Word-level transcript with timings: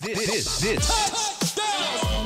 This, 0.00 0.60
this, 0.60 0.60
this 0.60 1.58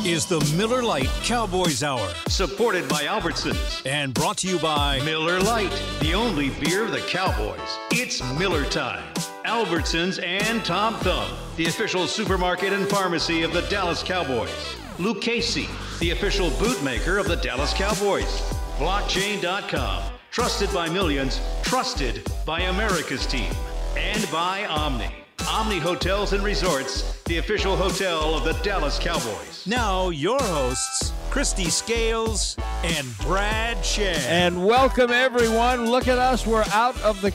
is 0.04 0.26
the 0.26 0.40
Miller 0.54 0.82
Lite 0.82 1.08
Cowboys 1.22 1.82
Hour, 1.82 2.06
supported 2.28 2.86
by 2.86 3.04
Albertsons 3.04 3.80
and 3.86 4.12
brought 4.12 4.36
to 4.38 4.46
you 4.48 4.58
by 4.58 5.00
Miller 5.06 5.40
Lite, 5.40 5.72
the 6.00 6.12
only 6.12 6.50
beer 6.50 6.84
of 6.84 6.90
the 6.90 7.00
Cowboys. 7.00 7.58
It's 7.90 8.22
Miller 8.38 8.66
time. 8.66 9.02
Albertsons 9.46 10.22
and 10.22 10.62
Tom 10.66 10.96
Thumb, 10.96 11.34
the 11.56 11.64
official 11.64 12.06
supermarket 12.06 12.74
and 12.74 12.86
pharmacy 12.86 13.42
of 13.42 13.54
the 13.54 13.62
Dallas 13.62 14.02
Cowboys. 14.02 14.76
Lucchese, 14.98 15.66
the 15.98 16.10
official 16.10 16.50
bootmaker 16.50 17.18
of 17.18 17.26
the 17.26 17.36
Dallas 17.36 17.72
Cowboys. 17.72 18.42
Blockchain.com, 18.76 20.12
trusted 20.30 20.70
by 20.74 20.90
millions, 20.90 21.40
trusted 21.62 22.30
by 22.44 22.60
America's 22.60 23.24
team. 23.24 23.50
And 23.96 24.30
by 24.30 24.66
Omni. 24.66 25.21
Omni 25.48 25.78
Hotels 25.78 26.32
and 26.32 26.42
Resorts, 26.42 27.22
the 27.24 27.38
official 27.38 27.76
hotel 27.76 28.34
of 28.34 28.44
the 28.44 28.52
Dallas 28.62 28.98
Cowboys. 28.98 29.66
Now, 29.66 30.10
your 30.10 30.38
hosts, 30.40 31.12
Kristi 31.30 31.70
Scales 31.70 32.56
and 32.82 33.06
Brad 33.18 33.84
Sham. 33.84 34.16
And 34.28 34.64
welcome, 34.64 35.10
everyone. 35.10 35.90
Look 35.90 36.08
at 36.08 36.18
us. 36.18 36.46
We're 36.46 36.64
out 36.72 37.00
of 37.02 37.20
the. 37.20 37.34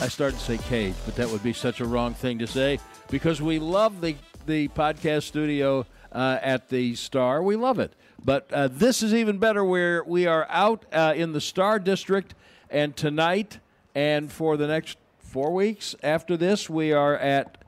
I 0.00 0.08
started 0.08 0.38
to 0.38 0.44
say 0.44 0.58
cage, 0.58 0.94
but 1.04 1.16
that 1.16 1.28
would 1.28 1.42
be 1.42 1.52
such 1.52 1.80
a 1.80 1.84
wrong 1.84 2.14
thing 2.14 2.38
to 2.38 2.46
say 2.46 2.78
because 3.10 3.42
we 3.42 3.58
love 3.58 4.00
the, 4.00 4.16
the 4.46 4.68
podcast 4.68 5.24
studio 5.24 5.86
uh, 6.12 6.38
at 6.42 6.68
the 6.68 6.94
Star. 6.94 7.42
We 7.42 7.56
love 7.56 7.78
it. 7.78 7.92
But 8.24 8.52
uh, 8.52 8.68
this 8.68 9.02
is 9.02 9.14
even 9.14 9.38
better 9.38 9.64
where 9.64 10.04
we 10.04 10.26
are 10.26 10.46
out 10.50 10.84
uh, 10.92 11.14
in 11.16 11.32
the 11.32 11.40
Star 11.40 11.78
District, 11.78 12.34
and 12.70 12.96
tonight 12.96 13.58
and 13.94 14.30
for 14.30 14.56
the 14.56 14.66
next 14.66 14.96
four 15.30 15.52
weeks 15.52 15.94
after 16.02 16.36
this, 16.36 16.68
we 16.68 16.92
are 16.92 17.16
at 17.16 17.58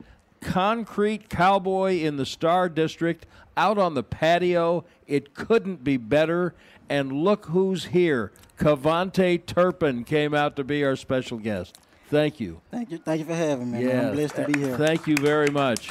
Concrete 0.41 1.28
Cowboy 1.28 2.00
in 2.00 2.16
the 2.16 2.27
Star 2.27 2.68
District 2.68 3.24
out 3.56 3.78
on 3.78 3.94
the 3.94 4.02
patio. 4.02 4.84
It 5.06 5.34
couldn't 5.34 5.84
be 5.84 5.96
better. 5.96 6.55
And 6.88 7.12
look 7.12 7.46
who's 7.46 7.86
here. 7.86 8.33
KaVontae 8.58 9.46
Turpin 9.46 10.02
came 10.02 10.34
out 10.34 10.56
to 10.56 10.64
be 10.64 10.84
our 10.84 10.96
special 10.96 11.38
guest. 11.38 11.78
Thank 12.08 12.40
you. 12.40 12.60
Thank 12.70 12.90
you. 12.90 12.98
Thank 12.98 13.20
you 13.20 13.27
for 13.27 13.34
having 13.34 13.70
me. 13.70 13.86
Yeah. 13.86 14.08
I'm 14.08 14.14
blessed 14.16 14.34
to 14.36 14.44
be 14.46 14.58
here. 14.58 14.77
Thank 14.77 15.06
you 15.06 15.16
very 15.16 15.48
much. 15.48 15.88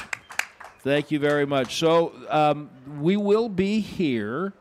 Thank 0.80 1.10
you 1.10 1.18
very 1.18 1.46
much. 1.46 1.76
So 1.76 2.12
um, 2.28 2.68
we 3.00 3.16
will 3.16 3.48
be 3.48 3.80
here. 3.80 4.52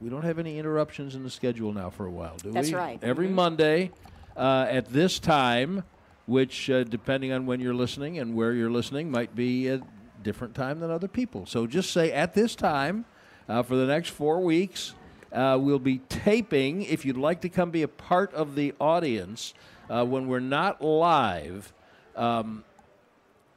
We 0.00 0.10
don't 0.10 0.22
have 0.22 0.38
any 0.38 0.58
interruptions 0.58 1.14
in 1.14 1.22
the 1.22 1.30
schedule 1.30 1.72
now 1.72 1.88
for 1.88 2.04
a 2.04 2.10
while, 2.10 2.36
do 2.36 2.52
That's 2.52 2.66
we? 2.66 2.72
That's 2.72 2.84
right. 2.84 2.98
Every 3.02 3.26
mm-hmm. 3.26 3.36
Monday 3.36 3.90
uh, 4.36 4.66
at 4.68 4.86
this 4.86 5.18
time, 5.18 5.84
which, 6.26 6.70
uh, 6.70 6.84
depending 6.84 7.32
on 7.32 7.46
when 7.46 7.60
you're 7.60 7.74
listening 7.74 8.18
and 8.18 8.34
where 8.34 8.52
you're 8.52 8.70
listening, 8.70 9.10
might 9.10 9.34
be 9.34 9.68
a 9.68 9.82
different 10.22 10.54
time 10.54 10.80
than 10.80 10.90
other 10.90 11.08
people. 11.08 11.46
So 11.46 11.66
just 11.66 11.92
say 11.92 12.12
at 12.12 12.34
this 12.34 12.54
time 12.54 13.04
uh, 13.48 13.62
for 13.62 13.76
the 13.76 13.86
next 13.86 14.10
four 14.10 14.40
weeks. 14.40 14.94
Uh, 15.32 15.58
we'll 15.60 15.80
be 15.80 15.98
taping. 16.08 16.82
If 16.82 17.04
you'd 17.04 17.16
like 17.16 17.40
to 17.40 17.48
come 17.48 17.70
be 17.72 17.82
a 17.82 17.88
part 17.88 18.32
of 18.34 18.54
the 18.54 18.72
audience 18.80 19.52
uh, 19.90 20.04
when 20.04 20.28
we're 20.28 20.38
not 20.38 20.80
live 20.80 21.72
um, 22.14 22.62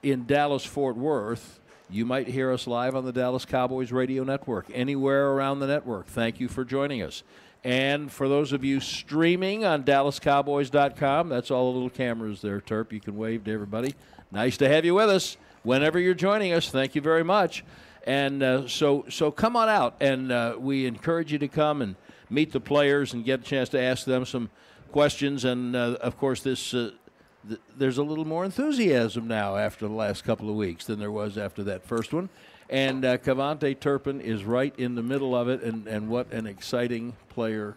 in 0.02 0.26
Dallas 0.26 0.66
Fort 0.66 0.98
Worth, 0.98 1.60
you 1.90 2.04
might 2.04 2.28
hear 2.28 2.52
us 2.52 2.66
live 2.66 2.96
on 2.96 3.06
the 3.06 3.14
Dallas 3.14 3.46
Cowboys 3.46 3.92
Radio 3.92 4.24
Network, 4.24 4.66
anywhere 4.74 5.32
around 5.32 5.60
the 5.60 5.68
network. 5.68 6.08
Thank 6.08 6.40
you 6.40 6.48
for 6.48 6.66
joining 6.66 7.02
us. 7.02 7.24
And 7.68 8.10
for 8.10 8.30
those 8.30 8.54
of 8.54 8.64
you 8.64 8.80
streaming 8.80 9.66
on 9.66 9.84
DallasCowboys.com, 9.84 11.28
that's 11.28 11.52
all 11.52 11.70
the 11.70 11.74
little 11.74 11.90
cameras 11.90 12.42
there, 12.42 12.62
Terp. 12.62 12.94
You 12.94 13.02
can 13.02 13.18
wave 13.18 13.44
to 13.44 13.52
everybody. 13.52 13.94
Nice 14.32 14.56
to 14.60 14.70
have 14.70 14.86
you 14.86 14.96
with 14.96 15.10
us 15.10 15.36
whenever 15.64 16.00
you're 16.00 16.14
joining 16.14 16.54
us. 16.54 16.70
Thank 16.70 16.96
you 16.96 17.02
very 17.02 17.26
much. 17.26 17.66
And 18.06 18.42
uh, 18.42 18.70
so, 18.70 19.04
so 19.10 19.32
come 19.32 19.58
on 19.58 19.68
out, 19.68 19.98
and 20.00 20.32
uh, 20.32 20.56
we 20.58 20.86
encourage 20.86 21.34
you 21.34 21.40
to 21.40 21.50
come 21.50 21.82
and 21.82 21.98
meet 22.30 22.54
the 22.54 22.62
players 22.62 23.12
and 23.12 23.26
get 23.26 23.42
a 23.42 23.44
chance 23.44 23.68
to 23.70 23.82
ask 23.82 24.06
them 24.06 24.24
some 24.24 24.50
questions. 24.94 25.44
And 25.44 25.76
uh, 25.76 25.98
of 26.00 26.18
course, 26.18 26.42
this 26.42 26.74
uh, 26.74 26.92
th- 27.50 27.60
there's 27.76 27.98
a 27.98 28.04
little 28.04 28.24
more 28.24 28.46
enthusiasm 28.46 29.28
now 29.28 29.58
after 29.58 29.90
the 29.90 29.94
last 29.94 30.24
couple 30.24 30.50
of 30.50 30.56
weeks 30.56 30.86
than 30.86 31.00
there 31.00 31.12
was 31.12 31.38
after 31.38 31.64
that 31.64 31.84
first 31.84 32.14
one. 32.14 32.30
And 32.70 33.06
uh, 33.06 33.18
KaVontae 33.18 33.80
Turpin 33.80 34.20
is 34.20 34.44
right 34.44 34.74
in 34.78 34.96
the 34.96 35.04
middle 35.04 35.36
of 35.36 35.48
it, 35.48 35.64
and, 35.64 35.88
and 35.88 36.10
what 36.10 36.32
an 36.34 36.46
exciting 36.46 37.16
player 37.30 37.76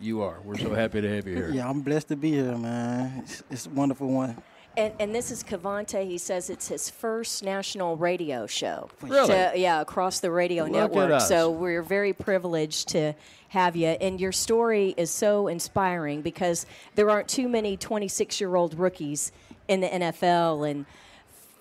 you 0.00 0.22
are. 0.22 0.38
We're 0.44 0.58
so 0.58 0.74
happy 0.74 1.00
to 1.00 1.14
have 1.14 1.26
you 1.26 1.34
here. 1.34 1.50
Yeah, 1.50 1.68
I'm 1.68 1.82
blessed 1.82 2.08
to 2.08 2.16
be 2.16 2.32
here, 2.32 2.56
man. 2.56 3.20
It's, 3.22 3.42
it's 3.50 3.66
a 3.66 3.70
wonderful 3.70 4.08
one. 4.08 4.36
And, 4.76 4.92
and 4.98 5.14
this 5.14 5.30
is 5.30 5.44
KaVontae. 5.44 6.04
He 6.04 6.18
says 6.18 6.50
it's 6.50 6.66
his 6.66 6.90
first 6.90 7.44
national 7.44 7.96
radio 7.96 8.46
show. 8.46 8.90
Really? 9.02 9.28
To, 9.28 9.52
yeah, 9.54 9.80
across 9.80 10.18
the 10.18 10.30
radio 10.30 10.64
Look 10.64 10.72
network. 10.72 11.20
So 11.20 11.50
we're 11.50 11.82
very 11.82 12.12
privileged 12.12 12.88
to 12.88 13.14
have 13.48 13.76
you. 13.76 13.88
And 13.88 14.20
your 14.20 14.32
story 14.32 14.92
is 14.96 15.10
so 15.12 15.46
inspiring 15.46 16.22
because 16.22 16.66
there 16.96 17.08
aren't 17.08 17.28
too 17.28 17.48
many 17.48 17.76
26 17.76 18.40
year 18.40 18.56
old 18.56 18.76
rookies 18.76 19.30
in 19.68 19.80
the 19.80 19.88
NFL. 19.88 20.68
And 20.68 20.86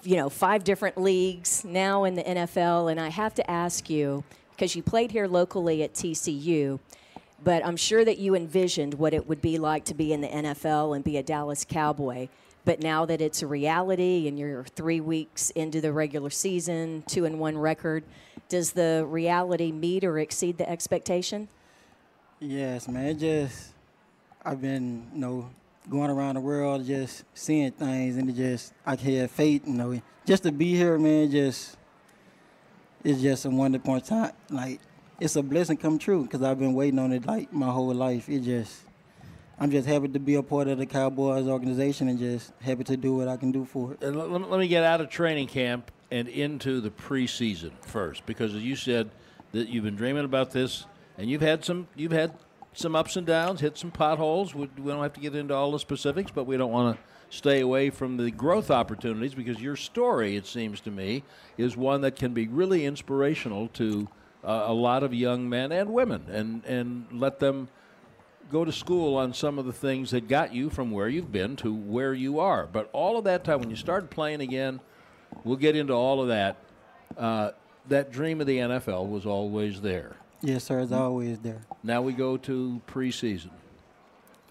you 0.03 0.15
know, 0.15 0.29
five 0.29 0.63
different 0.63 0.97
leagues 0.97 1.63
now 1.65 2.03
in 2.03 2.15
the 2.15 2.23
NFL. 2.23 2.91
And 2.91 2.99
I 2.99 3.09
have 3.09 3.33
to 3.35 3.51
ask 3.51 3.89
you, 3.89 4.23
because 4.51 4.75
you 4.75 4.83
played 4.83 5.11
here 5.11 5.27
locally 5.27 5.83
at 5.83 5.93
TCU, 5.93 6.79
but 7.43 7.65
I'm 7.65 7.75
sure 7.75 8.05
that 8.05 8.19
you 8.19 8.35
envisioned 8.35 8.93
what 8.93 9.13
it 9.13 9.27
would 9.27 9.41
be 9.41 9.57
like 9.57 9.85
to 9.85 9.93
be 9.93 10.13
in 10.13 10.21
the 10.21 10.27
NFL 10.27 10.95
and 10.95 11.03
be 11.03 11.17
a 11.17 11.23
Dallas 11.23 11.65
Cowboy. 11.65 12.29
But 12.65 12.81
now 12.81 13.05
that 13.05 13.19
it's 13.19 13.41
a 13.41 13.47
reality 13.47 14.27
and 14.27 14.39
you're 14.39 14.63
three 14.63 15.01
weeks 15.01 15.49
into 15.49 15.81
the 15.81 15.91
regular 15.91 16.29
season, 16.29 17.03
two 17.07 17.25
and 17.25 17.39
one 17.39 17.57
record, 17.57 18.03
does 18.47 18.71
the 18.71 19.05
reality 19.07 19.71
meet 19.71 20.03
or 20.03 20.19
exceed 20.19 20.57
the 20.57 20.69
expectation? 20.69 21.49
Yes, 22.39 22.87
man. 22.87 23.07
It 23.07 23.19
just 23.19 23.73
I've 24.45 24.61
been, 24.61 25.07
you 25.13 25.19
know, 25.19 25.49
going 25.89 26.09
around 26.09 26.35
the 26.35 26.41
world, 26.41 26.85
just 26.85 27.25
seeing 27.33 27.71
things, 27.71 28.17
and 28.17 28.29
it 28.29 28.35
just 28.35 28.73
I 28.85 28.95
had 28.95 29.31
faith, 29.31 29.67
you 29.67 29.73
know, 29.73 30.01
just 30.25 30.43
to 30.43 30.51
be 30.51 30.75
here, 30.75 30.97
man. 30.97 31.31
Just 31.31 31.77
it's 33.03 33.21
just 33.21 33.45
a 33.45 33.49
wonderful 33.49 33.93
point 33.93 34.05
time. 34.05 34.31
Like 34.49 34.79
it's 35.19 35.35
a 35.35 35.43
blessing 35.43 35.77
come 35.77 35.99
true 35.99 36.23
because 36.23 36.41
I've 36.41 36.59
been 36.59 36.73
waiting 36.73 36.99
on 36.99 37.11
it 37.11 37.25
like 37.25 37.51
my 37.51 37.69
whole 37.69 37.93
life. 37.93 38.29
It 38.29 38.41
just 38.41 38.83
I'm 39.59 39.71
just 39.71 39.87
happy 39.87 40.07
to 40.07 40.19
be 40.19 40.35
a 40.35 40.43
part 40.43 40.67
of 40.67 40.77
the 40.77 40.85
Cowboys 40.85 41.47
organization 41.47 42.07
and 42.07 42.19
just 42.19 42.51
happy 42.61 42.83
to 42.85 42.97
do 42.97 43.15
what 43.15 43.27
I 43.27 43.37
can 43.37 43.51
do 43.51 43.65
for 43.65 43.93
it. 43.93 44.01
Let, 44.01 44.29
let 44.29 44.59
me 44.59 44.67
get 44.67 44.83
out 44.83 44.99
of 44.99 45.09
training 45.09 45.47
camp 45.47 45.91
and 46.11 46.27
into 46.27 46.81
the 46.81 46.89
preseason 46.89 47.71
first, 47.81 48.25
because 48.25 48.55
as 48.55 48.63
you 48.63 48.75
said 48.75 49.11
that 49.51 49.69
you've 49.69 49.83
been 49.83 49.95
dreaming 49.95 50.25
about 50.25 50.51
this, 50.51 50.85
and 51.17 51.29
you've 51.29 51.41
had 51.41 51.63
some 51.63 51.87
you've 51.95 52.11
had 52.11 52.33
some 52.73 52.95
ups 52.95 53.15
and 53.15 53.25
downs, 53.25 53.61
hit 53.61 53.77
some 53.77 53.91
potholes. 53.91 54.53
We, 54.55 54.69
we 54.77 54.91
don't 54.91 55.03
have 55.03 55.13
to 55.13 55.19
get 55.19 55.35
into 55.35 55.53
all 55.53 55.71
the 55.71 55.79
specifics, 55.79 56.31
but 56.31 56.45
we 56.45 56.57
don't 56.57 56.71
want 56.71 56.97
to 56.97 57.03
stay 57.35 57.61
away 57.61 57.89
from 57.89 58.17
the 58.17 58.31
growth 58.31 58.69
opportunities 58.69 59.33
because 59.33 59.61
your 59.61 59.75
story, 59.75 60.35
it 60.35 60.45
seems 60.45 60.79
to 60.81 60.91
me, 60.91 61.23
is 61.57 61.75
one 61.75 62.01
that 62.01 62.15
can 62.15 62.33
be 62.33 62.47
really 62.47 62.85
inspirational 62.85 63.67
to 63.69 64.07
uh, 64.43 64.65
a 64.67 64.73
lot 64.73 65.03
of 65.03 65.13
young 65.13 65.47
men 65.47 65.71
and 65.71 65.89
women, 65.89 66.25
and 66.29 66.65
and 66.65 67.07
let 67.11 67.39
them 67.39 67.69
go 68.51 68.65
to 68.65 68.71
school 68.71 69.15
on 69.15 69.33
some 69.33 69.57
of 69.57 69.65
the 69.65 69.73
things 69.73 70.11
that 70.11 70.27
got 70.27 70.53
you 70.53 70.69
from 70.69 70.91
where 70.91 71.07
you've 71.07 71.31
been 71.31 71.55
to 71.55 71.73
where 71.73 72.13
you 72.13 72.39
are. 72.39 72.67
But 72.67 72.89
all 72.93 73.17
of 73.17 73.23
that 73.23 73.43
time, 73.43 73.59
when 73.59 73.69
you 73.69 73.75
started 73.75 74.09
playing 74.09 74.41
again, 74.41 74.79
we'll 75.43 75.57
get 75.57 75.75
into 75.75 75.93
all 75.93 76.21
of 76.21 76.27
that. 76.27 76.57
Uh, 77.17 77.51
that 77.87 78.11
dream 78.11 78.41
of 78.41 78.47
the 78.47 78.57
NFL 78.57 79.09
was 79.09 79.25
always 79.25 79.81
there. 79.81 80.17
Yes, 80.45 80.65
sir. 80.65 80.81
It's 80.81 80.91
always 80.91 81.39
there. 81.39 81.61
Now 81.83 82.01
we 82.01 82.11
go 82.11 82.35
to 82.35 82.81
preseason. 82.85 83.51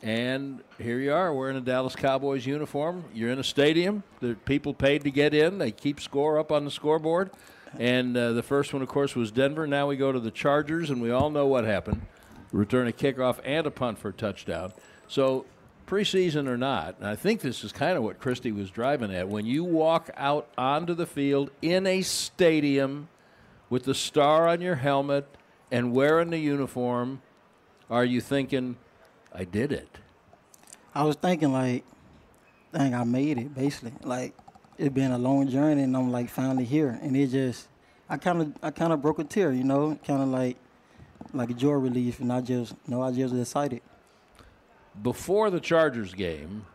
And 0.02 0.62
here 0.78 0.99
you 0.99 1.12
are. 1.12 1.34
We're 1.34 1.50
in 1.50 1.56
a 1.56 1.61
Dallas 1.61 1.94
Cowboys 1.94 2.46
uniform. 2.46 3.05
You're 3.12 3.31
in 3.31 3.38
a 3.38 3.44
stadium. 3.44 4.02
The 4.20 4.34
people 4.46 4.72
paid 4.72 5.05
to 5.05 5.11
get 5.11 5.34
in. 5.34 5.58
They 5.58 5.70
keep 5.70 6.00
score 6.00 6.38
up 6.38 6.50
on 6.50 6.64
the 6.64 6.70
scoreboard. 6.70 7.31
And 7.78 8.16
uh, 8.16 8.32
the 8.32 8.43
first 8.43 8.72
one, 8.72 8.81
of 8.81 8.88
course, 8.88 9.14
was 9.14 9.31
Denver. 9.31 9.66
Now 9.66 9.87
we 9.87 9.96
go 9.96 10.11
to 10.11 10.19
the 10.19 10.31
Chargers, 10.31 10.88
and 10.88 11.02
we 11.02 11.11
all 11.11 11.28
know 11.28 11.46
what 11.46 11.64
happened. 11.64 12.00
Return 12.52 12.88
a 12.88 12.93
kickoff 12.93 13.38
and 13.44 13.66
a 13.66 13.70
punt 13.70 13.99
for 13.99 14.08
a 14.08 14.12
touchdown. 14.14 14.72
So 15.08 15.44
preseason 15.87 16.49
or 16.49 16.56
not, 16.56 17.02
I 17.02 17.16
think 17.16 17.43
this 17.43 17.62
is 17.64 17.70
kind 17.70 17.99
of 17.99 18.02
what 18.02 18.19
Kristi 18.19 18.55
was 18.55 18.70
driving 18.70 19.14
at. 19.14 19.28
When 19.28 19.44
you 19.44 19.62
walk 19.62 20.08
out 20.16 20.49
onto 20.56 20.94
the 20.94 21.06
field 21.06 21.50
in 21.61 21.87
a 21.87 22.00
stadium 22.00 23.08
with 23.69 23.84
the 23.84 23.94
star 23.94 24.49
on 24.49 24.62
your 24.62 24.76
helmet– 24.76 25.26
and 25.72 25.92
wearing 25.92 26.30
the 26.30 26.38
uniform, 26.38 27.22
are 27.90 28.04
you 28.04 28.20
thinking, 28.20 28.76
I 29.34 29.44
did 29.44 29.72
it? 29.72 29.98
I 30.94 31.02
was 31.02 31.16
thinking 31.16 31.52
like, 31.52 31.84
dang, 32.72 32.94
I 32.94 33.04
made 33.04 33.38
it. 33.38 33.54
Basically, 33.54 33.94
like 34.04 34.34
it's 34.78 34.94
been 34.94 35.10
a 35.10 35.19
long 35.19 35.48
journey, 35.48 35.82
and 35.82 35.96
I'm 35.96 36.12
like 36.12 36.28
finally 36.28 36.64
here, 36.64 36.98
and 37.02 37.16
it 37.16 37.28
just, 37.28 37.69
I 38.08 38.19
kind 38.19 38.42
of, 38.42 38.52
I 38.62 38.70
kind 38.70 38.92
of 38.92 39.00
broke 39.00 39.19
a 39.19 39.24
tear, 39.24 39.50
you 39.52 39.64
know, 39.64 39.98
kind 40.06 40.22
of 40.22 40.28
like, 40.28 40.58
like 41.32 41.50
a 41.50 41.54
joy 41.54 41.72
relief, 41.72 42.20
and 42.20 42.30
I 42.30 42.42
just, 42.42 42.72
you 42.86 42.94
know, 42.94 43.02
I 43.02 43.10
just 43.10 43.34
excited. 43.34 43.80
Before 45.02 45.48
the 45.48 45.60
Chargers 45.60 46.12
game, 46.12 46.66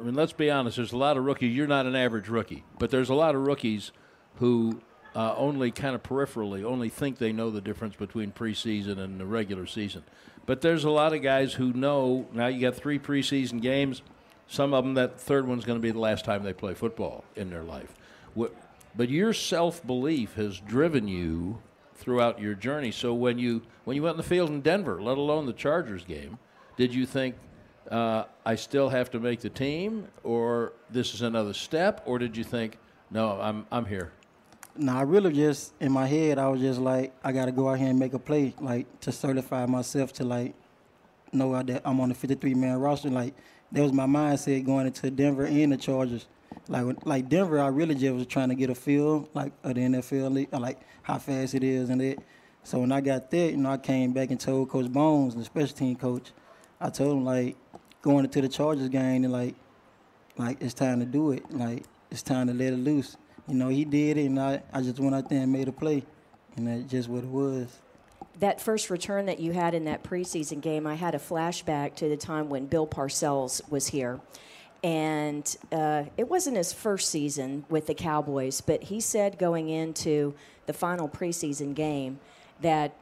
I 0.00 0.02
mean, 0.02 0.14
let's 0.14 0.32
be 0.32 0.50
honest. 0.50 0.76
There's 0.76 0.92
a 0.92 0.96
lot 0.96 1.16
of 1.16 1.24
rookies. 1.24 1.54
You're 1.56 1.68
not 1.68 1.86
an 1.86 1.94
average 1.94 2.28
rookie, 2.28 2.64
but 2.78 2.90
there's 2.90 3.08
a 3.08 3.14
lot 3.14 3.36
of 3.36 3.46
rookies 3.46 3.92
who 4.36 4.80
uh, 5.14 5.34
only 5.36 5.70
kind 5.70 5.94
of 5.94 6.02
peripherally 6.02 6.64
only 6.64 6.88
think 6.88 7.18
they 7.18 7.32
know 7.32 7.50
the 7.50 7.60
difference 7.60 7.96
between 7.96 8.32
preseason 8.32 8.98
and 8.98 9.18
the 9.18 9.26
regular 9.26 9.66
season. 9.66 10.04
But 10.46 10.60
there's 10.60 10.84
a 10.84 10.90
lot 10.90 11.12
of 11.12 11.22
guys 11.22 11.54
who 11.54 11.72
know. 11.72 12.26
Now 12.32 12.46
you 12.46 12.60
got 12.60 12.74
three 12.76 12.98
preseason 12.98 13.60
games. 13.60 14.02
Some 14.46 14.72
of 14.72 14.84
them, 14.84 14.94
that 14.94 15.20
third 15.20 15.46
one's 15.46 15.64
going 15.64 15.78
to 15.78 15.82
be 15.82 15.90
the 15.90 15.98
last 15.98 16.24
time 16.24 16.42
they 16.42 16.54
play 16.54 16.72
football 16.72 17.24
in 17.36 17.50
their 17.50 17.62
life. 17.62 17.94
But 18.98 19.10
your 19.10 19.32
self 19.32 19.86
belief 19.86 20.34
has 20.34 20.58
driven 20.58 21.06
you 21.06 21.60
throughout 21.94 22.40
your 22.40 22.54
journey. 22.54 22.90
So 22.90 23.12
when 23.14 23.38
you 23.38 23.62
when 23.84 23.96
you 23.96 24.02
went 24.02 24.14
in 24.14 24.16
the 24.18 24.22
field 24.22 24.50
in 24.50 24.60
Denver, 24.60 25.00
let 25.00 25.18
alone 25.18 25.46
the 25.46 25.52
Chargers 25.52 26.04
game, 26.04 26.38
did 26.76 26.94
you 26.94 27.06
think 27.06 27.36
uh, 27.90 28.24
I 28.44 28.54
still 28.54 28.88
have 28.88 29.10
to 29.12 29.20
make 29.20 29.40
the 29.40 29.50
team, 29.50 30.08
or 30.22 30.72
this 30.90 31.14
is 31.14 31.22
another 31.22 31.52
step, 31.52 32.02
or 32.06 32.18
did 32.18 32.36
you 32.36 32.44
think, 32.44 32.78
no, 33.10 33.40
I'm 33.40 33.66
I'm 33.70 33.84
here? 33.84 34.12
No, 34.80 34.92
I 34.96 35.02
really 35.02 35.32
just 35.32 35.74
in 35.80 35.90
my 35.90 36.06
head, 36.06 36.38
I 36.38 36.48
was 36.48 36.60
just 36.60 36.78
like, 36.78 37.12
I 37.24 37.32
got 37.32 37.46
to 37.46 37.52
go 37.52 37.68
out 37.68 37.80
here 37.80 37.88
and 37.88 37.98
make 37.98 38.14
a 38.14 38.18
play, 38.18 38.54
like 38.60 39.00
to 39.00 39.10
certify 39.10 39.66
myself 39.66 40.12
to 40.14 40.24
like 40.24 40.54
know 41.32 41.60
that 41.60 41.82
I'm 41.84 42.00
on 42.00 42.10
the 42.10 42.14
53 42.14 42.54
man 42.54 42.78
roster. 42.78 43.10
Like 43.10 43.34
that 43.72 43.82
was 43.82 43.92
my 43.92 44.06
mindset 44.06 44.64
going 44.64 44.86
into 44.86 45.10
Denver 45.10 45.46
and 45.46 45.72
the 45.72 45.76
Chargers. 45.76 46.26
Like 46.68 47.04
like 47.04 47.28
Denver, 47.28 47.58
I 47.58 47.66
really 47.66 47.96
just 47.96 48.14
was 48.14 48.26
trying 48.26 48.50
to 48.50 48.54
get 48.54 48.70
a 48.70 48.74
feel 48.76 49.28
like 49.34 49.52
of 49.64 49.74
the 49.74 49.80
NFL, 49.80 50.32
league, 50.32 50.48
uh, 50.52 50.60
like 50.60 50.80
how 51.02 51.18
fast 51.18 51.54
it 51.54 51.64
is 51.64 51.90
and 51.90 52.00
it. 52.00 52.20
So 52.62 52.78
when 52.78 52.92
I 52.92 53.00
got 53.00 53.32
there, 53.32 53.50
you 53.50 53.56
know, 53.56 53.70
I 53.70 53.78
came 53.78 54.12
back 54.12 54.30
and 54.30 54.38
told 54.38 54.68
Coach 54.68 54.92
Bones, 54.92 55.34
the 55.34 55.44
special 55.44 55.76
team 55.76 55.96
coach, 55.96 56.30
I 56.80 56.90
told 56.90 57.16
him 57.16 57.24
like 57.24 57.56
going 58.00 58.24
into 58.24 58.40
the 58.42 58.48
Chargers 58.48 58.88
game 58.88 59.24
and 59.24 59.32
like 59.32 59.56
like 60.36 60.62
it's 60.62 60.74
time 60.74 61.00
to 61.00 61.06
do 61.06 61.32
it. 61.32 61.50
Like 61.50 61.84
it's 62.12 62.22
time 62.22 62.46
to 62.46 62.54
let 62.54 62.72
it 62.72 62.78
loose. 62.78 63.16
You 63.48 63.54
know, 63.54 63.68
he 63.68 63.84
did 63.84 64.16
it 64.16 64.26
and 64.26 64.38
I, 64.38 64.62
I 64.72 64.82
just 64.82 64.98
went 64.98 65.14
out 65.14 65.28
there 65.28 65.42
and 65.42 65.52
made 65.52 65.68
a 65.68 65.72
play. 65.72 66.04
And 66.56 66.66
that's 66.66 66.90
just 66.90 67.08
what 67.08 67.24
it 67.24 67.30
was. 67.30 67.78
That 68.40 68.60
first 68.60 68.90
return 68.90 69.26
that 69.26 69.40
you 69.40 69.52
had 69.52 69.74
in 69.74 69.84
that 69.86 70.02
preseason 70.02 70.60
game, 70.60 70.86
I 70.86 70.94
had 70.94 71.14
a 71.14 71.18
flashback 71.18 71.94
to 71.96 72.08
the 72.08 72.16
time 72.16 72.48
when 72.48 72.66
Bill 72.66 72.86
Parcells 72.86 73.68
was 73.70 73.88
here. 73.88 74.20
And 74.84 75.56
uh, 75.72 76.04
it 76.16 76.28
wasn't 76.28 76.56
his 76.56 76.72
first 76.72 77.10
season 77.10 77.64
with 77.68 77.86
the 77.86 77.94
Cowboys, 77.94 78.60
but 78.60 78.84
he 78.84 79.00
said 79.00 79.38
going 79.38 79.68
into 79.68 80.34
the 80.66 80.72
final 80.72 81.08
preseason 81.08 81.74
game 81.74 82.20
that 82.60 82.94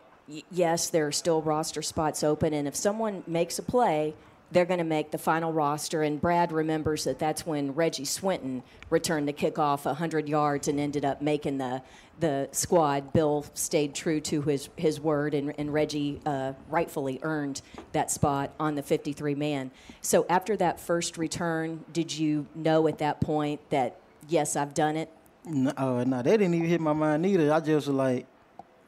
yes, 0.50 0.88
there 0.88 1.06
are 1.06 1.12
still 1.12 1.42
roster 1.42 1.82
spots 1.82 2.24
open, 2.24 2.52
and 2.52 2.66
if 2.66 2.74
someone 2.74 3.22
makes 3.26 3.58
a 3.58 3.62
play, 3.62 4.14
they're 4.52 4.64
going 4.64 4.78
to 4.78 4.84
make 4.84 5.10
the 5.10 5.18
final 5.18 5.52
roster. 5.52 6.02
And 6.02 6.20
Brad 6.20 6.52
remembers 6.52 7.04
that 7.04 7.18
that's 7.18 7.46
when 7.46 7.74
Reggie 7.74 8.04
Swinton 8.04 8.62
returned 8.90 9.26
the 9.26 9.32
kickoff 9.32 9.84
100 9.84 10.28
yards 10.28 10.68
and 10.68 10.78
ended 10.78 11.04
up 11.04 11.20
making 11.20 11.58
the 11.58 11.82
the 12.18 12.48
squad. 12.52 13.12
Bill 13.12 13.44
stayed 13.54 13.94
true 13.94 14.20
to 14.22 14.42
his 14.42 14.68
his 14.76 15.00
word, 15.00 15.34
and, 15.34 15.54
and 15.58 15.72
Reggie 15.72 16.20
uh, 16.24 16.54
rightfully 16.68 17.18
earned 17.22 17.60
that 17.92 18.10
spot 18.10 18.52
on 18.58 18.74
the 18.74 18.82
53 18.82 19.34
man. 19.34 19.70
So 20.00 20.24
after 20.30 20.56
that 20.56 20.80
first 20.80 21.18
return, 21.18 21.84
did 21.92 22.16
you 22.16 22.46
know 22.54 22.88
at 22.88 22.98
that 22.98 23.20
point 23.20 23.60
that 23.70 23.98
yes, 24.28 24.56
I've 24.56 24.74
done 24.74 24.96
it? 24.96 25.10
No, 25.44 25.72
uh, 25.76 26.04
no, 26.04 26.22
they 26.22 26.32
didn't 26.32 26.54
even 26.54 26.68
hit 26.68 26.80
my 26.80 26.92
mind 26.92 27.24
either. 27.26 27.52
I 27.52 27.60
just 27.60 27.86
was 27.86 27.88
like, 27.88 28.26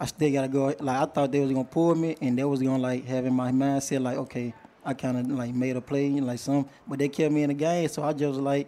I 0.00 0.06
still 0.06 0.32
gotta 0.32 0.48
go. 0.48 0.74
Like 0.80 1.02
I 1.02 1.04
thought 1.04 1.30
they 1.30 1.40
was 1.40 1.52
gonna 1.52 1.64
pull 1.64 1.94
me, 1.94 2.16
and 2.20 2.38
they 2.38 2.44
was 2.44 2.62
gonna 2.62 2.78
like 2.78 3.04
have 3.06 3.26
in 3.26 3.34
my 3.34 3.52
mindset 3.52 4.00
like, 4.00 4.16
okay, 4.16 4.54
I 4.88 4.94
kind 4.94 5.18
of 5.18 5.30
like 5.30 5.54
made 5.54 5.76
a 5.76 5.82
play, 5.82 6.08
like 6.08 6.38
some, 6.38 6.66
but 6.86 6.98
they 6.98 7.10
kept 7.10 7.30
me 7.30 7.42
in 7.42 7.48
the 7.48 7.54
game, 7.54 7.88
so 7.88 8.02
I 8.02 8.14
just 8.14 8.30
was 8.30 8.38
like, 8.38 8.66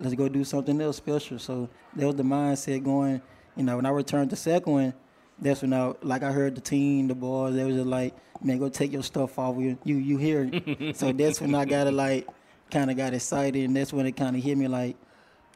let's 0.00 0.14
go 0.14 0.26
do 0.26 0.42
something 0.42 0.80
else 0.80 0.96
special. 0.96 1.38
So 1.38 1.68
that 1.96 2.06
was 2.06 2.16
the 2.16 2.22
mindset 2.22 2.82
going. 2.82 3.20
You 3.54 3.64
know, 3.64 3.76
when 3.76 3.84
I 3.84 3.90
returned 3.90 4.30
to 4.30 4.36
second 4.36 4.72
one, 4.72 4.94
that's 5.38 5.60
when 5.60 5.74
I 5.74 5.92
like 6.00 6.22
I 6.22 6.32
heard 6.32 6.54
the 6.54 6.62
team, 6.62 7.08
the 7.08 7.14
boys, 7.14 7.56
they 7.56 7.64
was 7.64 7.76
just 7.76 7.86
like, 7.86 8.14
man, 8.42 8.58
go 8.58 8.70
take 8.70 8.90
your 8.90 9.02
stuff 9.02 9.38
off. 9.38 9.58
You 9.58 9.76
you 9.84 9.96
you 9.96 10.16
hear 10.16 10.48
it. 10.50 10.96
so 10.96 11.12
that's 11.12 11.42
when 11.42 11.54
I 11.54 11.66
got 11.66 11.84
to 11.84 11.90
like 11.90 12.26
kind 12.70 12.90
of 12.90 12.96
got 12.96 13.12
excited, 13.12 13.62
and 13.62 13.76
that's 13.76 13.92
when 13.92 14.06
it 14.06 14.12
kind 14.12 14.34
of 14.34 14.42
hit 14.42 14.56
me 14.56 14.66
like 14.66 14.96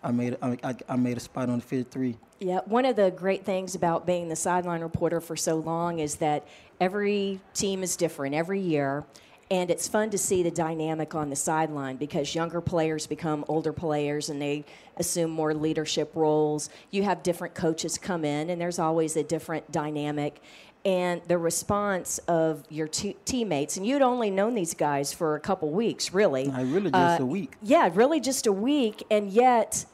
I 0.03 0.11
made 0.11 0.37
I, 0.43 0.77
I 0.87 0.97
made 0.97 1.17
a 1.17 1.21
spot 1.21 1.49
on 1.49 1.61
the 1.61 1.65
53. 1.65 2.19
Yeah, 2.41 2.61
one 2.67 2.85
of 2.85 2.97
the 2.97 3.11
great 3.11 3.47
things 3.47 3.75
about 3.75 4.05
being 4.05 4.29
the 4.29 4.37
sideline 4.37 4.83
reporter 4.83 5.23
for 5.23 5.35
so 5.35 5.57
long 5.57 5.99
is 5.99 6.17
that 6.17 6.47
every 6.79 7.41
team 7.55 7.83
is 7.83 7.97
different 7.97 8.35
every 8.35 8.61
year 8.61 9.07
and 9.53 9.71
it's 9.71 9.87
fun 9.87 10.09
to 10.09 10.17
see 10.17 10.43
the 10.43 10.51
dynamic 10.51 11.15
on 11.15 11.29
the 11.29 11.37
sideline 11.37 11.97
because 11.97 12.35
younger 12.35 12.63
players 12.63 13.07
become 13.07 13.45
older 13.49 13.71
players 13.71 14.31
and 14.31 14.41
they 14.41 14.65
assume 14.97 15.31
more 15.31 15.53
leadership 15.53 16.11
roles. 16.15 16.71
You 16.91 17.03
have 17.03 17.23
different 17.23 17.55
coaches 17.55 17.99
come 17.99 18.25
in, 18.25 18.49
and 18.49 18.59
there's 18.59 18.79
always 18.79 19.15
a 19.15 19.23
different 19.23 19.71
dynamic. 19.71 20.41
And 20.87 21.21
the 21.29 21.37
response 21.37 22.17
of 22.29 22.65
your 22.71 22.89
t- 22.89 23.19
teammates, 23.27 23.77
and 23.77 23.87
you'd 23.87 24.01
only 24.01 24.31
known 24.31 24.55
these 24.55 24.73
guys 24.73 25.13
for 25.13 25.37
a 25.37 25.41
couple 25.41 25.69
weeks, 25.69 26.15
really. 26.15 26.49
I 26.49 26.63
really 26.63 26.91
just 26.91 27.21
uh, 27.21 27.23
a 27.23 27.27
week. 27.27 27.53
Yeah, 27.61 27.91
really 27.93 28.21
just 28.21 28.47
a 28.47 28.53
week, 28.53 29.05
and 29.11 29.31
yet 29.31 29.85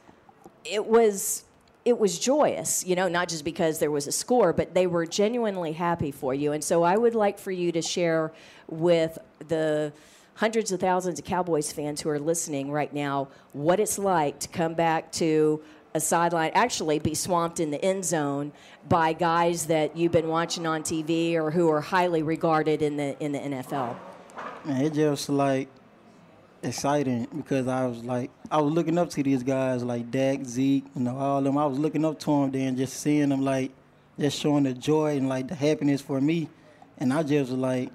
it 0.64 0.86
was 0.86 1.42
it 1.84 1.98
was 1.98 2.18
joyous, 2.18 2.84
you 2.84 2.94
know, 2.94 3.08
not 3.08 3.28
just 3.28 3.44
because 3.44 3.78
there 3.78 3.90
was 3.90 4.06
a 4.06 4.12
score, 4.12 4.52
but 4.52 4.74
they 4.74 4.86
were 4.86 5.06
genuinely 5.06 5.72
happy 5.72 6.10
for 6.10 6.34
you. 6.34 6.52
And 6.52 6.62
so 6.62 6.82
I 6.82 6.98
would 6.98 7.14
like 7.14 7.38
for 7.38 7.50
you 7.50 7.72
to 7.72 7.80
share 7.80 8.30
with 8.68 9.18
the 9.48 9.92
hundreds 10.34 10.70
of 10.70 10.80
thousands 10.80 11.18
of 11.18 11.24
Cowboys 11.24 11.72
fans 11.72 12.00
who 12.00 12.08
are 12.08 12.18
listening 12.18 12.70
right 12.70 12.92
now 12.92 13.28
what 13.52 13.80
it's 13.80 13.98
like 13.98 14.38
to 14.38 14.48
come 14.48 14.74
back 14.74 15.10
to 15.10 15.60
a 15.94 16.00
sideline, 16.00 16.50
actually 16.54 16.98
be 16.98 17.14
swamped 17.14 17.60
in 17.60 17.70
the 17.70 17.82
end 17.84 18.04
zone 18.04 18.52
by 18.88 19.12
guys 19.12 19.66
that 19.66 19.96
you've 19.96 20.12
been 20.12 20.28
watching 20.28 20.66
on 20.66 20.82
TV 20.82 21.34
or 21.34 21.50
who 21.50 21.68
are 21.70 21.80
highly 21.80 22.22
regarded 22.22 22.82
in 22.82 22.96
the 22.96 23.18
in 23.22 23.32
the 23.32 23.38
NFL. 23.38 23.96
Man, 24.64 24.84
it 24.84 24.94
just 24.94 25.28
like 25.28 25.68
exciting 26.62 27.26
because 27.36 27.68
I 27.68 27.86
was 27.86 28.04
like 28.04 28.30
I 28.50 28.60
was 28.60 28.72
looking 28.72 28.98
up 28.98 29.10
to 29.10 29.22
these 29.22 29.42
guys 29.42 29.82
like 29.82 30.10
Dak, 30.10 30.44
Zeke, 30.44 30.84
you 30.94 31.02
know, 31.02 31.16
all 31.16 31.38
of 31.38 31.44
them. 31.44 31.58
I 31.58 31.66
was 31.66 31.78
looking 31.78 32.04
up 32.04 32.18
to 32.20 32.26
them 32.26 32.50
then 32.50 32.76
just 32.76 33.00
seeing 33.00 33.28
them 33.30 33.42
like 33.42 33.72
just 34.18 34.38
showing 34.38 34.64
the 34.64 34.74
joy 34.74 35.16
and 35.16 35.28
like 35.28 35.48
the 35.48 35.54
happiness 35.54 36.00
for 36.00 36.20
me. 36.20 36.48
And 36.98 37.12
I 37.12 37.22
just 37.22 37.50
was 37.50 37.58
like 37.58 37.90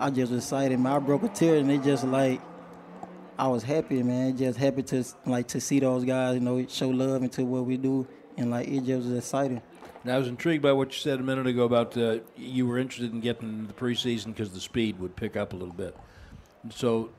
I 0.00 0.08
just 0.08 0.32
was 0.32 0.44
excited, 0.44 0.80
man. 0.80 0.92
I 0.94 0.98
broke 0.98 1.22
a 1.24 1.28
tear 1.28 1.56
and 1.56 1.70
it 1.70 1.82
just 1.82 2.04
like 2.04 2.40
I 3.38 3.48
was 3.48 3.62
happy, 3.62 4.02
man. 4.02 4.34
Just 4.34 4.58
happy 4.58 4.82
to 4.82 5.04
like 5.26 5.48
to 5.48 5.60
see 5.60 5.78
those 5.78 6.04
guys, 6.04 6.34
you 6.34 6.40
know, 6.40 6.66
show 6.66 6.88
love 6.88 7.22
into 7.22 7.44
what 7.44 7.66
we 7.66 7.76
do 7.76 8.06
and 8.38 8.50
like 8.50 8.66
it 8.66 8.84
just 8.84 9.06
was 9.06 9.18
exciting. 9.18 9.60
Now, 10.02 10.14
I 10.14 10.18
was 10.18 10.28
intrigued 10.28 10.62
by 10.62 10.72
what 10.72 10.88
you 10.88 10.98
said 10.98 11.20
a 11.20 11.22
minute 11.22 11.46
ago 11.46 11.64
about 11.64 11.94
uh, 11.98 12.20
you 12.34 12.66
were 12.66 12.78
interested 12.78 13.12
in 13.12 13.20
getting 13.20 13.50
into 13.50 13.66
the 13.66 13.78
preseason 13.78 14.28
because 14.28 14.50
the 14.52 14.60
speed 14.60 14.98
would 14.98 15.16
pick 15.16 15.36
up 15.36 15.52
a 15.52 15.56
little 15.56 15.74
bit. 15.74 15.94
So 16.70 17.10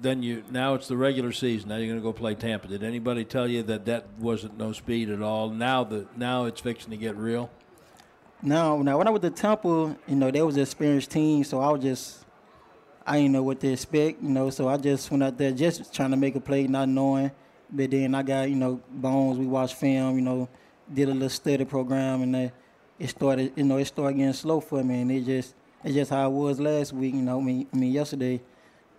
then 0.00 0.20
you 0.20 0.42
now 0.50 0.74
it's 0.74 0.88
the 0.88 0.96
regular 0.96 1.30
season. 1.30 1.68
Now 1.68 1.76
you're 1.76 1.86
going 1.86 2.00
to 2.00 2.02
go 2.02 2.12
play 2.12 2.34
Tampa. 2.34 2.66
Did 2.66 2.82
anybody 2.82 3.24
tell 3.24 3.46
you 3.46 3.62
that 3.62 3.84
that 3.84 4.08
wasn't 4.18 4.58
no 4.58 4.72
speed 4.72 5.10
at 5.10 5.22
all? 5.22 5.50
Now 5.50 5.84
the 5.84 6.08
now 6.16 6.46
it's 6.46 6.60
fixing 6.60 6.90
to 6.90 6.96
get 6.96 7.16
real. 7.16 7.50
Now, 8.44 8.82
now 8.82 8.98
when 8.98 9.08
I 9.08 9.10
was 9.10 9.24
at 9.24 9.34
Temple, 9.34 9.96
you 10.06 10.14
know, 10.14 10.30
they 10.30 10.42
was 10.42 10.56
an 10.56 10.62
experienced 10.62 11.10
team, 11.10 11.42
so 11.44 11.60
I 11.60 11.70
was 11.70 11.82
just 11.82 12.24
I 13.06 13.16
didn't 13.16 13.32
know 13.32 13.42
what 13.42 13.60
to 13.60 13.72
expect, 13.72 14.22
you 14.22 14.28
know, 14.28 14.50
so 14.50 14.68
I 14.68 14.76
just 14.76 15.10
went 15.10 15.22
out 15.22 15.36
there 15.36 15.50
just 15.50 15.92
trying 15.92 16.10
to 16.10 16.16
make 16.16 16.36
a 16.36 16.40
play, 16.40 16.66
not 16.66 16.88
knowing. 16.88 17.30
But 17.70 17.90
then 17.90 18.14
I 18.14 18.22
got, 18.22 18.48
you 18.48 18.56
know, 18.56 18.80
bones. 18.90 19.38
We 19.38 19.46
watched 19.46 19.74
film, 19.74 20.16
you 20.16 20.22
know, 20.22 20.48
did 20.92 21.08
a 21.08 21.12
little 21.12 21.28
study 21.28 21.64
program, 21.64 22.22
and 22.22 22.36
uh, 22.36 22.48
it 22.98 23.08
started, 23.08 23.52
you 23.56 23.64
know, 23.64 23.78
it 23.78 23.86
started 23.86 24.18
getting 24.18 24.32
slow 24.34 24.60
for 24.60 24.84
me, 24.84 25.00
and 25.00 25.10
it 25.10 25.24
just, 25.24 25.54
it's 25.82 25.94
just 25.94 26.10
how 26.10 26.28
it 26.28 26.32
was 26.32 26.60
last 26.60 26.92
week, 26.92 27.14
you 27.14 27.22
know. 27.22 27.40
I 27.40 27.42
mean, 27.42 27.66
I 27.72 27.76
mean 27.76 27.92
yesterday 27.92 28.40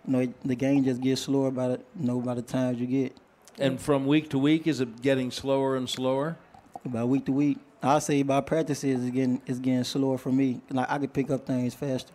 you 0.06 0.12
know, 0.12 0.34
the 0.44 0.54
game 0.54 0.84
just 0.84 1.00
gets 1.00 1.22
slower 1.22 1.50
by 1.50 1.68
the, 1.68 1.80
you 1.98 2.06
know, 2.06 2.20
by 2.20 2.34
the 2.34 2.42
times 2.42 2.80
you 2.80 2.86
get. 2.86 3.16
And 3.58 3.80
from 3.80 4.06
week 4.06 4.30
to 4.30 4.38
week, 4.38 4.66
is 4.66 4.80
it 4.80 5.02
getting 5.02 5.30
slower 5.30 5.76
and 5.76 5.88
slower? 5.88 6.36
By 6.84 7.04
week 7.04 7.24
to 7.26 7.32
week, 7.32 7.58
I 7.82 7.98
say 7.98 8.22
by 8.22 8.40
practices, 8.40 9.04
it's 9.04 9.14
getting 9.14 9.40
it's 9.46 9.58
getting 9.58 9.84
slower 9.84 10.18
for 10.18 10.32
me. 10.32 10.60
Like 10.70 10.90
I 10.90 10.98
could 10.98 11.12
pick 11.12 11.30
up 11.30 11.46
things 11.46 11.74
faster. 11.74 12.12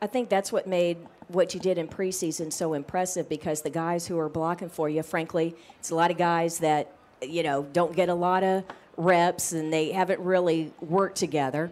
I 0.00 0.06
think 0.06 0.28
that's 0.28 0.50
what 0.50 0.66
made 0.66 0.98
what 1.28 1.54
you 1.54 1.60
did 1.60 1.78
in 1.78 1.88
preseason 1.88 2.52
so 2.52 2.74
impressive 2.74 3.28
because 3.28 3.62
the 3.62 3.70
guys 3.70 4.06
who 4.06 4.18
are 4.18 4.28
blocking 4.28 4.68
for 4.68 4.88
you, 4.88 5.02
frankly, 5.02 5.54
it's 5.78 5.90
a 5.90 5.94
lot 5.94 6.10
of 6.10 6.18
guys 6.18 6.58
that 6.58 6.90
you 7.22 7.42
know 7.42 7.62
don't 7.72 7.94
get 7.94 8.08
a 8.08 8.14
lot 8.14 8.42
of 8.42 8.64
reps 8.96 9.52
and 9.52 9.72
they 9.72 9.92
haven't 9.92 10.20
really 10.20 10.72
worked 10.80 11.16
together. 11.16 11.70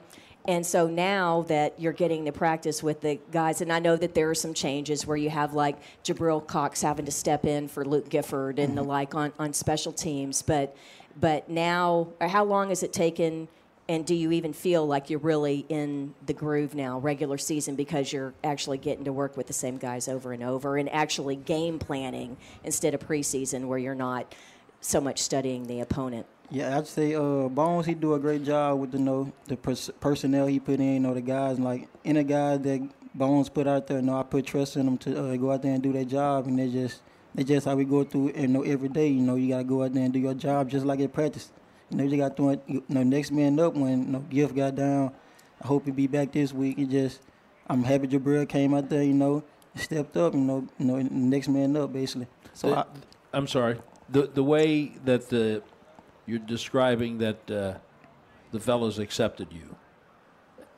And 0.48 0.64
so 0.64 0.86
now 0.86 1.42
that 1.48 1.78
you're 1.78 1.92
getting 1.92 2.24
the 2.24 2.32
practice 2.32 2.82
with 2.82 3.02
the 3.02 3.20
guys, 3.30 3.60
and 3.60 3.72
I 3.72 3.78
know 3.78 3.96
that 3.96 4.14
there 4.14 4.30
are 4.30 4.34
some 4.34 4.54
changes 4.54 5.06
where 5.06 5.16
you 5.16 5.30
have 5.30 5.52
like 5.52 5.76
Jabril 6.02 6.46
Cox 6.46 6.82
having 6.82 7.04
to 7.04 7.12
step 7.12 7.44
in 7.44 7.68
for 7.68 7.84
Luke 7.84 8.08
Gifford 8.08 8.58
and 8.58 8.68
mm-hmm. 8.68 8.76
the 8.76 8.84
like 8.84 9.14
on, 9.14 9.32
on 9.38 9.52
special 9.52 9.92
teams, 9.92 10.42
but 10.42 10.74
but 11.20 11.48
now, 11.48 12.08
how 12.20 12.44
long 12.44 12.68
has 12.68 12.82
it 12.82 12.92
taken 12.92 13.48
And 13.90 14.06
do 14.06 14.14
you 14.14 14.30
even 14.30 14.52
feel 14.52 14.86
like 14.86 15.10
you're 15.10 15.18
really 15.18 15.66
in 15.68 16.14
the 16.24 16.32
groove 16.32 16.76
now, 16.76 17.00
regular 17.00 17.36
season, 17.38 17.74
because 17.74 18.12
you're 18.12 18.32
actually 18.44 18.78
getting 18.78 19.04
to 19.06 19.12
work 19.12 19.36
with 19.36 19.48
the 19.48 19.52
same 19.52 19.78
guys 19.78 20.06
over 20.06 20.32
and 20.32 20.44
over 20.44 20.76
and 20.76 20.88
actually 20.90 21.34
game 21.34 21.80
planning 21.80 22.36
instead 22.62 22.94
of 22.94 23.00
preseason 23.00 23.66
where 23.66 23.78
you're 23.80 23.96
not 23.96 24.32
so 24.80 25.00
much 25.00 25.18
studying 25.18 25.66
the 25.66 25.80
opponent? 25.80 26.26
Yeah, 26.50 26.76
I'd 26.76 26.86
say 26.86 27.14
uh, 27.14 27.48
Bones 27.48 27.86
he 27.86 27.94
do 27.94 28.14
a 28.14 28.18
great 28.18 28.44
job 28.44 28.80
with 28.80 28.90
the 28.92 28.98
you 28.98 29.04
know 29.04 29.32
the 29.46 29.56
pers- 29.56 29.90
personnel 30.00 30.46
he 30.46 30.58
put 30.58 30.80
in, 30.80 30.94
you 30.94 31.00
know 31.00 31.14
the 31.14 31.20
guys 31.20 31.58
like 31.60 31.88
any 32.04 32.24
guys 32.24 32.60
that 32.60 32.88
Bones 33.14 33.48
put 33.48 33.66
out 33.68 33.86
there. 33.86 33.98
You 33.98 34.02
know 34.06 34.18
I 34.18 34.22
put 34.24 34.46
trust 34.46 34.76
in 34.76 34.86
them 34.86 34.98
to 34.98 35.32
uh, 35.32 35.36
go 35.36 35.52
out 35.52 35.62
there 35.62 35.72
and 35.72 35.82
do 35.82 35.92
their 35.92 36.04
job, 36.04 36.46
and 36.48 36.58
they 36.58 36.68
just 36.68 37.02
they 37.34 37.44
just 37.44 37.66
how 37.66 37.76
we 37.76 37.84
go 37.84 38.02
through 38.02 38.32
you 38.34 38.48
know 38.48 38.62
every 38.62 38.88
day. 38.88 39.06
You 39.08 39.20
know 39.20 39.36
you 39.36 39.48
gotta 39.50 39.64
go 39.64 39.84
out 39.84 39.92
there 39.94 40.02
and 40.04 40.12
do 40.12 40.18
your 40.18 40.34
job 40.34 40.68
just 40.68 40.84
like 40.84 40.98
at 41.00 41.12
practice. 41.12 41.52
You 41.90 41.96
know, 41.98 42.04
you 42.04 42.16
got 42.16 42.36
to 42.36 42.50
it. 42.50 42.62
You 42.68 42.84
know, 42.88 43.02
next 43.02 43.32
man 43.32 43.58
up 43.58 43.74
when 43.74 44.04
you 44.06 44.12
know, 44.12 44.18
Gift 44.20 44.54
got 44.54 44.76
down. 44.76 45.12
I 45.62 45.66
hope 45.66 45.84
he 45.86 45.90
be 45.90 46.06
back 46.06 46.30
this 46.30 46.52
week. 46.52 46.78
It 46.78 46.88
just, 46.88 47.20
I'm 47.68 47.82
happy 47.82 48.06
Jabril 48.06 48.48
came 48.48 48.74
out 48.74 48.88
there. 48.88 49.02
You 49.02 49.12
know, 49.14 49.42
stepped 49.74 50.16
up. 50.16 50.34
You 50.34 50.40
know, 50.40 50.68
you 50.78 50.86
know, 50.86 51.02
next 51.02 51.48
man 51.48 51.76
up 51.76 51.92
basically. 51.92 52.28
So 52.54 52.70
The- 52.70 52.78
I, 52.78 52.84
I'm 53.32 53.46
sorry. 53.48 53.78
The 54.08 54.28
the 54.28 54.42
way 54.44 54.92
that 55.04 55.28
the 55.30 55.62
you're 56.30 56.38
describing 56.56 57.18
that 57.18 57.50
uh, 57.50 57.74
the 58.52 58.60
fellows 58.60 58.98
accepted 58.98 59.48
you. 59.52 59.76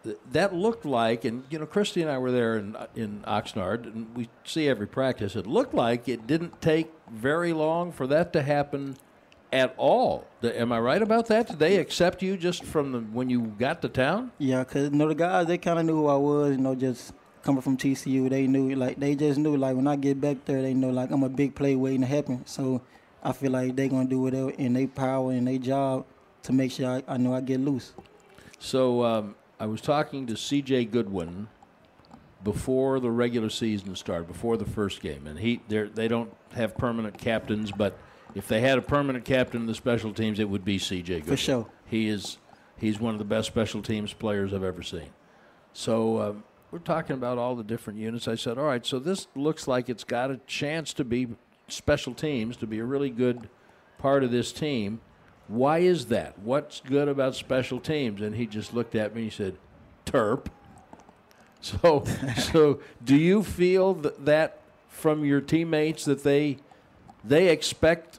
th- 0.04 0.16
That 0.32 0.54
looked 0.54 0.85
like, 0.85 1.25
and 1.25 1.44
you 1.50 1.59
know, 1.59 1.66
Kristi 1.66 2.02
and 2.02 2.11
I 2.11 2.18
were 2.18 2.32
there 2.32 2.56
in 2.56 2.76
in 2.97 3.23
Oxnard, 3.26 3.85
and 3.87 4.14
we 4.16 4.28
see 4.44 4.68
every 4.68 4.87
practice. 4.87 5.37
It 5.37 5.47
looked 5.47 5.75
like 5.75 6.09
it 6.09 6.26
didn't 6.26 6.61
take 6.61 6.88
very 7.11 7.52
long 7.52 7.92
for 7.92 8.06
that 8.09 8.32
to 8.32 8.42
happen 8.42 8.97
at 9.52 9.75
all. 9.76 10.26
Th- 10.40 10.54
Am 10.54 10.73
I 10.73 10.80
right 10.80 11.02
about 11.02 11.26
that? 11.26 11.47
Did 11.49 11.59
they 11.59 11.76
accept 11.76 12.23
you 12.23 12.37
just 12.37 12.64
from 12.64 12.92
the 12.92 13.00
when 13.00 13.28
you 13.30 13.40
got 13.59 13.82
to 13.82 13.88
town? 13.88 14.32
Yeah, 14.38 14.64
cause 14.64 14.85
you 14.90 14.97
know 14.99 15.09
the 15.09 15.14
guys 15.14 15.47
they 15.47 15.59
kind 15.59 15.78
of 15.78 15.85
knew 15.85 15.97
who 15.97 16.06
I 16.09 16.16
was. 16.16 16.52
You 16.56 16.62
know, 16.66 16.75
just 16.75 17.12
coming 17.42 17.61
from 17.62 17.76
TCU, 17.76 18.30
they 18.30 18.47
knew 18.47 18.75
like 18.75 18.99
they 18.99 19.14
just 19.14 19.38
knew 19.38 19.56
like 19.56 19.76
when 19.76 19.87
I 19.87 19.97
get 19.97 20.21
back 20.21 20.44
there, 20.47 20.62
they 20.62 20.75
know 20.75 20.90
like 20.90 21.11
I'm 21.11 21.23
a 21.23 21.28
big 21.28 21.54
play 21.54 21.75
waiting 21.76 22.00
to 22.02 22.06
happen. 22.06 22.44
So 22.47 22.80
I 23.23 23.33
feel 23.33 23.52
like 23.52 23.76
they're 23.76 23.88
gonna 23.88 24.09
do 24.09 24.21
whatever 24.21 24.50
in 24.50 24.73
their 24.73 24.88
power 24.88 25.33
and 25.33 25.47
their 25.47 25.59
job 25.59 26.07
to 26.45 26.52
make 26.52 26.73
sure 26.73 26.88
I, 26.88 27.02
I 27.07 27.17
know 27.17 27.35
I 27.35 27.41
get 27.41 27.61
loose. 27.61 27.93
So 28.59 29.05
um, 29.05 29.35
I 29.61 29.67
was 29.67 29.81
talking 29.81 30.26
to 30.26 30.37
C.J. 30.37 30.87
Goodwin 30.87 31.49
before 32.43 32.99
the 32.99 33.11
regular 33.11 33.50
season 33.50 33.95
started, 33.95 34.26
before 34.26 34.57
the 34.57 34.64
first 34.64 35.00
game, 35.00 35.26
and 35.26 35.38
he 35.38 35.61
they 35.69 36.09
don't 36.09 36.35
have 36.55 36.76
permanent 36.76 37.19
captains, 37.19 37.71
but 37.71 37.97
if 38.35 38.49
they 38.49 38.61
had 38.61 38.79
a 38.79 38.83
permanent 38.83 39.25
captain 39.25 39.61
in 39.61 39.67
the 39.67 39.75
special 39.75 40.12
teams, 40.12 40.38
it 40.38 40.49
would 40.49 40.64
be 40.64 40.79
C.J. 40.79 41.21
Goodwin. 41.21 41.37
For 41.37 41.37
sure. 41.37 41.67
he 41.87 42.09
is 42.09 42.38
he's 42.76 42.99
one 42.99 43.14
of 43.14 43.19
the 43.19 43.25
best 43.25 43.47
special 43.47 43.83
teams 43.83 44.12
players 44.12 44.52
I've 44.52 44.64
ever 44.64 44.83
seen. 44.83 45.11
So 45.73 46.21
um, 46.21 46.45
we're 46.71 46.81
talking 46.81 47.14
about 47.14 47.38
all 47.38 47.55
the 47.55 47.62
different 47.64 47.99
units. 47.99 48.26
I 48.26 48.35
said, 48.35 48.59
all 48.59 48.64
right, 48.64 48.85
so 48.85 48.99
this 48.99 49.29
looks 49.35 49.69
like 49.69 49.88
it's 49.88 50.05
got 50.05 50.31
a 50.31 50.38
chance 50.47 50.93
to 50.95 51.05
be 51.05 51.29
special 51.73 52.14
teams, 52.14 52.57
to 52.59 52.67
be 52.67 52.79
a 52.79 52.85
really 52.85 53.11
good 53.11 53.49
part 53.99 54.25
of 54.25 54.31
this 54.31 54.52
team. 54.52 55.00
Why 55.49 55.79
is 55.79 56.07
that? 56.07 56.38
What's 56.38 56.81
good 56.81 57.09
about 57.09 57.35
special 57.35 57.81
teams? 57.81 58.21
And 58.21 58.37
he 58.37 58.47
just 58.47 58.73
looked 58.73 58.95
at 58.95 59.14
me 59.14 59.23
and 59.23 59.31
he 59.31 59.37
said, 59.37 59.57
Terp. 60.07 60.47
So, 61.64 62.05
so 62.50 62.81
do 63.05 63.14
you 63.14 63.45
feel 63.45 63.95
th- 63.95 64.17
that 64.25 64.59
from 64.88 65.25
your 65.25 65.41
teammates 65.41 66.05
that 66.07 66.25
they 66.25 66.59
they 67.23 67.50
expect 67.50 68.19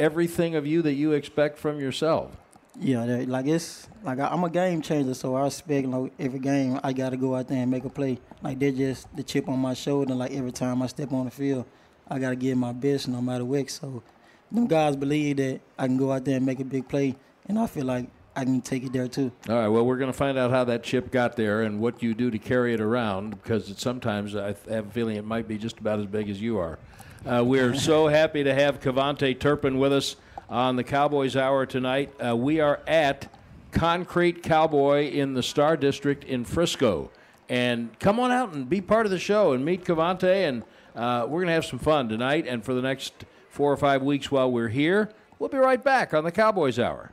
everything 0.00 0.56
of 0.56 0.66
you 0.66 0.82
that 0.82 0.94
you 0.94 1.12
expect 1.12 1.58
from 1.58 1.78
yourself? 1.78 2.36
Yeah, 2.80 3.04
like 3.28 3.46
it's 3.46 3.86
like 4.02 4.18
I, 4.18 4.28
I'm 4.28 4.42
a 4.44 4.50
game 4.50 4.80
changer, 4.82 5.14
so 5.14 5.36
I 5.36 5.46
expect 5.46 5.86
like 5.86 6.12
every 6.18 6.38
game 6.38 6.80
I 6.82 6.92
got 6.92 7.10
to 7.10 7.16
go 7.16 7.36
out 7.36 7.48
there 7.48 7.58
and 7.62 7.70
make 7.70 7.84
a 7.84 7.90
play. 7.90 8.18
Like 8.42 8.58
they're 8.58 8.72
just 8.72 9.14
the 9.14 9.22
chip 9.22 9.48
on 9.48 9.58
my 9.58 9.74
shoulder. 9.74 10.14
Like 10.14 10.32
every 10.32 10.52
time 10.52 10.82
I 10.82 10.86
step 10.86 11.12
on 11.12 11.26
the 11.26 11.30
field, 11.30 11.66
I 12.08 12.18
got 12.18 12.30
to 12.30 12.36
give 12.36 12.58
my 12.58 12.72
best 12.72 13.08
no 13.08 13.20
matter 13.22 13.44
what. 13.44 13.70
So 13.70 14.02
them 14.50 14.66
guys 14.66 14.96
believe 14.96 15.36
that 15.38 15.60
I 15.78 15.86
can 15.86 15.96
go 15.96 16.12
out 16.12 16.24
there 16.24 16.36
and 16.36 16.46
make 16.46 16.60
a 16.60 16.64
big 16.64 16.88
play, 16.88 17.16
and 17.48 17.58
I 17.58 17.66
feel 17.66 17.86
like 17.86 18.08
I 18.34 18.44
can 18.44 18.60
take 18.60 18.84
it 18.84 18.92
there 18.92 19.08
too. 19.08 19.30
All 19.48 19.56
right. 19.56 19.68
Well, 19.68 19.84
we're 19.84 19.98
going 19.98 20.10
to 20.10 20.16
find 20.16 20.38
out 20.38 20.50
how 20.50 20.64
that 20.64 20.82
chip 20.82 21.10
got 21.10 21.36
there 21.36 21.62
and 21.62 21.80
what 21.80 22.02
you 22.02 22.14
do 22.14 22.30
to 22.30 22.38
carry 22.38 22.72
it 22.72 22.80
around 22.80 23.30
because 23.42 23.70
it, 23.70 23.78
sometimes 23.78 24.34
I 24.34 24.54
have 24.68 24.86
a 24.86 24.90
feeling 24.90 25.16
it 25.16 25.24
might 25.24 25.46
be 25.46 25.58
just 25.58 25.78
about 25.78 25.98
as 25.98 26.06
big 26.06 26.30
as 26.30 26.40
you 26.40 26.58
are. 26.58 26.78
Uh, 27.26 27.42
we're 27.44 27.74
so 27.78 28.08
happy 28.08 28.42
to 28.44 28.54
have 28.54 28.80
KaVontae 28.80 29.38
Turpin 29.38 29.78
with 29.78 29.92
us 29.92 30.16
on 30.48 30.76
the 30.76 30.84
Cowboys 30.84 31.36
Hour 31.36 31.66
tonight. 31.66 32.12
Uh, 32.24 32.36
we 32.36 32.60
are 32.60 32.80
at 32.86 33.30
Concrete 33.70 34.42
Cowboy 34.42 35.10
in 35.10 35.34
the 35.34 35.42
Star 35.42 35.76
District 35.76 36.24
in 36.24 36.44
Frisco. 36.44 37.10
And 37.48 37.98
come 37.98 38.18
on 38.18 38.30
out 38.30 38.54
and 38.54 38.68
be 38.68 38.80
part 38.80 39.04
of 39.04 39.12
the 39.12 39.18
show 39.18 39.52
and 39.52 39.64
meet 39.64 39.84
KaVontae. 39.84 40.48
And 40.48 40.62
uh, 40.94 41.26
we're 41.28 41.40
going 41.40 41.48
to 41.48 41.54
have 41.54 41.64
some 41.64 41.78
fun 41.78 42.08
tonight 42.08 42.46
and 42.46 42.64
for 42.64 42.74
the 42.74 42.82
next 42.82 43.12
four 43.48 43.72
or 43.72 43.76
five 43.76 44.02
weeks 44.02 44.30
while 44.30 44.50
we're 44.50 44.68
here. 44.68 45.10
We'll 45.38 45.48
be 45.48 45.58
right 45.58 45.82
back 45.82 46.14
on 46.14 46.24
the 46.24 46.32
Cowboys 46.32 46.78
Hour. 46.78 47.12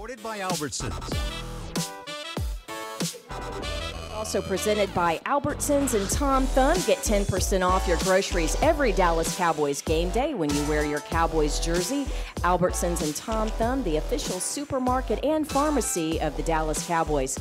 Supported 0.00 0.22
by 0.22 0.38
Albertsons. 0.38 1.14
Also 4.14 4.40
presented 4.40 4.92
by 4.94 5.18
Albertsons 5.26 5.92
and 5.92 6.08
Tom 6.08 6.46
Thumb. 6.46 6.78
Get 6.86 6.96
10% 7.00 7.62
off 7.62 7.86
your 7.86 7.98
groceries 7.98 8.56
every 8.62 8.92
Dallas 8.92 9.36
Cowboys 9.36 9.82
game 9.82 10.08
day 10.08 10.32
when 10.32 10.48
you 10.54 10.62
wear 10.66 10.86
your 10.86 11.00
Cowboys 11.00 11.60
jersey. 11.60 12.06
Albertsons 12.36 13.02
and 13.02 13.14
Tom 13.14 13.48
Thumb, 13.48 13.84
the 13.84 13.98
official 13.98 14.40
supermarket 14.40 15.22
and 15.22 15.46
pharmacy 15.46 16.18
of 16.22 16.34
the 16.34 16.44
Dallas 16.44 16.86
Cowboys. 16.86 17.38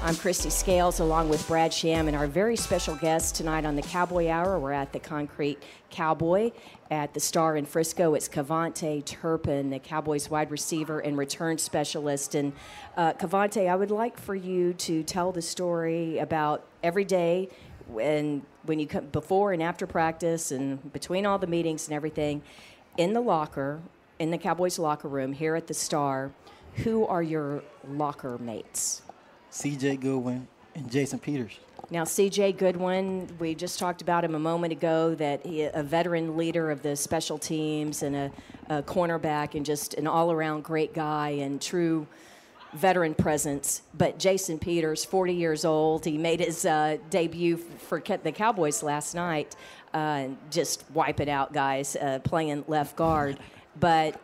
I'm 0.00 0.14
Kristi 0.14 0.52
Scales 0.52 1.00
along 1.00 1.28
with 1.28 1.44
Brad 1.48 1.74
Sham 1.74 2.06
and 2.06 2.16
our 2.16 2.28
very 2.28 2.54
special 2.54 2.94
guest 2.94 3.34
tonight 3.34 3.64
on 3.64 3.74
the 3.74 3.82
Cowboy 3.82 4.28
Hour. 4.28 4.60
We're 4.60 4.70
at 4.70 4.92
the 4.92 5.00
Concrete 5.00 5.60
Cowboy 5.90 6.52
at 6.88 7.14
the 7.14 7.20
Star 7.20 7.56
in 7.56 7.66
Frisco. 7.66 8.14
It's 8.14 8.28
KaVontae 8.28 9.04
Turpin, 9.04 9.70
the 9.70 9.80
Cowboys 9.80 10.30
wide 10.30 10.52
receiver 10.52 11.00
and 11.00 11.18
return 11.18 11.58
specialist. 11.58 12.36
And 12.36 12.52
uh, 12.96 13.14
KaVontae, 13.14 13.68
I 13.68 13.74
would 13.74 13.90
like 13.90 14.20
for 14.20 14.36
you 14.36 14.72
to 14.74 15.02
tell 15.02 15.32
the 15.32 15.42
story 15.42 16.18
about 16.18 16.64
every 16.84 17.04
day 17.04 17.48
when 17.88 18.42
when 18.66 18.78
you 18.78 18.86
come 18.86 19.06
before 19.06 19.52
and 19.52 19.60
after 19.60 19.84
practice 19.84 20.52
and 20.52 20.92
between 20.92 21.26
all 21.26 21.38
the 21.38 21.48
meetings 21.48 21.88
and 21.88 21.94
everything 21.94 22.42
in 22.96 23.14
the 23.14 23.20
locker 23.20 23.80
in 24.20 24.30
the 24.30 24.38
Cowboys 24.38 24.78
locker 24.78 25.08
room 25.08 25.32
here 25.32 25.56
at 25.56 25.66
the 25.66 25.74
Star. 25.74 26.30
Who 26.84 27.04
are 27.04 27.22
your 27.22 27.64
locker 27.84 28.38
mates? 28.38 29.02
C.J. 29.50 29.96
Goodwin 29.96 30.46
and 30.74 30.90
Jason 30.90 31.18
Peters. 31.18 31.58
Now, 31.90 32.04
C.J. 32.04 32.52
Goodwin, 32.52 33.28
we 33.38 33.54
just 33.54 33.78
talked 33.78 34.02
about 34.02 34.22
him 34.24 34.34
a 34.34 34.38
moment 34.38 34.72
ago. 34.72 35.14
That 35.14 35.44
he, 35.46 35.62
a 35.62 35.82
veteran 35.82 36.36
leader 36.36 36.70
of 36.70 36.82
the 36.82 36.94
special 36.94 37.38
teams 37.38 38.02
and 38.02 38.14
a, 38.14 38.30
a 38.68 38.82
cornerback 38.82 39.54
and 39.54 39.64
just 39.64 39.94
an 39.94 40.06
all-around 40.06 40.64
great 40.64 40.92
guy 40.92 41.30
and 41.30 41.60
true 41.60 42.06
veteran 42.74 43.14
presence. 43.14 43.82
But 43.94 44.18
Jason 44.18 44.58
Peters, 44.58 45.04
40 45.04 45.32
years 45.32 45.64
old, 45.64 46.04
he 46.04 46.18
made 46.18 46.40
his 46.40 46.66
uh, 46.66 46.98
debut 47.10 47.56
for 47.56 48.00
the 48.00 48.32
Cowboys 48.32 48.82
last 48.82 49.14
night. 49.14 49.56
Uh, 49.94 50.28
just 50.50 50.84
wipe 50.92 51.20
it 51.20 51.28
out, 51.28 51.52
guys, 51.52 51.96
uh, 51.96 52.18
playing 52.22 52.64
left 52.68 52.96
guard. 52.96 53.38
But 53.80 54.20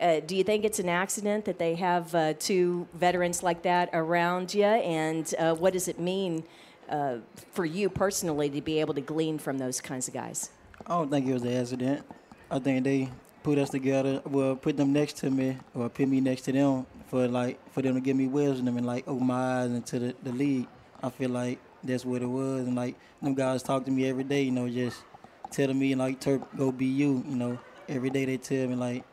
uh, 0.00 0.20
do 0.20 0.36
you 0.36 0.44
think 0.44 0.64
it's 0.64 0.78
an 0.78 0.88
accident 0.88 1.44
that 1.44 1.58
they 1.58 1.74
have 1.74 2.14
uh, 2.14 2.34
two 2.38 2.86
veterans 2.94 3.42
like 3.42 3.62
that 3.62 3.90
around 3.92 4.54
you? 4.54 4.64
And 4.64 5.32
uh, 5.38 5.54
what 5.54 5.72
does 5.72 5.88
it 5.88 5.98
mean 5.98 6.44
uh, 6.88 7.16
for 7.52 7.64
you 7.64 7.88
personally 7.88 8.48
to 8.50 8.60
be 8.60 8.80
able 8.80 8.94
to 8.94 9.00
glean 9.00 9.38
from 9.38 9.58
those 9.58 9.80
kinds 9.80 10.08
of 10.08 10.14
guys? 10.14 10.50
I 10.86 10.90
don't 10.90 11.10
think 11.10 11.26
it 11.26 11.32
was 11.32 11.42
an 11.42 11.56
accident. 11.56 12.06
I 12.50 12.58
think 12.58 12.84
they 12.84 13.10
put 13.42 13.58
us 13.58 13.70
together, 13.70 14.22
well, 14.24 14.56
put 14.56 14.76
them 14.76 14.92
next 14.92 15.16
to 15.18 15.30
me 15.30 15.56
or 15.74 15.88
put 15.88 16.08
me 16.08 16.20
next 16.20 16.42
to 16.42 16.52
them 16.52 16.86
for 17.08 17.26
like 17.26 17.58
for 17.72 17.82
them 17.82 17.94
to 17.94 18.00
give 18.00 18.16
me 18.16 18.26
wisdom 18.26 18.76
and 18.76 18.86
like 18.86 19.06
open 19.08 19.26
my 19.26 19.62
eyes 19.62 19.70
into 19.70 19.98
the, 19.98 20.14
the 20.22 20.32
league. 20.32 20.66
I 21.02 21.10
feel 21.10 21.30
like 21.30 21.58
that's 21.82 22.04
what 22.04 22.22
it 22.22 22.26
was, 22.26 22.66
and 22.66 22.74
like 22.76 22.96
them 23.22 23.34
guys 23.34 23.62
talk 23.62 23.84
to 23.84 23.90
me 23.90 24.08
every 24.08 24.24
day, 24.24 24.42
you 24.42 24.50
know, 24.50 24.68
just 24.68 25.02
telling 25.50 25.78
me 25.78 25.94
like 25.94 26.20
Turp, 26.20 26.44
go 26.56 26.72
be 26.72 26.86
you, 26.86 27.24
you 27.28 27.36
know. 27.36 27.58
Every 27.88 28.10
day 28.10 28.24
they 28.24 28.36
tell 28.36 28.66
me 28.66 28.74
like 28.74 29.04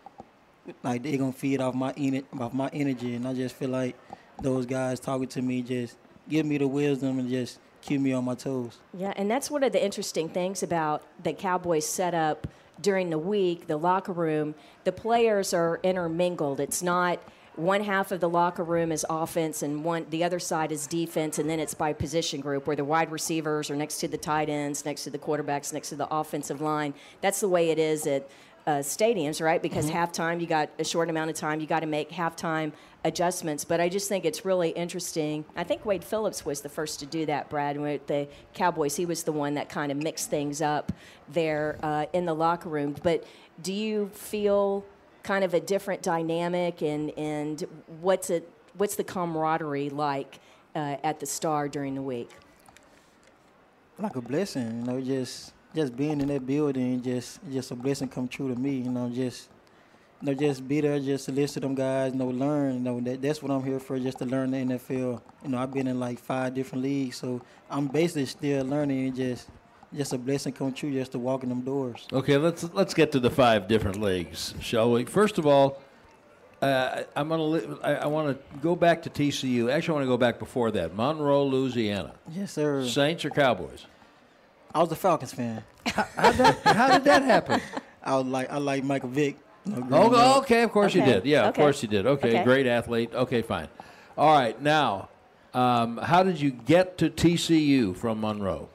like 0.84 1.04
they 1.04 1.18
gonna 1.18 1.32
feed 1.32 1.62
off 1.62 1.76
my 1.76 1.94
off 2.40 2.54
my 2.54 2.70
energy, 2.74 3.16
and 3.16 3.28
I 3.28 3.34
just 3.34 3.56
feel 3.56 3.70
like 3.70 3.96
those 4.42 4.66
guys 4.66 5.00
talking 5.00 5.28
to 5.28 5.42
me 5.42 5.62
just 5.62 5.98
give 6.30 6.46
me 6.46 6.58
the 6.58 6.68
wisdom 6.68 7.20
and 7.20 7.30
just 7.30 7.60
keep 7.82 8.02
me 8.02 8.12
on 8.14 8.26
my 8.26 8.36
toes. 8.36 8.80
Yeah, 8.94 9.14
and 9.16 9.30
that's 9.30 9.52
one 9.52 9.64
of 9.64 9.72
the 9.72 9.84
interesting 9.84 10.30
things 10.30 10.64
about 10.64 11.04
the 11.24 11.34
Cowboys 11.34 11.86
setup 11.86 12.48
during 12.82 13.10
the 13.10 13.20
week, 13.20 13.68
the 13.68 13.78
locker 13.78 14.12
room. 14.12 14.56
The 14.84 14.92
players 14.92 15.54
are 15.54 15.80
intermingled. 15.84 16.60
It's 16.60 16.82
not 16.82 17.20
one 17.56 17.84
half 17.84 18.12
of 18.12 18.20
the 18.20 18.30
locker 18.30 18.64
room 18.64 18.92
is 18.92 19.06
offense 19.10 19.64
and 19.64 19.84
one 19.84 20.06
the 20.10 20.24
other 20.24 20.40
side 20.40 20.72
is 20.72 20.88
defense 20.88 21.40
and 21.40 21.50
then 21.50 21.60
it's 21.60 21.74
by 21.74 21.94
position 21.94 22.42
group 22.42 22.68
where 22.68 22.76
the 22.76 22.84
wide 22.84 23.10
receivers 23.12 23.70
are 23.70 23.78
next 23.78 24.00
to 24.00 24.08
the 24.10 24.18
tight 24.18 24.50
ends 24.50 24.84
next 24.84 25.06
to 25.06 25.10
the 25.10 25.18
quarterbacks 25.18 25.72
next 25.72 25.90
to 25.90 25.96
the 25.96 26.08
offensive 26.14 26.60
line 26.60 26.94
that's 27.22 27.40
the 27.40 27.48
way 27.48 27.70
it 27.70 27.80
is 27.80 28.06
at 28.08 28.28
uh, 28.68 28.72
stadiums, 28.80 29.42
right? 29.42 29.62
Because 29.62 29.90
mm-hmm. 29.90 29.98
halftime, 29.98 30.42
you 30.42 30.48
got 30.48 30.70
a 30.80 30.84
short 30.84 31.10
amount 31.10 31.30
of 31.30 31.36
time, 31.36 31.60
you 31.60 31.68
got 31.68 31.82
to 31.82 31.86
make 31.86 32.10
halftime 32.10 32.72
adjustments. 33.04 33.64
But 33.64 33.80
I 33.80 33.90
just 33.90 34.10
think 34.10 34.26
it's 34.26 34.44
really 34.44 34.70
interesting. 34.70 35.46
I 35.56 35.64
think 35.64 35.86
Wade 35.86 36.04
Phillips 36.04 36.46
was 36.46 36.62
the 36.62 36.70
first 36.70 37.00
to 37.02 37.06
do 37.06 37.26
that, 37.28 37.50
Brad. 37.50 37.80
With 37.80 38.08
the 38.08 38.28
Cowboys, 38.54 38.96
he 38.96 39.06
was 39.06 39.24
the 39.24 39.32
one 39.32 39.54
that 39.56 39.70
kind 39.70 39.92
of 39.92 39.98
mixed 39.98 40.30
things 40.30 40.62
up 40.62 40.92
there 41.30 41.78
uh, 41.84 42.08
in 42.14 42.26
the 42.26 42.34
locker 42.34 42.70
room. 42.70 42.96
But 43.04 43.24
do 43.62 43.72
you 43.72 44.10
feel 44.14 44.84
kind 45.22 45.44
of 45.44 45.54
a 45.54 45.60
different 45.60 46.02
dynamic, 46.02 46.82
and 46.82 47.12
and 47.18 47.64
what's 48.02 48.30
it? 48.30 48.50
What's 48.78 48.96
the 48.96 49.04
camaraderie 49.04 49.90
like 49.90 50.40
uh, 50.76 50.98
at 51.04 51.20
the 51.20 51.26
Star 51.26 51.70
during 51.70 51.96
the 51.96 52.02
week? 52.02 52.32
Like 53.98 54.16
a 54.16 54.22
blessing, 54.22 54.80
you 54.80 54.92
know, 54.92 55.00
just 55.00 55.54
just 55.76 55.96
being 55.96 56.22
in 56.22 56.28
that 56.30 56.46
building, 56.48 57.02
just 57.02 57.40
just 57.52 57.72
a 57.72 57.76
blessing 57.76 58.08
come 58.08 58.28
true 58.28 58.54
to 58.54 58.60
me. 58.60 58.78
You 58.78 58.90
know, 58.90 59.10
just 59.10 59.50
you 60.22 60.28
know, 60.28 60.34
just 60.34 60.68
be 60.68 60.82
there, 60.82 61.00
just 61.00 61.26
to 61.26 61.32
listen 61.32 61.62
to 61.62 61.68
them 61.68 61.76
guys. 61.76 62.14
You 62.14 62.20
know, 62.20 62.28
learn. 62.28 62.76
You 62.76 62.80
know, 62.80 63.00
that 63.02 63.22
that's 63.22 63.44
what 63.44 63.52
I'm 63.52 63.64
here 63.64 63.80
for, 63.80 64.00
just 64.00 64.20
to 64.20 64.26
learn 64.26 64.52
the 64.52 64.58
NFL. 64.58 65.22
You 65.44 65.50
know, 65.50 65.58
I've 65.58 65.74
been 65.74 65.88
in 65.88 66.00
like 66.00 66.20
five 66.20 66.54
different 66.54 66.84
leagues, 66.84 67.18
so 67.18 67.42
I'm 67.70 67.88
basically 67.88 68.26
still 68.26 68.66
learning. 68.66 69.08
And 69.08 69.16
just 69.16 69.50
just 69.94 70.14
a 70.14 70.18
blessing 70.18 70.54
come 70.54 70.74
true, 70.74 70.92
just 70.92 71.12
to 71.12 71.20
walk 71.20 71.44
in 71.44 71.50
them 71.50 71.62
doors. 71.62 72.08
Okay, 72.12 72.38
let's 72.38 72.64
let's 72.74 72.94
get 72.94 73.12
to 73.12 73.20
the 73.20 73.30
five 73.30 73.68
different 73.68 74.02
leagues, 74.02 74.56
shall 74.62 74.92
we? 74.92 75.06
First 75.06 75.38
of 75.38 75.46
all. 75.46 75.82
Uh, 76.62 77.04
I'm 77.18 77.28
gonna. 77.28 77.78
I, 77.84 77.96
I 77.96 78.06
want 78.08 78.30
to 78.30 78.60
go 78.60 78.78
back 78.78 79.04
to 79.04 79.10
TCU. 79.10 79.72
Actually, 79.72 79.92
I 79.92 79.96
want 79.96 80.04
to 80.04 80.08
go 80.08 80.18
back 80.18 80.40
before 80.40 80.72
that. 80.72 80.96
Monroe, 80.96 81.44
Louisiana. 81.44 82.14
Yes, 82.32 82.54
sir. 82.54 82.88
Saints 82.88 83.26
or 83.26 83.30
Cowboys? 83.30 83.86
I 84.76 84.80
was 84.80 84.92
a 84.92 84.96
Falcons 84.96 85.32
fan. 85.32 85.64
how, 85.88 86.32
did, 86.34 86.56
how 86.66 86.92
did 86.92 87.06
that 87.06 87.24
happen? 87.24 87.62
I 88.04 88.18
was 88.18 88.26
like 88.26 88.52
I 88.52 88.58
like 88.58 88.84
Michael 88.84 89.08
Vick. 89.08 89.38
You 89.66 89.78
know, 89.78 90.12
oh, 90.14 90.40
okay, 90.40 90.64
of 90.64 90.72
course 90.72 90.92
okay. 90.92 91.00
you 91.00 91.14
did. 91.14 91.26
Yeah, 91.26 91.40
okay. 91.40 91.48
of 91.48 91.56
course 91.56 91.82
you 91.82 91.88
did. 91.88 92.06
Okay, 92.06 92.36
okay, 92.36 92.44
great 92.44 92.68
athlete. 92.68 93.12
Okay, 93.16 93.42
fine. 93.42 93.70
All 94.18 94.38
right, 94.38 94.62
now, 94.62 95.10
um, 95.54 95.98
how 95.98 96.24
did 96.24 96.40
you 96.40 96.52
get 96.52 96.98
to 97.00 97.10
TCU 97.10 97.96
from 97.96 98.22
Monroe? 98.22 98.70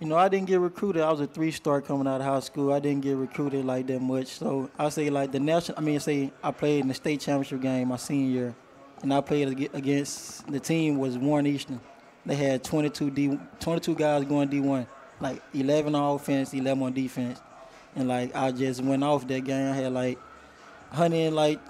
You 0.00 0.08
know, 0.08 0.16
I 0.16 0.28
didn't 0.28 0.46
get 0.46 0.58
recruited. 0.58 1.02
I 1.02 1.10
was 1.10 1.20
a 1.20 1.26
three-star 1.26 1.82
coming 1.82 2.06
out 2.06 2.22
of 2.22 2.26
high 2.26 2.40
school. 2.40 2.72
I 2.72 2.80
didn't 2.80 3.02
get 3.02 3.16
recruited 3.16 3.64
like 3.66 3.86
that 3.88 4.00
much. 4.00 4.28
So 4.28 4.70
I 4.78 4.88
say 4.88 5.10
like 5.10 5.32
the 5.32 5.38
national. 5.38 5.78
I 5.78 5.82
mean, 5.82 6.00
say 6.00 6.32
I 6.42 6.50
played 6.50 6.80
in 6.80 6.88
the 6.88 6.94
state 6.94 7.20
championship 7.20 7.60
game 7.60 7.88
my 7.88 7.96
senior 7.96 8.30
year, 8.30 8.54
and 9.02 9.12
I 9.12 9.20
played 9.20 9.70
against 9.74 10.50
the 10.50 10.58
team 10.58 10.98
was 10.98 11.18
Warren 11.18 11.46
Easton. 11.46 11.78
They 12.24 12.34
had 12.34 12.64
22 12.64 13.10
D, 13.10 13.38
22 13.60 13.94
guys 13.94 14.24
going 14.24 14.48
D1 14.48 14.86
like 15.20 15.42
11 15.54 15.94
on 15.94 16.14
offense, 16.16 16.52
11 16.54 16.82
on 16.82 16.92
defense. 16.92 17.40
and 17.96 18.08
like 18.08 18.34
I 18.34 18.52
just 18.52 18.82
went 18.82 19.02
off 19.04 19.26
that 19.28 19.44
game. 19.44 19.72
I 19.72 19.76
had 19.76 19.92
like 19.92 20.18
hundred 20.90 21.16
and 21.26 21.36
like 21.36 21.60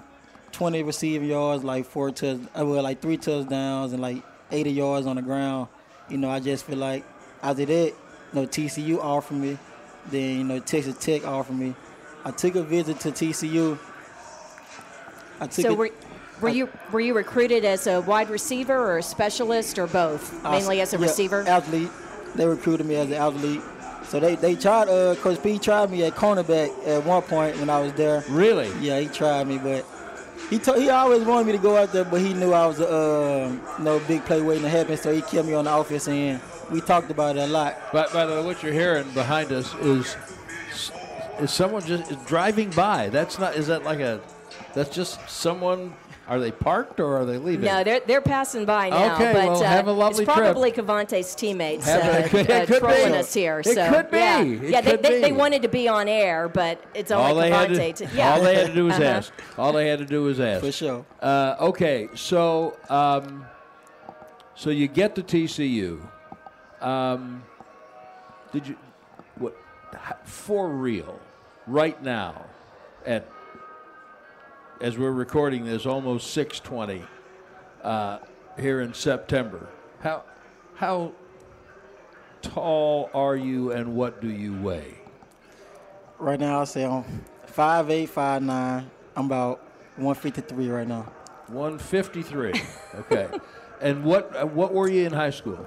twenty 0.51 0.83
receiving 0.83 1.29
yards, 1.29 1.63
like 1.63 1.85
four 1.85 2.11
touch, 2.11 2.39
uh, 2.59 2.65
well 2.65 2.83
like 2.83 3.01
three 3.01 3.17
touchdowns 3.17 3.93
and 3.93 4.01
like 4.01 4.21
eighty 4.51 4.71
yards 4.71 5.05
on 5.07 5.15
the 5.15 5.21
ground. 5.21 5.67
You 6.09 6.17
know, 6.17 6.29
I 6.29 6.39
just 6.39 6.65
feel 6.65 6.77
like 6.77 7.03
after 7.41 7.65
that, 7.65 7.85
you 7.87 7.95
know, 8.33 8.45
TCU 8.47 8.97
offered 8.99 9.37
me, 9.37 9.57
then 10.11 10.37
you 10.37 10.43
know 10.43 10.59
Texas 10.59 10.95
Tech 10.99 11.25
offered 11.25 11.57
me. 11.57 11.73
I 12.23 12.31
took 12.31 12.55
a 12.55 12.63
visit 12.63 12.99
to 13.01 13.11
TCU. 13.11 13.77
I 15.39 15.47
took 15.47 15.65
So 15.65 15.71
a- 15.71 15.75
were, 15.75 15.89
were 16.41 16.49
you 16.49 16.69
were 16.91 16.99
you 16.99 17.13
recruited 17.13 17.65
as 17.65 17.87
a 17.87 18.01
wide 18.01 18.29
receiver 18.29 18.75
or 18.77 18.97
a 18.99 19.03
specialist 19.03 19.79
or 19.79 19.87
both? 19.87 20.45
I- 20.45 20.51
Mainly 20.59 20.81
as 20.81 20.93
a 20.93 20.97
yeah, 20.97 21.03
receiver. 21.03 21.43
Athlete. 21.47 21.89
They 22.35 22.45
recruited 22.45 22.85
me 22.85 22.95
as 22.95 23.07
an 23.07 23.13
athlete. 23.13 23.61
So 24.05 24.19
they, 24.19 24.35
they 24.35 24.55
tried, 24.55 24.89
uh, 24.89 25.15
Coach 25.15 25.41
P 25.41 25.57
tried 25.57 25.89
me 25.89 26.03
at 26.03 26.13
cornerback 26.13 26.71
at 26.87 27.05
one 27.05 27.21
point 27.21 27.57
when 27.57 27.69
I 27.69 27.79
was 27.79 27.93
there. 27.93 28.23
Really? 28.29 28.69
Yeah, 28.79 28.99
he 28.99 29.07
tried 29.07 29.47
me, 29.47 29.57
but 29.57 29.85
he 30.49 30.59
to, 30.59 30.73
he 30.73 30.89
always 30.89 31.23
wanted 31.23 31.45
me 31.47 31.53
to 31.53 31.57
go 31.57 31.77
out 31.77 31.93
there, 31.93 32.03
but 32.03 32.19
he 32.19 32.33
knew 32.33 32.51
I 32.51 32.65
was 32.67 32.81
a 32.81 32.89
uh, 32.89 33.57
no 33.79 33.99
big 33.99 34.25
play 34.25 34.41
waiting 34.41 34.63
to 34.63 34.69
happen, 34.69 34.97
so 34.97 35.13
he 35.13 35.21
kept 35.21 35.47
me 35.47 35.53
on 35.53 35.63
the 35.63 35.73
offense 35.73 36.09
end. 36.09 36.41
We 36.69 36.81
talked 36.81 37.09
about 37.09 37.37
it 37.37 37.39
a 37.39 37.47
lot. 37.47 37.77
But 37.93 38.11
by 38.11 38.25
the 38.25 38.33
way, 38.33 38.45
what 38.45 38.61
you're 38.61 38.73
hearing 38.73 39.09
behind 39.11 39.53
us 39.53 39.73
is 39.75 40.17
is 41.39 41.51
someone 41.51 41.85
just 41.85 42.11
is 42.11 42.17
driving 42.25 42.69
by. 42.71 43.07
That's 43.07 43.39
not. 43.39 43.55
Is 43.55 43.67
that 43.67 43.83
like 43.83 44.01
a? 44.01 44.19
That's 44.73 44.89
just 44.89 45.29
someone. 45.29 45.93
Are 46.27 46.39
they 46.39 46.51
parked 46.51 46.99
or 46.99 47.17
are 47.17 47.25
they 47.25 47.37
leaving? 47.37 47.65
No, 47.65 47.83
they're 47.83 47.99
they're 48.01 48.21
passing 48.21 48.63
by 48.63 48.89
now. 48.89 49.15
Okay, 49.15 49.33
but 49.33 49.47
well, 49.49 49.63
uh, 49.63 49.65
have 49.65 49.87
a 49.87 49.91
lovely 49.91 50.23
it's 50.23 50.31
trip. 50.33 50.45
probably 50.45 50.71
KaVontae's 50.71 51.35
teammates 51.35 51.85
Have 51.85 52.03
a- 52.33 52.37
uh, 52.37 52.39
it 52.41 52.71
uh, 52.71 52.79
trolling 52.79 53.11
be. 53.11 53.17
us 53.17 53.33
here. 53.33 53.59
It 53.59 53.65
so 53.65 53.89
could 53.91 54.11
be. 54.11 54.17
yeah, 54.17 54.41
It 54.41 54.61
yeah. 54.69 54.81
They, 54.81 54.91
could 54.91 55.03
they, 55.03 55.21
they 55.21 55.31
wanted 55.33 55.61
to 55.63 55.67
be 55.67 55.87
on 55.89 56.07
air, 56.07 56.47
but 56.47 56.81
it's 56.93 57.11
only 57.11 57.25
all 57.31 57.35
they 57.35 57.49
had 57.49 57.69
KaVontae. 57.71 57.95
to, 57.95 58.05
to, 58.07 58.15
yeah. 58.15 58.33
all 58.35 58.41
they 58.43 58.55
had 58.55 58.67
to 58.67 58.73
do 58.73 58.85
was 58.85 58.93
Uh-huh. 58.95 59.03
ask. 59.03 59.33
All 59.57 59.73
they 59.73 59.87
had 59.89 59.99
to 59.99 60.05
do 60.05 60.23
was 60.23 60.39
ask. 60.39 60.61
For 60.63 60.71
sure. 60.71 61.05
Uh, 61.21 61.55
okay, 61.59 62.07
so 62.15 62.77
um, 62.89 63.45
so 64.55 64.69
you 64.69 64.87
get 64.87 65.15
to 65.15 65.23
TCU. 65.23 65.99
Um, 66.81 67.43
did 68.53 68.67
you 68.67 68.75
what 69.35 69.55
for 70.23 70.69
real 70.69 71.19
right 71.67 72.01
now 72.03 72.45
at 73.05 73.27
as 74.81 74.97
we're 74.97 75.11
recording 75.11 75.63
this 75.63 75.85
almost 75.85 76.31
620 76.31 77.03
uh, 77.83 78.17
here 78.59 78.81
in 78.81 78.93
September. 78.93 79.69
How 80.01 80.23
how 80.73 81.13
tall 82.41 83.11
are 83.13 83.35
you 83.35 83.71
and 83.71 83.95
what 83.95 84.21
do 84.21 84.29
you 84.29 84.59
weigh? 84.59 84.97
Right 86.17 86.39
now, 86.39 86.61
I 86.61 86.63
say 86.63 86.83
I'm 86.85 87.03
5'8", 87.47 88.09
5'9". 88.09 88.85
I'm 89.15 89.25
about 89.25 89.59
153 89.97 90.69
right 90.69 90.87
now. 90.87 91.11
153. 91.47 92.53
Okay. 92.95 93.27
and 93.81 94.03
what 94.03 94.35
uh, 94.35 94.47
what 94.47 94.73
were 94.73 94.89
you 94.89 95.05
in 95.05 95.13
high 95.13 95.29
school? 95.29 95.63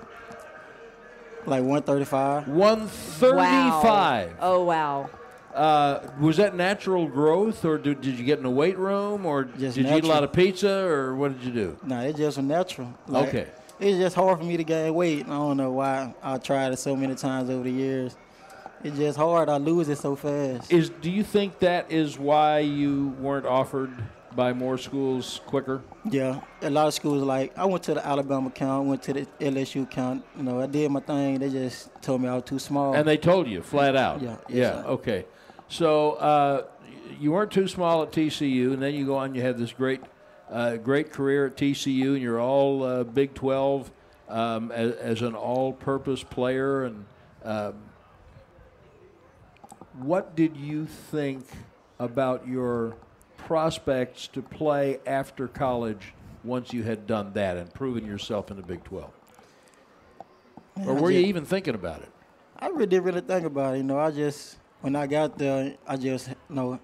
Like 1.47 1.63
135. 1.63 2.49
135. 2.49 4.31
Wow. 4.31 4.37
Oh 4.41 4.65
wow. 4.65 5.11
Uh, 5.55 6.01
was 6.19 6.37
that 6.39 6.57
natural 6.57 7.07
growth, 7.07 7.65
or 7.65 7.79
did, 7.79 8.01
did 8.01 8.19
you 8.19 8.25
get 8.25 8.41
in 8.41 8.45
a 8.45 8.51
weight 8.51 8.77
room, 8.77 9.25
or 9.25 9.45
Just 9.45 9.77
did 9.77 9.87
you 9.87 9.97
eat 9.97 10.05
a 10.05 10.07
lot 10.09 10.25
of 10.25 10.33
pizza, 10.33 10.85
or 10.85 11.15
what 11.15 11.33
did 11.39 11.47
you 11.47 11.53
do? 11.53 11.77
No, 11.85 12.01
it's 12.01 12.19
just 12.19 12.39
natural. 12.43 12.93
Like, 13.07 13.29
Okay. 13.29 13.47
It's 13.81 13.99
just 13.99 14.15
hard 14.15 14.39
for 14.39 14.45
me 14.45 14.57
to 14.57 14.65
gain 14.65 14.95
weight. 14.95 15.27
I 15.27 15.31
don't 15.31 15.57
know 15.57 15.73
why. 15.73 16.15
I 16.23 16.39
tried 16.39 16.73
it 16.73 16.79
so 16.79 16.95
many 16.95 17.15
times 17.17 17.51
over 17.51 17.65
the 17.65 17.73
years. 17.73 18.17
It's 18.85 18.97
just 18.97 19.19
hard. 19.19 19.49
I 19.49 19.57
lose 19.57 19.89
it 19.89 19.99
so 19.99 20.15
fast. 20.15 20.73
Is 20.73 20.91
do 20.91 21.11
you 21.11 21.25
think 21.25 21.59
that 21.59 21.91
is 21.91 22.19
why 22.19 22.61
you 22.61 23.09
weren't 23.19 23.47
offered 23.47 23.91
by 24.37 24.53
more 24.53 24.79
schools 24.79 25.41
quicker? 25.47 25.83
Yeah, 26.09 26.41
a 26.63 26.71
lot 26.71 26.87
of 26.87 26.95
schools 26.95 27.23
like 27.25 27.57
I 27.59 27.65
went 27.65 27.83
to 27.85 27.95
the 27.95 28.07
Alabama 28.07 28.51
count, 28.51 28.87
went 28.89 29.03
to 29.05 29.13
the 29.13 29.27
LSU 29.41 29.91
count. 29.91 30.25
You 30.37 30.45
know, 30.45 30.61
I 30.61 30.67
did 30.67 30.91
my 30.91 31.01
thing. 31.01 31.39
They 31.41 31.51
just 31.51 31.91
told 32.01 32.21
me 32.23 32.29
I 32.29 32.35
was 32.37 32.45
too 32.45 32.59
small. 32.61 32.95
And 32.95 33.07
they 33.09 33.17
told 33.17 33.49
you 33.49 33.61
flat 33.63 33.97
out. 33.97 34.23
Yeah, 34.23 34.37
yeah. 34.49 34.83
Okay. 34.87 35.25
So 35.69 36.13
uh, 36.13 36.65
you 37.19 37.33
weren't 37.33 37.51
too 37.51 37.69
small 37.69 38.03
at 38.03 38.13
TCU, 38.13 38.73
and 38.73 38.83
then 38.83 38.95
you 38.95 39.07
go 39.07 39.17
on. 39.17 39.35
You 39.35 39.43
have 39.43 39.59
this 39.59 39.73
great, 39.73 40.01
uh, 40.51 40.77
great 40.77 41.13
career 41.13 41.47
at 41.47 41.57
TCU, 41.57 42.13
and 42.13 42.23
you're 42.23 42.41
all 42.41 42.83
uh, 42.83 43.05
Big 43.05 43.35
12 43.35 43.91
um, 44.29 44.73
as, 44.73 44.93
as 44.93 45.23
an 45.23 45.35
all-purpose 45.35 46.23
player. 46.23 46.85
And 46.85 47.05
um, 47.45 47.75
what 49.95 50.37
did 50.37 50.57
you 50.57 50.87
think 50.87 51.47
about 51.99 52.47
your 52.47 52.97
prospects 53.37 54.27
to 54.29 54.43
play 54.43 54.99
after 55.07 55.49
college 55.49 56.15
once 56.43 56.73
you 56.73 56.83
had 56.83 57.07
done 57.07 57.33
that 57.35 57.57
and 57.57 57.73
proven 57.73 58.05
yourself 58.07 58.51
in 58.51 58.57
the 58.57 58.63
Big 58.63 58.85
12? 58.85 59.11
Or 60.87 60.95
were 60.95 61.11
you 61.11 61.21
even 61.21 61.45
thinking 61.45 61.75
about 61.75 62.03
it? 62.03 62.11
I 62.59 62.69
really 62.69 62.87
didn't 62.87 63.05
really 63.05 63.21
think 63.21 63.47
about 63.47 63.75
it. 63.75 63.79
You 63.79 63.85
know, 63.85 63.99
I 63.99 64.11
just 64.11 64.57
when 64.85 64.97
I 64.97 65.07
got 65.07 65.39
there, 65.39 65.77
I 65.89 65.97
just 65.97 66.29
you 66.29 66.35
know, 66.51 66.79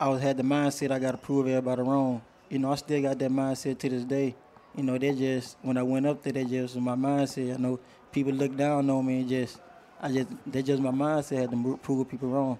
I 0.00 0.08
was 0.08 0.22
had 0.22 0.38
the 0.38 0.42
mindset 0.42 0.90
I 0.90 0.98
got 0.98 1.10
to 1.10 1.18
prove 1.18 1.46
everybody 1.46 1.82
wrong. 1.82 2.22
You 2.48 2.58
know, 2.58 2.72
I 2.72 2.76
still 2.76 3.02
got 3.02 3.18
that 3.18 3.30
mindset 3.30 3.76
to 3.80 3.90
this 3.90 4.04
day. 4.04 4.34
You 4.74 4.82
know, 4.82 4.96
they 4.96 5.12
just 5.12 5.58
when 5.60 5.76
I 5.76 5.82
went 5.82 6.06
up 6.06 6.22
there, 6.22 6.32
they 6.32 6.44
just 6.44 6.74
was 6.74 6.82
my 6.82 6.94
mindset. 6.94 7.54
I 7.54 7.58
know 7.58 7.78
people 8.10 8.32
look 8.32 8.56
down 8.56 8.88
on 8.88 9.04
me 9.04 9.20
and 9.20 9.28
just, 9.28 9.60
I 10.00 10.12
just 10.12 10.28
they 10.46 10.62
just 10.62 10.80
my 10.80 10.90
mindset 10.90 11.40
had 11.40 11.50
to 11.50 11.78
prove 11.82 12.08
people 12.08 12.30
wrong. 12.30 12.58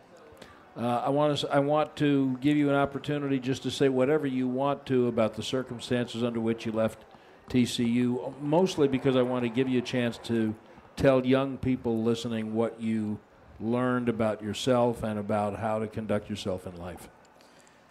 Uh, 0.77 1.05
I 1.07 1.09
want 1.09 1.39
to. 1.39 1.51
I 1.51 1.61
want 1.61 1.97
to 1.97 2.37
give 2.43 2.59
you 2.59 2.69
an 2.69 2.77
opportunity 2.77 3.39
just 3.39 3.63
to 3.63 3.71
say 3.71 3.89
whatever 3.89 4.27
you 4.27 4.47
want 4.47 4.85
to 4.87 5.09
about 5.09 5.37
the 5.37 5.43
circumstances 5.43 6.23
under 6.23 6.39
which 6.39 6.67
you 6.67 6.73
left 6.73 7.03
TCU. 7.49 8.39
Mostly 8.43 8.89
because 8.89 9.17
I 9.17 9.23
want 9.23 9.45
to 9.45 9.49
give 9.49 9.71
you 9.71 9.79
a 9.79 9.83
chance 9.83 10.19
to 10.25 10.55
tell 10.97 11.25
young 11.25 11.57
people 11.57 12.03
listening 12.03 12.53
what 12.53 12.79
you 12.79 13.19
learned 13.61 14.09
about 14.09 14.43
yourself 14.43 15.03
and 15.03 15.19
about 15.19 15.59
how 15.59 15.79
to 15.79 15.87
conduct 15.87 16.29
yourself 16.29 16.67
in 16.67 16.77
life. 16.77 17.09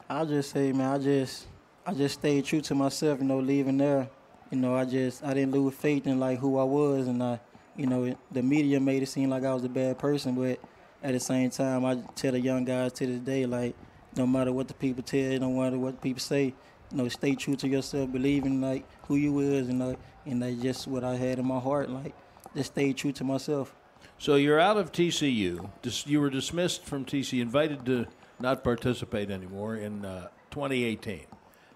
I'll 0.09 0.25
just 0.25 0.51
say, 0.51 0.71
man, 0.71 0.93
I 0.93 0.97
just 0.97 1.47
I 1.85 1.93
just 1.93 2.15
stayed 2.15 2.45
true 2.45 2.61
to 2.61 2.75
myself, 2.75 3.19
you 3.19 3.25
know, 3.25 3.39
leaving 3.39 3.77
there. 3.77 4.09
You 4.51 4.57
know, 4.57 4.75
I 4.75 4.85
just 4.85 5.23
I 5.23 5.33
didn't 5.33 5.51
lose 5.51 5.73
faith 5.73 6.05
in 6.07 6.19
like 6.19 6.39
who 6.39 6.57
I 6.57 6.63
was 6.63 7.07
and 7.07 7.21
I 7.21 7.39
you 7.75 7.87
know, 7.87 8.15
the 8.31 8.41
media 8.41 8.79
made 8.79 9.03
it 9.03 9.07
seem 9.07 9.29
like 9.29 9.43
I 9.43 9.53
was 9.53 9.63
a 9.63 9.69
bad 9.69 9.99
person, 9.99 10.35
but 10.35 10.59
at 11.03 11.11
the 11.11 11.19
same 11.19 11.49
time 11.49 11.85
I 11.85 11.95
tell 12.15 12.31
the 12.31 12.39
young 12.39 12.63
guys 12.63 12.93
to 12.93 13.05
this 13.05 13.19
day, 13.19 13.45
like, 13.45 13.75
no 14.15 14.25
matter 14.25 14.53
what 14.53 14.67
the 14.67 14.73
people 14.73 15.03
tell 15.03 15.19
you, 15.19 15.39
no 15.39 15.51
matter 15.51 15.77
what 15.77 16.01
people 16.01 16.21
say, 16.21 16.53
you 16.91 16.97
know, 16.97 17.09
stay 17.09 17.35
true 17.35 17.55
to 17.57 17.67
yourself, 17.67 18.11
believe 18.11 18.45
in 18.45 18.61
like 18.61 18.85
who 19.07 19.15
you 19.15 19.39
is 19.39 19.67
and 19.67 19.79
like 19.79 19.99
and 20.25 20.41
that's 20.41 20.55
just 20.55 20.87
what 20.87 21.03
I 21.03 21.15
had 21.15 21.37
in 21.37 21.45
my 21.45 21.59
heart, 21.59 21.89
like 21.89 22.15
just 22.55 22.71
stay 22.71 22.93
true 22.93 23.11
to 23.13 23.23
myself. 23.23 23.75
So 24.17 24.35
you're 24.35 24.59
out 24.59 24.77
of 24.77 24.91
TCU. 24.91 25.69
You 26.05 26.21
were 26.21 26.29
dismissed 26.29 26.83
from 26.85 27.05
TCU, 27.05 27.41
invited 27.41 27.85
to 27.85 28.05
not 28.39 28.63
participate 28.63 29.29
anymore 29.29 29.75
in 29.75 30.05
uh, 30.05 30.29
2018. 30.51 31.21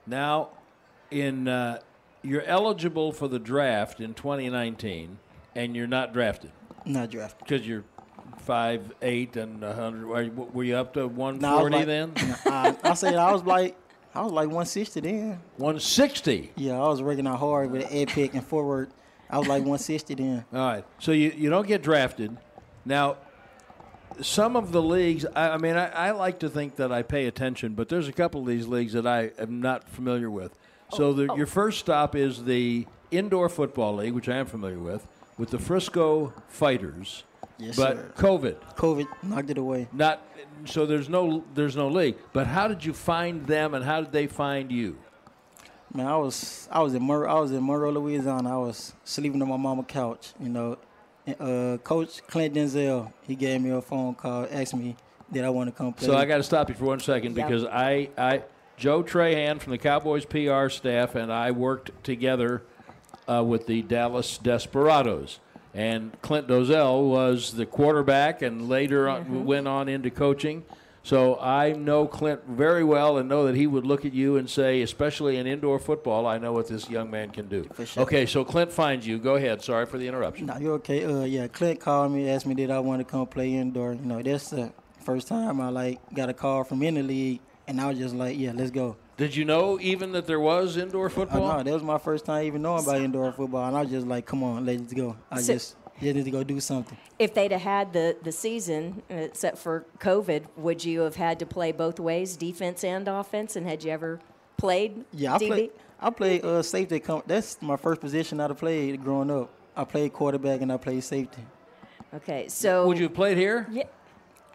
Now, 0.07 0.49
in 1.11 1.47
uh, 1.47 1.79
you're 2.23 2.43
eligible 2.43 3.11
for 3.11 3.27
the 3.27 3.39
draft 3.39 3.99
in 3.99 4.13
2019, 4.13 5.19
and 5.55 5.75
you're 5.75 5.87
not 5.87 6.13
drafted 6.13 6.51
Not 6.85 7.09
drafted. 7.11 7.39
because 7.47 7.67
you're 7.67 7.83
five 8.39 8.91
eight 9.01 9.35
and 9.35 9.61
100. 9.61 10.07
Were 10.53 10.63
you, 10.63 10.75
up 10.75 10.93
to 10.93 10.99
No, 11.01 11.05
I 11.05 11.63
140 11.63 11.75
like- 11.77 11.85
then? 11.85 12.13
I, 12.45 12.75
I 12.83 12.93
said 12.93 13.15
I 13.15 13.31
was 13.31 13.43
like 13.43 13.75
I 14.15 14.21
was 14.23 14.31
like 14.31 14.47
160 14.47 14.99
then. 15.01 15.39
160. 15.57 16.51
Yeah, 16.55 16.73
I 16.81 16.87
was 16.87 17.01
working 17.01 17.27
out 17.27 17.39
hard 17.39 17.69
with 17.71 17.85
air 17.91 18.05
pick 18.07 18.33
and 18.33 18.43
forward. 18.45 18.89
I 19.29 19.37
was 19.37 19.47
like 19.47 19.59
160 19.59 20.15
then. 20.15 20.45
All 20.53 20.59
right. 20.59 20.85
So 20.99 21.11
you, 21.11 21.31
you 21.35 21.49
don't 21.49 21.67
get 21.67 21.83
drafted. 21.83 22.35
Now, 22.85 23.17
some 24.21 24.55
of 24.55 24.71
the 24.71 24.81
leagues, 24.81 25.25
I, 25.35 25.49
I 25.49 25.57
mean, 25.57 25.75
I, 25.75 25.87
I 25.89 26.11
like 26.11 26.39
to 26.39 26.49
think 26.49 26.77
that 26.77 26.91
I 26.91 27.03
pay 27.03 27.27
attention, 27.27 27.73
but 27.73 27.89
there's 27.89 28.07
a 28.07 28.11
couple 28.13 28.41
of 28.41 28.47
these 28.47 28.67
leagues 28.67 28.93
that 28.93 29.05
I 29.05 29.31
am 29.37 29.61
not 29.61 29.87
familiar 29.87 30.29
with. 30.29 30.57
So 30.93 31.05
oh, 31.05 31.13
the, 31.13 31.31
oh. 31.31 31.35
your 31.35 31.45
first 31.45 31.79
stop 31.79 32.15
is 32.15 32.43
the 32.45 32.87
Indoor 33.11 33.49
Football 33.49 33.95
League, 33.95 34.13
which 34.13 34.27
I 34.27 34.37
am 34.37 34.45
familiar 34.45 34.79
with, 34.79 35.07
with 35.37 35.51
the 35.51 35.59
Frisco 35.59 36.33
Fighters. 36.47 37.23
Yes, 37.59 37.75
but 37.75 37.97
sir. 37.97 38.13
COVID, 38.17 38.75
COVID 38.75 39.07
knocked 39.21 39.49
it 39.49 39.57
away. 39.57 39.87
not 39.91 40.25
so 40.65 40.85
there's 40.85 41.09
no 41.09 41.43
there's 41.53 41.75
no 41.75 41.87
league. 41.87 42.15
But 42.33 42.47
how 42.47 42.67
did 42.67 42.83
you 42.83 42.93
find 42.93 43.45
them, 43.45 43.73
and 43.73 43.83
how 43.83 44.01
did 44.01 44.11
they 44.11 44.27
find 44.27 44.71
you? 44.71 44.97
Man, 45.93 46.05
I 46.07 46.17
was 46.17 46.67
I 46.71 46.81
was 46.81 46.93
in 46.93 47.05
Monroe, 47.05 47.29
I 47.29 47.39
was 47.39 47.51
in 47.51 47.65
Monroe, 47.65 47.91
Louisiana. 47.91 48.53
I 48.53 48.57
was 48.57 48.93
sleeping 49.03 49.41
on 49.41 49.49
my 49.49 49.57
mama's 49.57 49.85
couch. 49.87 50.33
You 50.39 50.49
know, 50.49 50.77
and, 51.25 51.41
uh, 51.41 51.77
Coach 51.79 52.21
Clint 52.27 52.53
Dolezel 52.55 53.11
he 53.23 53.35
gave 53.35 53.61
me 53.61 53.71
a 53.71 53.81
phone 53.81 54.15
call, 54.15 54.47
asked 54.51 54.75
me 54.75 54.95
did 55.31 55.45
I 55.45 55.49
want 55.49 55.69
to 55.69 55.75
come 55.75 55.93
play. 55.93 56.07
So 56.07 56.17
I 56.17 56.25
got 56.25 56.37
to 56.37 56.43
stop 56.43 56.69
you 56.69 56.75
for 56.75 56.85
one 56.85 56.99
second 56.99 57.35
Yep. 57.35 57.47
because 57.47 57.65
I, 57.65 58.09
I, 58.17 58.43
Joe 58.77 59.03
Trahan 59.03 59.59
from 59.59 59.71
the 59.71 59.77
Cowboys 59.77 60.25
PR 60.25 60.69
staff 60.69 61.15
and 61.15 61.31
I 61.31 61.51
worked 61.51 61.91
together 62.03 62.63
uh, 63.27 63.43
with 63.43 63.67
the 63.67 63.81
Dallas 63.83 64.37
Desperados. 64.37 65.39
And 65.73 66.19
Clint 66.21 66.47
Dolezel 66.47 67.09
was 67.09 67.53
the 67.53 67.65
quarterback 67.65 68.41
and 68.41 68.67
later 68.67 69.07
on, 69.07 69.45
went 69.45 69.67
on 69.67 69.87
into 69.87 70.09
coaching. 70.09 70.65
So 71.09 71.39
I 71.39 71.71
know 71.71 72.05
Clint 72.05 72.41
very 72.47 72.83
well 72.83 73.17
and 73.17 73.27
know 73.27 73.47
that 73.47 73.55
he 73.55 73.65
would 73.65 73.83
look 73.83 74.05
at 74.05 74.13
you 74.13 74.37
and 74.37 74.47
say, 74.47 74.83
especially 74.83 75.37
in 75.37 75.47
indoor 75.47 75.79
football, 75.79 76.27
I 76.27 76.37
know 76.37 76.53
what 76.53 76.67
this 76.67 76.87
young 76.87 77.09
man 77.09 77.31
can 77.31 77.47
do. 77.47 77.63
For 77.73 77.83
sure. 77.83 78.03
Okay, 78.03 78.27
so 78.27 78.45
Clint 78.45 78.71
finds 78.71 79.07
you. 79.07 79.17
Go 79.17 79.33
ahead. 79.33 79.63
Sorry 79.63 79.87
for 79.87 79.97
the 79.97 80.07
interruption. 80.07 80.45
No, 80.45 80.57
you're 80.59 80.73
okay. 80.73 81.03
Uh, 81.03 81.23
yeah, 81.23 81.47
Clint 81.47 81.79
called 81.79 82.11
me, 82.11 82.29
asked 82.29 82.45
me 82.45 82.53
did 82.53 82.69
I 82.69 82.77
want 82.77 82.99
to 82.99 83.05
come 83.05 83.25
play 83.25 83.55
indoor. 83.55 83.93
You 83.93 84.01
know, 84.05 84.21
that's 84.21 84.51
the 84.51 84.71
first 85.03 85.27
time 85.27 85.59
I 85.59 85.69
like 85.69 85.99
got 86.13 86.29
a 86.29 86.33
call 86.35 86.63
from 86.63 86.83
in 86.83 86.93
the 86.93 87.01
league, 87.01 87.39
and 87.67 87.81
I 87.81 87.87
was 87.89 87.97
just 87.97 88.13
like, 88.13 88.37
yeah, 88.37 88.51
let's 88.53 88.69
go. 88.69 88.95
Did 89.17 89.35
you 89.35 89.45
know 89.45 89.79
even 89.81 90.11
that 90.11 90.27
there 90.27 90.39
was 90.39 90.77
indoor 90.77 91.07
I 91.07 91.09
football? 91.09 91.57
know 91.57 91.63
that 91.63 91.73
was 91.73 91.81
my 91.81 91.97
first 91.97 92.23
time 92.25 92.45
even 92.45 92.61
knowing 92.61 92.83
about 92.83 93.01
indoor 93.01 93.31
football, 93.31 93.67
and 93.67 93.75
I 93.75 93.81
was 93.81 93.89
just 93.89 94.05
like, 94.05 94.27
come 94.27 94.43
on, 94.43 94.63
let's 94.63 94.93
go. 94.93 95.17
I 95.31 95.41
So- 95.41 95.53
just 95.53 95.75
just 96.01 96.15
need 96.15 96.25
to 96.25 96.31
go 96.31 96.43
do 96.43 96.59
something. 96.59 96.97
If 97.17 97.33
they'd 97.33 97.51
have 97.51 97.61
had 97.61 97.93
the, 97.93 98.15
the 98.23 98.31
season, 98.31 99.03
uh, 99.11 99.15
except 99.15 99.57
for 99.57 99.85
COVID, 99.99 100.45
would 100.57 100.83
you 100.83 101.01
have 101.01 101.15
had 101.15 101.39
to 101.39 101.45
play 101.45 101.71
both 101.71 101.99
ways, 101.99 102.37
defense 102.37 102.83
and 102.83 103.07
offense? 103.07 103.55
And 103.55 103.67
had 103.67 103.83
you 103.83 103.91
ever 103.91 104.19
played 104.57 105.03
Yeah, 105.13 105.35
I 105.35 105.37
DB? 105.37 105.47
played. 105.47 105.71
I 106.01 106.09
played 106.11 106.45
uh, 106.45 106.63
safety. 106.63 107.01
That's 107.27 107.61
my 107.61 107.75
first 107.75 107.99
position 107.99 108.39
I'd 108.39 108.49
have 108.49 108.57
played 108.59 109.03
growing 109.03 109.29
up. 109.29 109.49
I 109.75 109.83
played 109.83 110.13
quarterback 110.13 110.61
and 110.61 110.71
I 110.71 110.77
played 110.77 111.03
safety. 111.03 111.41
Okay, 112.13 112.47
so 112.47 112.87
Would 112.87 112.97
you 112.97 113.03
have 113.03 113.13
played 113.13 113.37
here? 113.37 113.67
Yeah, 113.71 113.83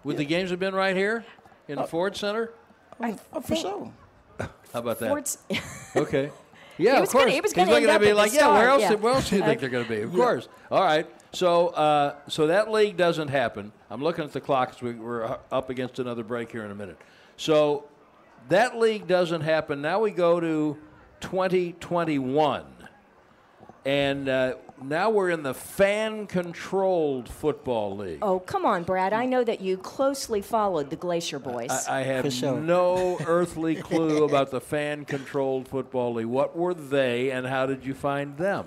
Would 0.03 0.17
the 0.17 0.25
games 0.25 0.51
have 0.51 0.59
been 0.59 0.75
right 0.75 0.97
here 0.97 1.25
in 1.69 1.79
Uh, 1.79 1.83
the 1.83 1.89
Ford 1.89 2.17
Center? 2.17 2.51
I 3.01 3.17
Oh, 3.33 3.41
for 3.41 3.47
think 3.49 3.61
sure. 3.61 3.93
How 4.39 4.49
about 4.81 4.99
that? 5.01 5.09
Ford's- 5.09 5.39
Okay. 5.97 6.31
Yeah, 6.79 6.97
He 6.97 7.03
of 7.03 7.09
course. 7.11 7.25
gonna- 7.25 7.31
he 7.31 7.41
was 7.41 7.53
He's 7.53 7.57
gonna 7.57 7.71
looking 7.71 7.89
at 7.91 8.01
me 8.01 8.13
like, 8.13 8.33
yeah, 8.35 8.49
where 8.53 8.69
else? 8.69 8.83
yeah. 8.83 8.95
Where 8.95 9.15
else 9.15 9.31
do 9.31 9.37
you 9.37 9.43
think 9.43 9.61
they're 9.61 9.69
going 9.69 9.85
to 9.85 9.89
be? 9.91 10.01
Of 10.01 10.13
course. 10.13 10.49
All 10.73 10.83
right. 10.83 11.07
So, 11.35 11.69
uh, 11.69 12.15
so 12.29 12.47
that 12.47 12.71
league 12.71 12.97
doesn't 12.97 13.29
happen. 13.29 13.73
I'm 13.91 14.03
looking 14.03 14.25
at 14.25 14.33
the 14.33 14.41
clock. 14.41 14.73
'cause 14.73 14.83
we, 14.83 14.93
we're 14.95 15.39
up 15.51 15.69
against 15.69 15.99
another 15.99 16.23
break 16.25 16.51
here 16.53 16.65
in 16.65 16.71
a 16.71 16.75
minute. 16.75 16.97
So, 17.37 17.85
that 18.49 18.79
league 18.79 19.07
doesn't 19.07 19.41
happen. 19.41 19.83
Now 19.83 20.01
we 20.01 20.11
go 20.13 20.39
to 20.39 20.77
2021, 21.21 22.65
and 23.85 24.29
uh, 24.29 24.55
now 24.83 25.11
we're 25.11 25.31
in 25.31 25.43
the 25.43 25.55
fan-controlled 25.55 27.29
football 27.29 27.97
league. 27.97 28.19
oh, 28.23 28.39
come 28.41 28.65
on, 28.67 28.85
Brad. 28.85 29.13
I 29.13 29.25
know 29.27 29.43
that 29.45 29.61
you 29.61 29.77
closely 29.77 30.41
followed 30.43 30.91
the 30.91 30.97
Glacier 30.97 31.41
Boyz. 31.41 31.89
I, 31.89 32.01
I 32.01 32.03
have 32.03 32.33
sure. 32.33 32.61
no 32.61 33.19
earthly 33.27 33.75
clue 33.77 34.25
about 34.25 34.51
the 34.51 34.61
fan 34.61 35.05
controlled 35.05 35.67
football 35.69 36.15
league. 36.15 36.27
What 36.27 36.57
were 36.57 36.75
they 36.75 37.31
and 37.31 37.47
how 37.47 37.67
did 37.67 37.85
you 37.85 37.95
find 37.95 38.37
them? 38.37 38.67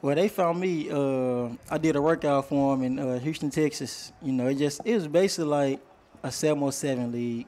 Well, 0.00 0.14
they 0.14 0.28
found 0.28 0.60
me. 0.60 0.88
Uh, 0.90 1.48
I 1.68 1.78
did 1.78 1.96
a 1.96 2.02
workout 2.02 2.48
for 2.48 2.76
them 2.76 2.84
in 2.84 2.98
uh, 2.98 3.18
Houston, 3.18 3.50
Texas. 3.50 4.12
You 4.22 4.32
know, 4.32 4.46
it 4.46 4.54
just 4.54 4.80
it 4.84 4.94
was 4.94 5.08
basically 5.08 5.50
like 5.50 5.80
a 6.22 6.30
707 6.30 7.10
league. 7.10 7.46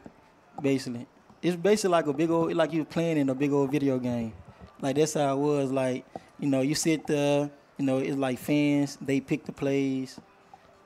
Basically, 0.61 1.07
it's 1.43 1.57
basically 1.57 1.93
like 1.93 2.07
a 2.07 2.13
big 2.13 2.29
old 2.31 2.53
like 2.55 2.73
you 2.73 2.85
playing 2.85 3.19
in 3.19 3.29
a 3.29 3.35
big 3.35 3.53
old 3.53 3.71
video 3.71 3.99
game. 3.99 4.33
Like 4.81 4.97
that's 4.97 5.15
how 5.15 5.37
it 5.37 5.39
was. 5.39 5.71
Like 5.71 6.05
you 6.41 6.49
know, 6.49 6.61
you 6.61 6.75
sit 6.75 7.07
there. 7.07 7.51
You 7.79 7.87
know, 7.87 7.99
it's 7.99 8.17
like 8.17 8.39
fans. 8.39 8.99
They 9.01 9.21
pick 9.21 9.45
the 9.45 9.53
plays, 9.53 10.19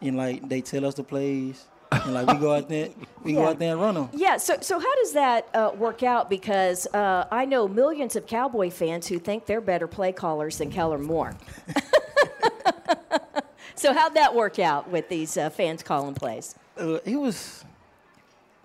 and 0.03 0.17
like 0.19 0.47
they 0.47 0.61
tell 0.61 0.85
us 0.85 0.95
the 0.95 1.03
plays, 1.03 1.65
and 1.91 2.13
like 2.13 2.27
we 2.27 2.35
go 2.35 2.55
out 2.55 2.69
there, 2.69 2.91
we 3.25 3.33
go 3.33 3.41
Yeah. 3.43 3.49
out 3.49 3.59
there 3.59 3.73
and 3.73 3.81
run 3.81 3.95
them. 3.95 4.09
Yeah, 4.13 4.37
so 4.37 4.57
so 4.61 4.79
how 4.79 4.95
does 4.97 5.13
that 5.15 5.49
uh, 5.55 5.73
work 5.77 6.03
out? 6.03 6.31
Because 6.31 6.87
uh, 6.95 7.27
I 7.31 7.45
know 7.47 7.67
millions 7.67 8.15
of 8.17 8.27
Cowboy 8.27 8.71
fans 8.71 9.07
who 9.09 9.19
think 9.19 9.47
they're 9.47 9.61
better 9.61 9.87
play 9.87 10.13
callers 10.13 10.59
than 10.59 10.71
Kellen 10.71 11.03
Moore. 11.03 11.35
so 13.75 13.93
how'd 13.93 14.15
that 14.15 14.35
work 14.35 14.59
out 14.59 14.91
with 14.91 15.09
these 15.09 15.37
uh, 15.37 15.51
fans 15.51 15.83
calling 15.83 16.15
plays? 16.15 16.55
Uh, 16.79 16.99
it 17.05 17.17
was. 17.17 17.65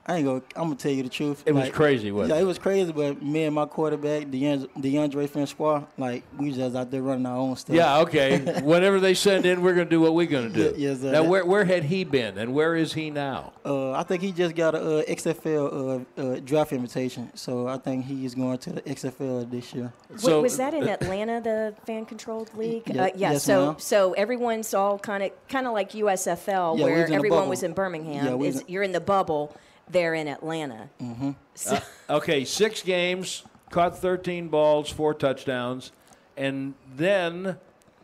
I 0.09 0.15
ain't 0.15 0.25
gonna. 0.25 0.41
I'm 0.55 0.63
gonna 0.63 0.75
tell 0.75 0.91
you 0.91 1.03
the 1.03 1.09
truth. 1.09 1.43
It 1.45 1.53
was 1.53 1.69
crazy, 1.69 2.11
wasn't 2.11 2.31
yeah, 2.31 2.39
it? 2.39 2.43
it 2.43 2.45
was 2.45 2.57
crazy. 2.57 2.91
But 2.91 3.21
me 3.21 3.43
and 3.43 3.53
my 3.53 3.67
quarterback, 3.67 4.23
Deondre, 4.23 4.67
Deondre 4.75 5.29
Francois, 5.29 5.83
like 5.99 6.23
we 6.35 6.51
just 6.51 6.75
out 6.75 6.89
there 6.89 7.03
running 7.03 7.27
our 7.27 7.37
own 7.37 7.55
stuff. 7.55 7.75
Yeah, 7.75 7.99
okay. 7.99 8.39
Whatever 8.63 8.99
they 8.99 9.13
send 9.13 9.45
in, 9.45 9.61
we're 9.61 9.75
going 9.75 9.85
to 9.85 9.89
do 9.89 10.01
what 10.01 10.15
we're 10.15 10.25
going 10.25 10.51
to 10.51 10.53
do. 10.53 10.75
Yeah, 10.75 10.89
yes, 10.89 11.01
sir. 11.01 11.11
now, 11.11 11.23
where, 11.23 11.45
where 11.45 11.63
had 11.63 11.83
he 11.83 12.05
been 12.05 12.39
and 12.39 12.55
where 12.55 12.75
is 12.75 12.93
he 12.93 13.11
now? 13.11 13.53
Uh, 13.63 13.91
I 13.91 14.01
think 14.01 14.23
he 14.23 14.31
just 14.31 14.55
got 14.55 14.73
a 14.73 14.99
uh, 14.99 15.03
XFL 15.03 16.07
uh, 16.17 16.21
uh, 16.21 16.39
draft 16.39 16.73
invitation, 16.73 17.29
so 17.35 17.67
I 17.67 17.77
think 17.77 18.05
he 18.05 18.25
is 18.25 18.33
going 18.33 18.57
to 18.57 18.71
the 18.71 18.81
XFL 18.81 19.49
this 19.51 19.75
year. 19.75 19.93
Wait, 20.23 20.41
was 20.41 20.57
that 20.57 20.73
in 20.73 20.89
Atlanta, 20.89 21.39
the 21.39 21.75
fan-controlled 21.85 22.55
league? 22.55 22.83
Yeah, 22.87 23.03
uh, 23.03 23.05
yeah. 23.05 23.31
yes, 23.33 23.43
so 23.43 23.67
ma'am. 23.67 23.75
so 23.77 24.13
everyone's 24.13 24.73
all 24.73 24.97
kind 24.97 25.21
of 25.21 25.31
kind 25.49 25.67
of 25.67 25.73
like 25.73 25.91
USFL, 25.91 26.79
Yeah, 26.79 26.83
where 26.83 26.93
was 26.95 27.03
in 27.03 27.09
the 27.11 27.15
everyone 27.15 27.47
was 27.47 27.61
in 27.61 27.73
Birmingham. 27.73 28.25
Yeah, 28.25 28.33
we 28.33 28.47
was 28.47 28.55
is, 28.55 28.61
in- 28.61 28.67
you're 28.69 28.83
in 28.83 28.91
the 28.91 29.01
bubble. 29.01 29.55
They're 29.89 30.13
in 30.13 30.27
Atlanta. 30.27 30.89
Mm-hmm. 31.01 31.31
So, 31.55 31.79
Okay, 32.09 32.45
six 32.45 32.81
games, 32.83 33.43
caught 33.71 33.97
13 33.97 34.47
balls, 34.49 34.89
four 34.89 35.13
touchdowns, 35.13 35.91
and 36.37 36.73
then 36.95 37.57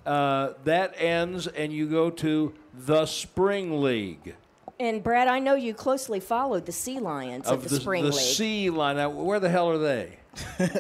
uh, 0.06 0.54
that 0.63 0.93
ends 0.98 1.48
and 1.48 1.71
you 1.71 1.88
go 1.88 2.10
to 2.10 2.54
the 2.74 3.06
Spring 3.06 3.82
League. 3.82 4.36
and 4.80 5.02
Brad, 5.04 5.28
I 5.28 5.39
know 5.39 5.56
you 5.56 5.74
closely 5.74 6.19
followed 6.19 6.65
the 6.65 6.71
Sea 6.71 7.00
Lions 7.00 7.48
of, 7.48 7.67
the, 7.67 7.80
Spring 7.80 8.04
the 8.04 8.10
League. 8.12 8.19
Sea 8.19 8.69
Line. 8.69 8.98
Now, 8.98 9.10
where 9.10 9.39
the 9.39 9.50
hell 9.50 9.69
are 9.69 9.78
they? 9.78 10.17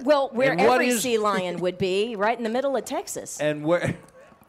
well, 0.03 0.29
where 0.33 0.57
every 0.59 0.89
is- 0.89 1.01
sea 1.01 1.17
lion 1.17 1.59
would 1.61 1.77
be, 1.77 2.15
right 2.15 2.37
in 2.37 2.43
the 2.43 2.49
middle 2.49 2.75
of 2.75 2.83
Texas. 2.85 3.39
And 3.39 3.63
where? 3.63 3.95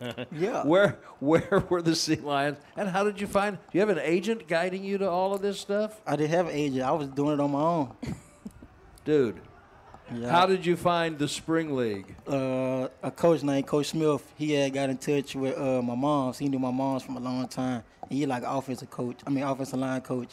Yeah. 0.33 0.63
Where 0.65 0.99
where 1.21 1.65
were 1.71 1.81
the 1.83 1.95
sea 1.97 2.17
lions? 2.17 2.59
And 2.77 2.89
how 2.89 3.05
did 3.05 3.21
you 3.21 3.27
find? 3.27 3.57
Do 3.57 3.79
you 3.79 3.81
have 3.81 3.89
an 3.89 3.99
agent 3.99 4.47
guiding 4.47 4.85
you 4.85 4.99
to 4.99 5.09
all 5.09 5.35
of 5.35 5.41
this 5.43 5.59
stuff, 5.59 6.01
I 6.07 6.17
didn't 6.17 6.31
have 6.31 6.47
an 6.49 6.55
agent. 6.55 6.83
I 6.83 6.93
was 6.93 7.09
doing 7.09 7.35
it 7.35 7.41
on 7.41 7.51
my 7.53 7.61
own. 7.61 7.97
dude? 9.05 9.41
Yeah. 10.15 10.31
How 10.31 10.47
did 10.47 10.65
you 10.65 10.77
find 10.77 11.19
the 11.19 11.27
spring 11.27 11.75
league? 11.75 12.15
uh, 12.29 12.89
a 13.03 13.11
coach 13.11 13.43
named 13.43 13.67
Coach 13.67 13.87
Smith. 13.87 14.23
He 14.37 14.53
had 14.53 14.73
got 14.73 14.89
in 14.91 14.99
touch 14.99 15.35
with 15.35 15.59
uh, 15.59 15.83
my 15.83 15.97
mom's. 15.97 16.39
He 16.39 16.49
knew 16.49 16.61
my 16.61 16.71
mom's 16.71 17.03
from 17.03 17.17
a 17.17 17.21
long 17.21 17.49
time. 17.49 17.83
He 18.09 18.25
like 18.27 18.45
an 18.45 18.51
offensive 18.51 18.91
coach. 18.91 19.17
I 19.27 19.31
mean, 19.31 19.43
offensive 19.43 19.81
line 19.81 20.01
coach. 20.03 20.31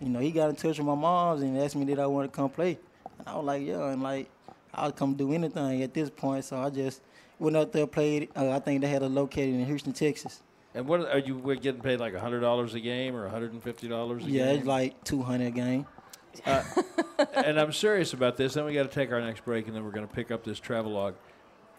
You 0.00 0.08
know, 0.10 0.18
he 0.18 0.30
got 0.30 0.50
in 0.50 0.56
touch 0.56 0.76
with 0.76 0.86
my 0.86 0.94
mom's 0.94 1.40
and 1.40 1.56
asked 1.58 1.76
me 1.76 1.86
did 1.86 1.98
I 1.98 2.06
want 2.06 2.30
to 2.30 2.36
come 2.36 2.50
play. 2.50 2.78
And 3.18 3.28
I 3.28 3.36
was 3.36 3.46
like, 3.46 3.62
yeah. 3.64 3.88
And 3.90 4.02
like, 4.02 4.28
I'll 4.74 4.92
come 4.92 5.14
do 5.14 5.32
anything 5.32 5.82
at 5.82 5.94
this 5.94 6.10
point. 6.10 6.44
So 6.44 6.58
I 6.58 6.68
just 6.68 7.00
went 7.38 7.56
up 7.56 7.72
there, 7.72 7.86
played. 7.86 8.28
Uh, 8.36 8.50
I 8.50 8.58
think 8.60 8.80
they 8.80 8.88
had 8.88 9.02
it 9.02 9.08
located 9.08 9.54
in 9.54 9.64
Houston, 9.66 9.92
Texas. 9.92 10.42
And 10.74 10.88
what 10.88 11.08
are 11.08 11.18
you 11.18 11.36
we're 11.38 11.54
getting 11.54 11.80
paid 11.80 12.00
like 12.00 12.14
hundred 12.16 12.40
dollars 12.40 12.74
a 12.74 12.80
game 12.80 13.14
or 13.14 13.28
hundred 13.28 13.52
and 13.52 13.62
fifty 13.62 13.86
dollars 13.86 14.24
a 14.24 14.26
game? 14.26 14.34
Yeah, 14.34 14.46
game? 14.46 14.58
it's 14.58 14.66
like 14.66 15.04
200 15.04 15.46
a 15.46 15.50
game. 15.50 15.86
and 17.34 17.60
I'm 17.60 17.72
serious 17.72 18.12
about 18.12 18.36
this. 18.36 18.54
Then 18.54 18.64
we 18.64 18.74
got 18.74 18.82
to 18.82 18.88
take 18.88 19.12
our 19.12 19.20
next 19.20 19.44
break, 19.44 19.68
and 19.68 19.76
then 19.76 19.84
we're 19.84 19.92
going 19.92 20.06
to 20.06 20.12
pick 20.12 20.32
up 20.32 20.42
this 20.42 20.58
travelogue. 20.58 21.14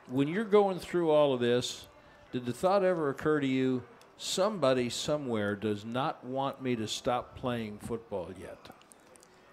When 0.07 0.29
you're 0.29 0.45
going 0.45 0.79
through 0.79 1.11
all 1.11 1.33
of 1.33 1.41
this, 1.41 1.87
did 2.31 2.45
the 2.45 2.53
thought 2.53 2.83
ever 2.83 3.09
occur 3.09 3.41
to 3.41 3.47
you? 3.47 3.83
Somebody 4.17 4.89
somewhere 4.89 5.55
does 5.55 5.83
not 5.83 6.23
want 6.23 6.61
me 6.61 6.77
to 6.77 6.87
stop 6.87 7.37
playing 7.37 7.79
football 7.79 8.29
yet. 8.39 8.69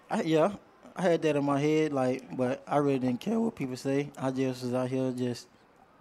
I, 0.09 0.21
yeah, 0.21 0.53
I 0.95 1.01
had 1.01 1.21
that 1.23 1.35
in 1.35 1.43
my 1.43 1.59
head, 1.59 1.91
like, 1.91 2.37
but 2.37 2.63
I 2.65 2.77
really 2.77 2.99
didn't 2.99 3.19
care 3.19 3.39
what 3.39 3.55
people 3.55 3.75
say. 3.75 4.09
I 4.17 4.31
just 4.31 4.63
was 4.63 4.73
out 4.73 4.89
here, 4.89 5.11
just 5.11 5.47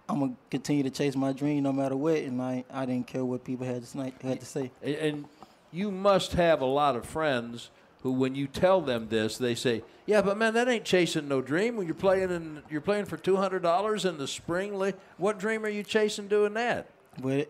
I'm 0.09 0.21
gonna 0.21 0.35
continue 0.51 0.83
to 0.83 0.91
chase 0.91 1.17
my 1.17 1.33
dream 1.33 1.63
no 1.63 1.73
matter 1.73 1.97
what, 1.97 2.17
and 2.19 2.41
I 2.43 2.65
I 2.73 2.85
didn't 2.87 3.07
care 3.07 3.25
what 3.25 3.45
people 3.45 3.67
had 3.67 3.81
to 3.83 3.87
say. 3.87 4.13
Had 4.23 4.41
to 4.41 4.47
say. 4.47 4.71
And- 4.83 4.95
And 4.97 5.25
you 5.71 5.91
must 5.91 6.33
have 6.33 6.61
a 6.61 6.67
lot 6.67 6.97
of 6.97 7.07
friends 7.07 7.71
who, 8.03 8.13
when 8.13 8.35
you 8.35 8.47
tell 8.47 8.81
them 8.83 9.09
this, 9.09 9.39
they 9.39 9.55
say, 9.55 9.83
"Yeah, 10.07 10.21
but 10.21 10.37
man, 10.37 10.55
that 10.55 10.69
ain't 10.69 10.85
chasing 10.85 11.29
no 11.29 11.41
dream. 11.41 11.77
When 11.77 11.87
you're 11.87 11.95
playing 11.95 12.31
in, 12.31 12.63
you're 12.69 12.81
playing 12.81 13.07
for 13.07 13.17
two 13.17 13.37
hundred 13.37 13.63
dollars 13.63 14.05
in 14.05 14.19
the 14.19 14.27
spring 14.29 14.79
league. 14.79 14.97
What 15.19 15.39
dream 15.39 15.65
are 15.65 15.69
you 15.71 15.83
chasing 15.83 16.27
doing 16.29 16.55
that?" 16.55 16.89
But 17.23 17.49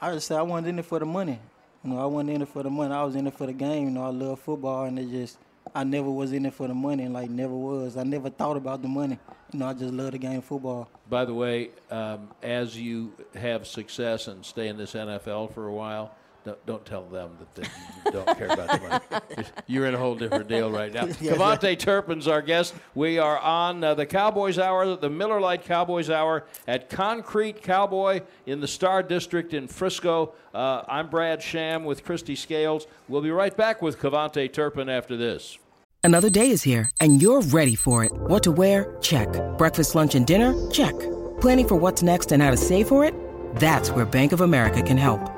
I 0.00 0.12
just 0.12 0.26
said 0.28 0.38
I 0.38 0.42
wasn't 0.42 0.68
in 0.68 0.78
it 0.78 0.84
for 0.84 0.98
the 0.98 1.06
money. 1.06 1.40
You 1.82 1.90
know, 1.90 1.98
I 2.00 2.04
wasn't 2.06 2.30
in 2.30 2.42
it 2.42 2.48
for 2.48 2.62
the 2.62 2.70
money. 2.70 2.92
I 2.94 3.02
was 3.04 3.16
in 3.16 3.26
it 3.26 3.34
for 3.34 3.46
the 3.46 3.52
game. 3.52 3.84
You 3.84 3.90
know, 3.90 4.04
I 4.04 4.10
love 4.10 4.38
football, 4.40 4.84
and 4.84 4.98
it 4.98 5.10
just 5.10 5.38
I 5.74 5.84
never 5.84 6.10
was 6.10 6.32
in 6.32 6.46
it 6.46 6.54
for 6.54 6.68
the 6.68 6.74
money, 6.74 7.08
like 7.08 7.30
never 7.30 7.54
was. 7.54 7.96
I 7.96 8.02
never 8.02 8.30
thought 8.30 8.56
about 8.56 8.82
the 8.82 8.88
money. 8.88 9.18
You 9.52 9.58
know, 9.60 9.66
I 9.66 9.72
just 9.72 9.92
love 9.92 10.12
the 10.12 10.18
game 10.18 10.38
of 10.38 10.44
football. 10.44 10.88
By 11.08 11.24
the 11.24 11.34
way, 11.34 11.70
um, 11.90 12.28
as 12.42 12.76
you 12.76 13.12
have 13.34 13.66
success 13.66 14.28
and 14.28 14.44
stay 14.44 14.68
in 14.68 14.76
this 14.76 14.92
NFL 14.94 15.54
for 15.54 15.66
a 15.66 15.72
while, 15.72 16.14
don't, 16.48 16.66
don't 16.66 16.86
tell 16.86 17.04
them 17.04 17.30
that 17.38 17.54
they, 17.54 17.62
you 18.06 18.12
don't 18.12 18.38
care 18.38 18.46
about 18.46 18.80
the 18.80 18.88
money. 18.88 19.46
You're 19.66 19.86
in 19.86 19.94
a 19.94 19.98
whole 19.98 20.14
different 20.14 20.48
deal 20.48 20.70
right 20.70 20.92
now. 20.92 21.04
KaVontae 21.06 21.78
Turpin's 21.78 22.26
our 22.26 22.40
guest. 22.40 22.74
We 22.94 23.18
are 23.18 23.38
on 23.38 23.84
uh, 23.84 23.94
the 23.94 24.06
Cowboys 24.06 24.58
Hour, 24.58 24.96
the 24.96 25.10
Miller 25.10 25.40
Lite 25.40 25.64
Cowboys 25.64 26.08
Hour 26.08 26.46
at 26.66 26.88
Concrete 26.88 27.62
Cowboy 27.62 28.22
in 28.46 28.60
the 28.60 28.68
Star 28.68 29.02
District 29.02 29.52
in 29.52 29.68
Frisco. 29.68 30.32
Uh, 30.54 30.82
I'm 30.88 31.10
Brad 31.10 31.42
Sham 31.42 31.84
with 31.84 32.02
Kristi 32.02 32.36
Scales. 32.36 32.86
We'll 33.08 33.22
be 33.22 33.30
right 33.30 33.54
back 33.54 33.82
with 33.82 33.98
KaVontae 33.98 34.52
Turpin 34.52 34.88
after 34.88 35.16
this. 35.16 35.58
Another 36.02 36.30
day 36.30 36.50
is 36.50 36.62
here, 36.62 36.90
and 37.00 37.20
you're 37.20 37.42
ready 37.42 37.74
for 37.74 38.04
it. 38.04 38.12
What 38.12 38.42
to 38.44 38.52
wear? 38.52 38.96
Check. 39.02 39.28
Breakfast, 39.58 39.94
lunch, 39.94 40.14
and 40.14 40.26
dinner? 40.26 40.54
Check. 40.70 40.98
Planning 41.42 41.68
for 41.68 41.76
what's 41.76 42.02
next 42.02 42.32
and 42.32 42.42
how 42.42 42.50
to 42.50 42.56
save 42.56 42.88
for 42.88 43.04
it? 43.04 43.12
That's 43.56 43.90
where 43.90 44.06
Bank 44.06 44.32
of 44.32 44.40
America 44.40 44.82
can 44.82 44.96
help. 44.96 45.37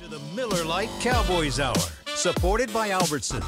To 0.00 0.08
the 0.08 0.18
Miller 0.34 0.64
Lite 0.64 0.88
Cowboys 1.02 1.60
Hour, 1.60 1.74
supported 2.06 2.72
by 2.72 2.88
Albertsons. 2.88 3.44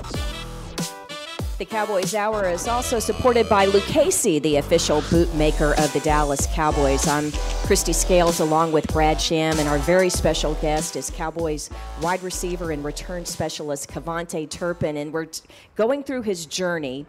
The 1.57 1.65
Cowboys 1.65 2.15
Hour 2.15 2.47
is 2.51 2.69
also 2.69 2.99
supported 2.99 3.49
by 3.49 3.65
Lucchese, 3.65 4.38
the 4.41 4.57
official 4.57 5.03
boot 5.09 5.35
maker 5.35 5.73
of 5.79 5.91
the 5.95 6.01
Dallas 6.01 6.47
Cowboys. 6.53 7.09
I'm 7.09 7.31
Kristi 7.65 7.95
Scales 7.95 8.41
along 8.41 8.73
with 8.73 8.87
Brad 8.88 9.19
Sham, 9.19 9.59
and 9.59 9.67
our 9.67 9.79
very 9.79 10.11
special 10.11 10.53
guest 10.57 10.95
is 10.95 11.09
Cowboys 11.09 11.71
wide 12.03 12.23
receiver 12.23 12.71
and 12.71 12.85
return 12.85 13.25
specialist 13.25 13.88
KaVontae 13.88 14.51
Turpin. 14.51 14.99
And 14.99 15.11
we're 15.11 15.25
t- 15.25 15.41
going 15.75 16.05
through 16.05 16.21
his 16.21 16.45
journey 16.45 17.07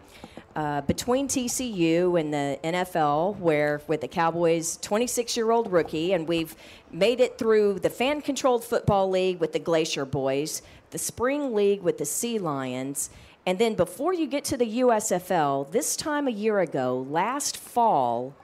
uh, 0.56 0.80
between 0.82 1.26
TCU 1.26 2.18
and 2.18 2.32
the 2.32 2.58
NFL, 2.62 3.38
where 3.38 3.82
with 3.88 4.00
the 4.00 4.08
Cowboys, 4.08 4.76
26 4.78 5.36
year 5.36 5.50
old 5.50 5.72
rookie, 5.72 6.12
and 6.12 6.28
we've 6.28 6.54
made 6.92 7.20
it 7.20 7.38
through 7.38 7.80
the 7.80 7.90
fan 7.90 8.20
controlled 8.20 8.64
football 8.64 9.10
league 9.10 9.40
with 9.40 9.52
the 9.52 9.58
Glacier 9.58 10.06
Boyz, 10.06 10.62
the 10.90 10.98
spring 10.98 11.54
league 11.54 11.82
with 11.82 11.98
the 11.98 12.04
Sea 12.04 12.38
Lions. 12.38 13.10
And 13.46 13.58
then 13.58 13.74
before 13.74 14.14
you 14.14 14.26
get 14.26 14.44
to 14.44 14.56
the 14.56 14.80
USFL, 14.80 15.70
this 15.70 15.96
time 15.96 16.28
a 16.28 16.30
year 16.30 16.60
ago, 16.60 17.04
last 17.10 17.56
fall, 17.56 18.34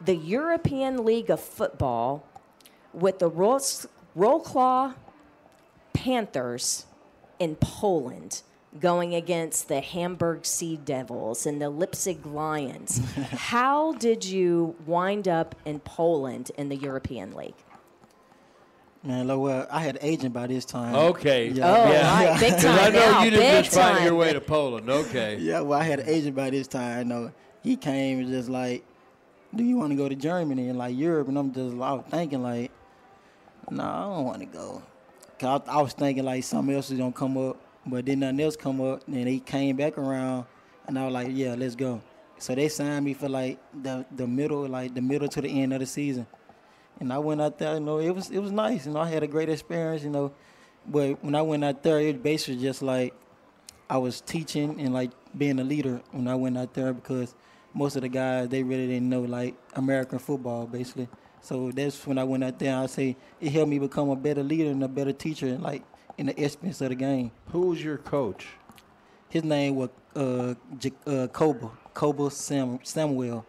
the 0.00 0.16
European 0.16 1.04
League 1.04 1.30
of 1.30 1.40
Football 1.40 2.26
with 2.92 3.18
the 3.18 3.30
Wrocław 3.30 4.94
Panthers 5.92 6.86
in 7.38 7.56
Poland 7.56 8.42
going 8.80 9.14
against 9.14 9.68
the 9.68 9.80
Hamburg 9.80 10.44
Sea 10.46 10.76
Devils 10.76 11.46
and 11.46 11.60
the 11.60 11.70
Leipzig 11.70 12.24
Lions. 12.26 12.98
How 13.32 13.92
did 13.94 14.24
you 14.24 14.74
wind 14.86 15.26
up 15.28 15.54
in 15.64 15.80
Poland 15.80 16.50
in 16.56 16.68
the 16.68 16.76
European 16.76 17.34
League? 17.34 17.54
Man, 19.02 19.26
look, 19.28 19.40
well, 19.40 19.66
I 19.70 19.80
had 19.80 19.96
an 19.96 20.02
agent 20.04 20.34
by 20.34 20.48
this 20.48 20.64
time. 20.64 20.94
Okay. 20.94 21.52
Oh, 21.60 21.62
right, 21.62 22.36
big 22.40 22.52
'Cause 22.54 22.64
I 22.64 22.76
time 22.84 22.92
know 22.92 23.10
now, 23.12 23.22
you 23.22 23.30
didn't 23.30 23.46
big 23.46 23.64
just 23.64 23.76
find 23.76 24.04
your 24.04 24.14
way 24.16 24.32
to 24.32 24.40
Poland. 24.56 24.90
Okay. 24.90 25.36
Yeah, 25.38 25.60
well, 25.60 25.78
I 25.78 25.84
had 25.84 26.00
an 26.00 26.08
agent 26.08 26.34
by 26.34 26.50
this 26.50 26.66
time. 26.66 26.98
I 26.98 27.02
know 27.04 27.32
he 27.62 27.76
came 27.76 28.18
and 28.18 28.28
just 28.28 28.48
like, 28.48 28.84
"Do 29.54 29.62
you 29.62 29.76
want 29.76 29.90
to 29.90 29.96
go 29.96 30.08
to 30.08 30.14
Germany 30.16 30.68
and 30.68 30.78
like 30.78 30.96
Europe?" 30.96 31.28
And 31.28 31.38
I'm 31.38 31.52
just, 31.52 31.74
I 31.74 31.92
was 31.92 32.04
thinking 32.10 32.42
like, 32.42 32.72
"No, 33.70 33.84
I 33.84 34.00
don't 34.16 34.24
want 34.24 34.40
to 34.40 34.46
go." 34.46 34.82
Cause 35.38 35.62
I, 35.68 35.78
I 35.78 35.82
was 35.82 35.92
thinking 35.92 36.24
like 36.24 36.42
something 36.42 36.74
else 36.74 36.90
is 36.90 36.98
gonna 36.98 37.12
come 37.12 37.36
up, 37.36 37.58
but 37.86 38.06
then 38.06 38.20
nothing 38.20 38.40
else 38.40 38.56
come 38.56 38.80
up. 38.80 39.06
And 39.06 39.28
he 39.28 39.40
came 39.40 39.76
back 39.76 39.96
around, 39.98 40.46
and 40.86 40.98
I 40.98 41.04
was 41.04 41.14
like, 41.14 41.28
"Yeah, 41.30 41.54
let's 41.56 41.74
go." 41.76 42.02
So 42.38 42.54
they 42.54 42.68
signed 42.68 43.04
me 43.04 43.14
for 43.14 43.28
like 43.28 43.58
the 43.82 44.04
the 44.14 44.26
middle, 44.26 44.66
like 44.68 44.94
the 44.94 45.02
middle 45.02 45.28
to 45.28 45.40
the 45.40 45.48
end 45.48 45.72
of 45.72 45.80
the 45.80 45.86
season. 45.86 46.26
And 47.00 47.12
I 47.12 47.18
went 47.18 47.42
out 47.42 47.58
there, 47.58 47.74
you 47.74 47.80
know, 47.80 47.98
it 47.98 48.10
was 48.10 48.30
it 48.30 48.38
was 48.38 48.52
nice. 48.52 48.86
You 48.86 48.92
know, 48.92 49.00
I 49.00 49.08
had 49.08 49.22
a 49.22 49.26
great 49.26 49.48
experience, 49.48 50.02
you 50.02 50.10
know. 50.10 50.32
But 50.86 51.22
when 51.22 51.34
I 51.34 51.42
went 51.42 51.64
out 51.64 51.82
there, 51.82 51.98
it 52.00 52.14
was 52.14 52.22
basically 52.22 52.62
just 52.62 52.82
like 52.82 53.14
I 53.88 53.98
was 53.98 54.20
teaching 54.20 54.80
and 54.80 54.92
like 54.92 55.10
being 55.36 55.58
a 55.58 55.64
leader 55.64 56.02
when 56.12 56.28
I 56.28 56.34
went 56.34 56.58
out 56.58 56.74
there 56.74 56.92
because 56.92 57.34
most 57.74 57.96
of 57.96 58.02
the 58.02 58.08
guys 58.08 58.48
they 58.48 58.62
really 58.62 58.86
didn't 58.86 59.08
know 59.08 59.20
like 59.22 59.54
American 59.74 60.18
football 60.18 60.66
basically. 60.66 61.08
So 61.40 61.70
that's 61.70 62.06
when 62.06 62.18
I 62.18 62.24
went 62.24 62.44
out 62.44 62.58
there. 62.58 62.76
I 62.76 62.86
say 62.86 63.16
it 63.40 63.52
helped 63.52 63.68
me 63.68 63.78
become 63.78 64.10
a 64.10 64.16
better 64.16 64.42
leader 64.42 64.70
and 64.70 64.82
a 64.82 64.88
better 64.88 65.12
teacher, 65.12 65.46
and 65.46 65.62
like 65.62 65.82
in 66.18 66.26
the 66.26 66.42
expense 66.44 66.80
of 66.80 66.88
the 66.90 66.94
game. 66.94 67.30
Who 67.52 67.68
was 67.68 67.82
your 67.82 67.98
coach? 67.98 68.46
His 69.28 69.44
name 69.44 69.76
was 69.76 69.90
uh, 70.14 70.54
J- 70.78 70.92
uh, 71.06 71.26
Koba 71.28 71.70
Koba 71.94 72.30
Sam 72.30 72.78
Samuel. 72.82 73.44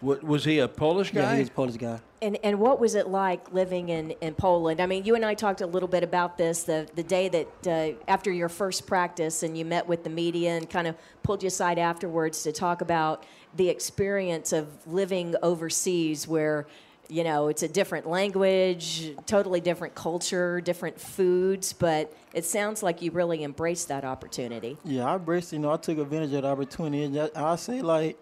Wa- 0.00 0.18
was 0.22 0.44
he 0.44 0.58
a 0.58 0.68
Polish 0.68 1.10
guy? 1.10 1.20
Yeah, 1.22 1.34
he 1.34 1.40
was 1.40 1.48
a 1.48 1.52
Polish 1.52 1.76
guy. 1.76 2.00
And, 2.20 2.38
and 2.42 2.58
what 2.58 2.80
was 2.80 2.94
it 2.94 3.08
like 3.08 3.52
living 3.52 3.90
in, 3.90 4.12
in 4.12 4.34
Poland? 4.34 4.80
I 4.80 4.86
mean, 4.86 5.04
you 5.04 5.14
and 5.14 5.24
I 5.24 5.34
talked 5.34 5.60
a 5.60 5.66
little 5.66 5.88
bit 5.88 6.02
about 6.02 6.38
this 6.38 6.62
the, 6.62 6.88
the 6.94 7.02
day 7.02 7.28
that 7.28 7.66
uh, 7.66 7.98
after 8.08 8.32
your 8.32 8.48
first 8.48 8.86
practice 8.86 9.42
and 9.42 9.56
you 9.58 9.64
met 9.64 9.86
with 9.86 10.04
the 10.04 10.10
media 10.10 10.56
and 10.56 10.68
kind 10.68 10.86
of 10.86 10.96
pulled 11.22 11.42
you 11.42 11.48
aside 11.48 11.78
afterwards 11.78 12.42
to 12.44 12.52
talk 12.52 12.80
about 12.80 13.26
the 13.56 13.68
experience 13.68 14.52
of 14.52 14.68
living 14.86 15.34
overseas 15.42 16.26
where, 16.26 16.66
you 17.08 17.24
know, 17.24 17.48
it's 17.48 17.62
a 17.62 17.68
different 17.68 18.08
language, 18.08 19.14
totally 19.26 19.60
different 19.60 19.94
culture, 19.94 20.60
different 20.60 21.00
foods, 21.00 21.72
but 21.72 22.14
it 22.32 22.44
sounds 22.44 22.82
like 22.82 23.02
you 23.02 23.10
really 23.10 23.44
embraced 23.44 23.88
that 23.88 24.04
opportunity. 24.04 24.78
Yeah, 24.84 25.04
I 25.04 25.14
embraced. 25.16 25.52
You 25.52 25.58
know, 25.58 25.72
I 25.72 25.76
took 25.76 25.98
advantage 25.98 26.32
of 26.32 26.42
the 26.42 26.48
opportunity. 26.48 27.04
And 27.04 27.30
I 27.36 27.56
say 27.56 27.82
like, 27.82 28.18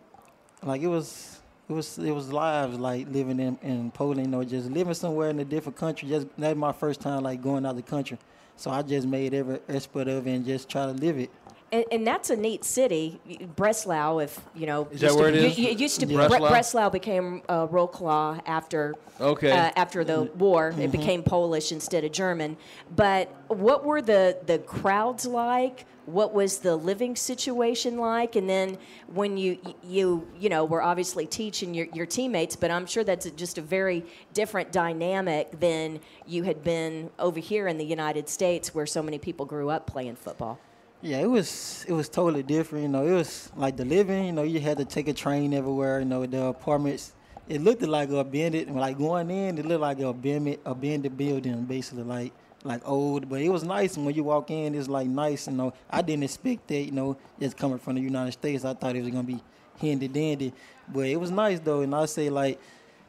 like 0.63 0.83
it 0.83 0.89
was, 0.89 1.41
it 1.69 1.73
was, 1.73 1.99
it 1.99 2.11
was 2.11 2.33
lives 2.33 2.79
like 2.79 3.07
living 3.09 3.41
in 3.41 3.59
in 3.63 3.91
Poland. 3.93 4.27
You 4.27 4.33
know, 4.33 4.45
just 4.45 4.71
living 4.71 4.95
somewhere 4.95 5.31
in 5.31 5.39
a 5.41 5.45
different 5.45 5.77
country. 5.77 6.09
Just 6.09 6.27
that's 6.37 6.57
my 6.57 6.73
first 6.73 7.01
time 7.01 7.23
like 7.23 7.41
going 7.41 7.65
out 7.65 7.77
the 7.77 7.83
country. 7.83 8.19
So 8.57 8.71
I 8.71 8.83
just 8.83 9.07
made 9.07 9.33
every 9.35 9.61
effort 9.69 10.09
of 10.09 10.27
it 10.27 10.31
and 10.31 10.45
just 10.45 10.69
try 10.69 10.87
to 10.87 10.93
live 10.93 11.19
it. 11.19 11.31
And, 11.73 11.85
and 11.91 12.07
that's 12.07 12.29
a 12.29 12.37
neat 12.37 12.65
city, 12.65 13.19
Breslau. 13.57 14.19
If 14.19 14.39
you 14.55 14.67
know, 14.67 14.87
Is 14.91 15.01
that 15.01 15.07
used 15.07 15.17
to- 15.17 15.23
where 15.23 15.33
it 15.35 15.59
you- 15.59 15.69
It 15.71 15.81
used 15.81 16.01
to 16.01 16.07
be 16.07 16.15
Breslau? 16.15 16.51
Breslau 16.51 16.91
became 16.91 17.41
uh, 17.49 17.67
Wrocław 17.67 18.43
after 18.47 18.95
Okay. 19.19 19.51
uh, 19.51 19.71
after 19.75 20.05
the 20.05 20.25
war. 20.37 20.75
It 20.79 20.93
became 20.93 21.23
Polish 21.23 21.73
instead 21.73 22.05
of 22.05 22.13
German. 22.13 22.59
But 22.95 23.31
what 23.49 23.85
were 23.87 24.03
the 24.03 24.37
the 24.45 24.59
crowds 24.59 25.25
like? 25.27 25.87
What 26.05 26.35
was 26.35 26.59
the 26.59 26.75
living 26.77 27.15
situation 27.17 27.97
like? 27.97 28.35
And 28.37 28.51
then 28.51 28.77
when 29.07 29.39
you 29.39 29.57
you 29.83 30.27
you 30.39 30.51
know 30.51 30.67
were 30.67 30.83
obviously 30.83 31.27
teaching 31.27 31.73
your, 31.73 31.87
your 31.95 32.05
teammates, 32.07 32.55
but 32.55 32.71
I'm 32.71 32.85
sure 32.87 33.03
that's 33.05 33.31
just 33.31 33.57
a 33.57 33.63
very 33.63 34.05
different 34.35 34.73
dynamic 34.73 35.59
than 35.59 36.01
you 36.27 36.43
had 36.43 36.63
been 36.63 37.09
over 37.19 37.41
here 37.41 37.67
in 37.67 37.79
the 37.79 37.87
United 37.87 38.29
States, 38.29 38.75
where 38.75 38.85
so 38.85 39.01
many 39.03 39.19
people 39.19 39.47
grew 39.47 39.71
up 39.71 39.87
playing 39.87 40.17
football. 40.17 40.59
Yeah, 41.03 41.19
it 41.19 41.27
was 41.31 41.85
it 41.89 41.93
was 41.93 42.09
totally 42.09 42.43
different. 42.45 42.83
You 42.85 42.89
know, 42.89 43.05
it 43.07 43.13
was 43.13 43.51
like 43.57 43.77
the 43.77 43.85
living. 43.85 44.25
You 44.27 44.33
know, 44.33 44.43
you 44.45 44.61
had 44.61 44.79
to 44.79 44.85
take 44.85 45.09
a 45.09 45.13
train 45.13 45.53
everywhere. 45.53 45.99
You 45.99 46.05
know, 46.07 46.25
the 46.27 46.45
apartments. 46.45 47.13
It 47.49 47.61
looked 47.61 47.83
like 47.83 48.09
a 48.11 48.17
abandoned. 48.19 48.75
Like 48.77 48.99
going 48.99 49.31
in, 49.31 49.59
it 49.59 49.67
looked 49.67 49.81
like 49.81 49.99
a 49.99 50.07
abandoned, 50.09 50.59
abandoned 50.65 51.17
building, 51.17 51.65
basically 51.65 52.05
like 52.05 52.33
like 52.63 52.83
old. 52.89 53.29
But 53.29 53.41
it 53.43 53.49
was 53.49 53.65
nice. 53.65 53.97
And 53.97 54.07
when 54.07 54.15
you 54.15 54.23
walk 54.23 54.51
in, 54.53 54.77
it's 54.77 54.89
like 54.89 55.09
nice. 55.09 55.49
You 55.49 55.55
know, 55.55 55.73
I 55.91 56.03
didn't 56.03 56.23
expect 56.23 56.69
that. 56.69 56.81
You 56.83 56.93
know, 56.93 57.17
just 57.41 57.57
coming 57.57 57.79
from 57.79 57.97
the 57.97 58.01
United 58.01 58.33
States, 58.33 58.65
I 58.65 58.75
thought 58.75 58.95
it 58.95 59.03
was 59.03 59.11
gonna 59.11 59.25
be 59.25 59.41
handy 59.81 60.07
dandy. 60.07 60.53
But 60.89 61.07
it 61.07 61.17
was 61.17 61.33
nice 61.33 61.59
though, 61.59 61.81
and 61.81 61.93
I 61.97 62.07
say 62.07 62.31
like 62.31 62.61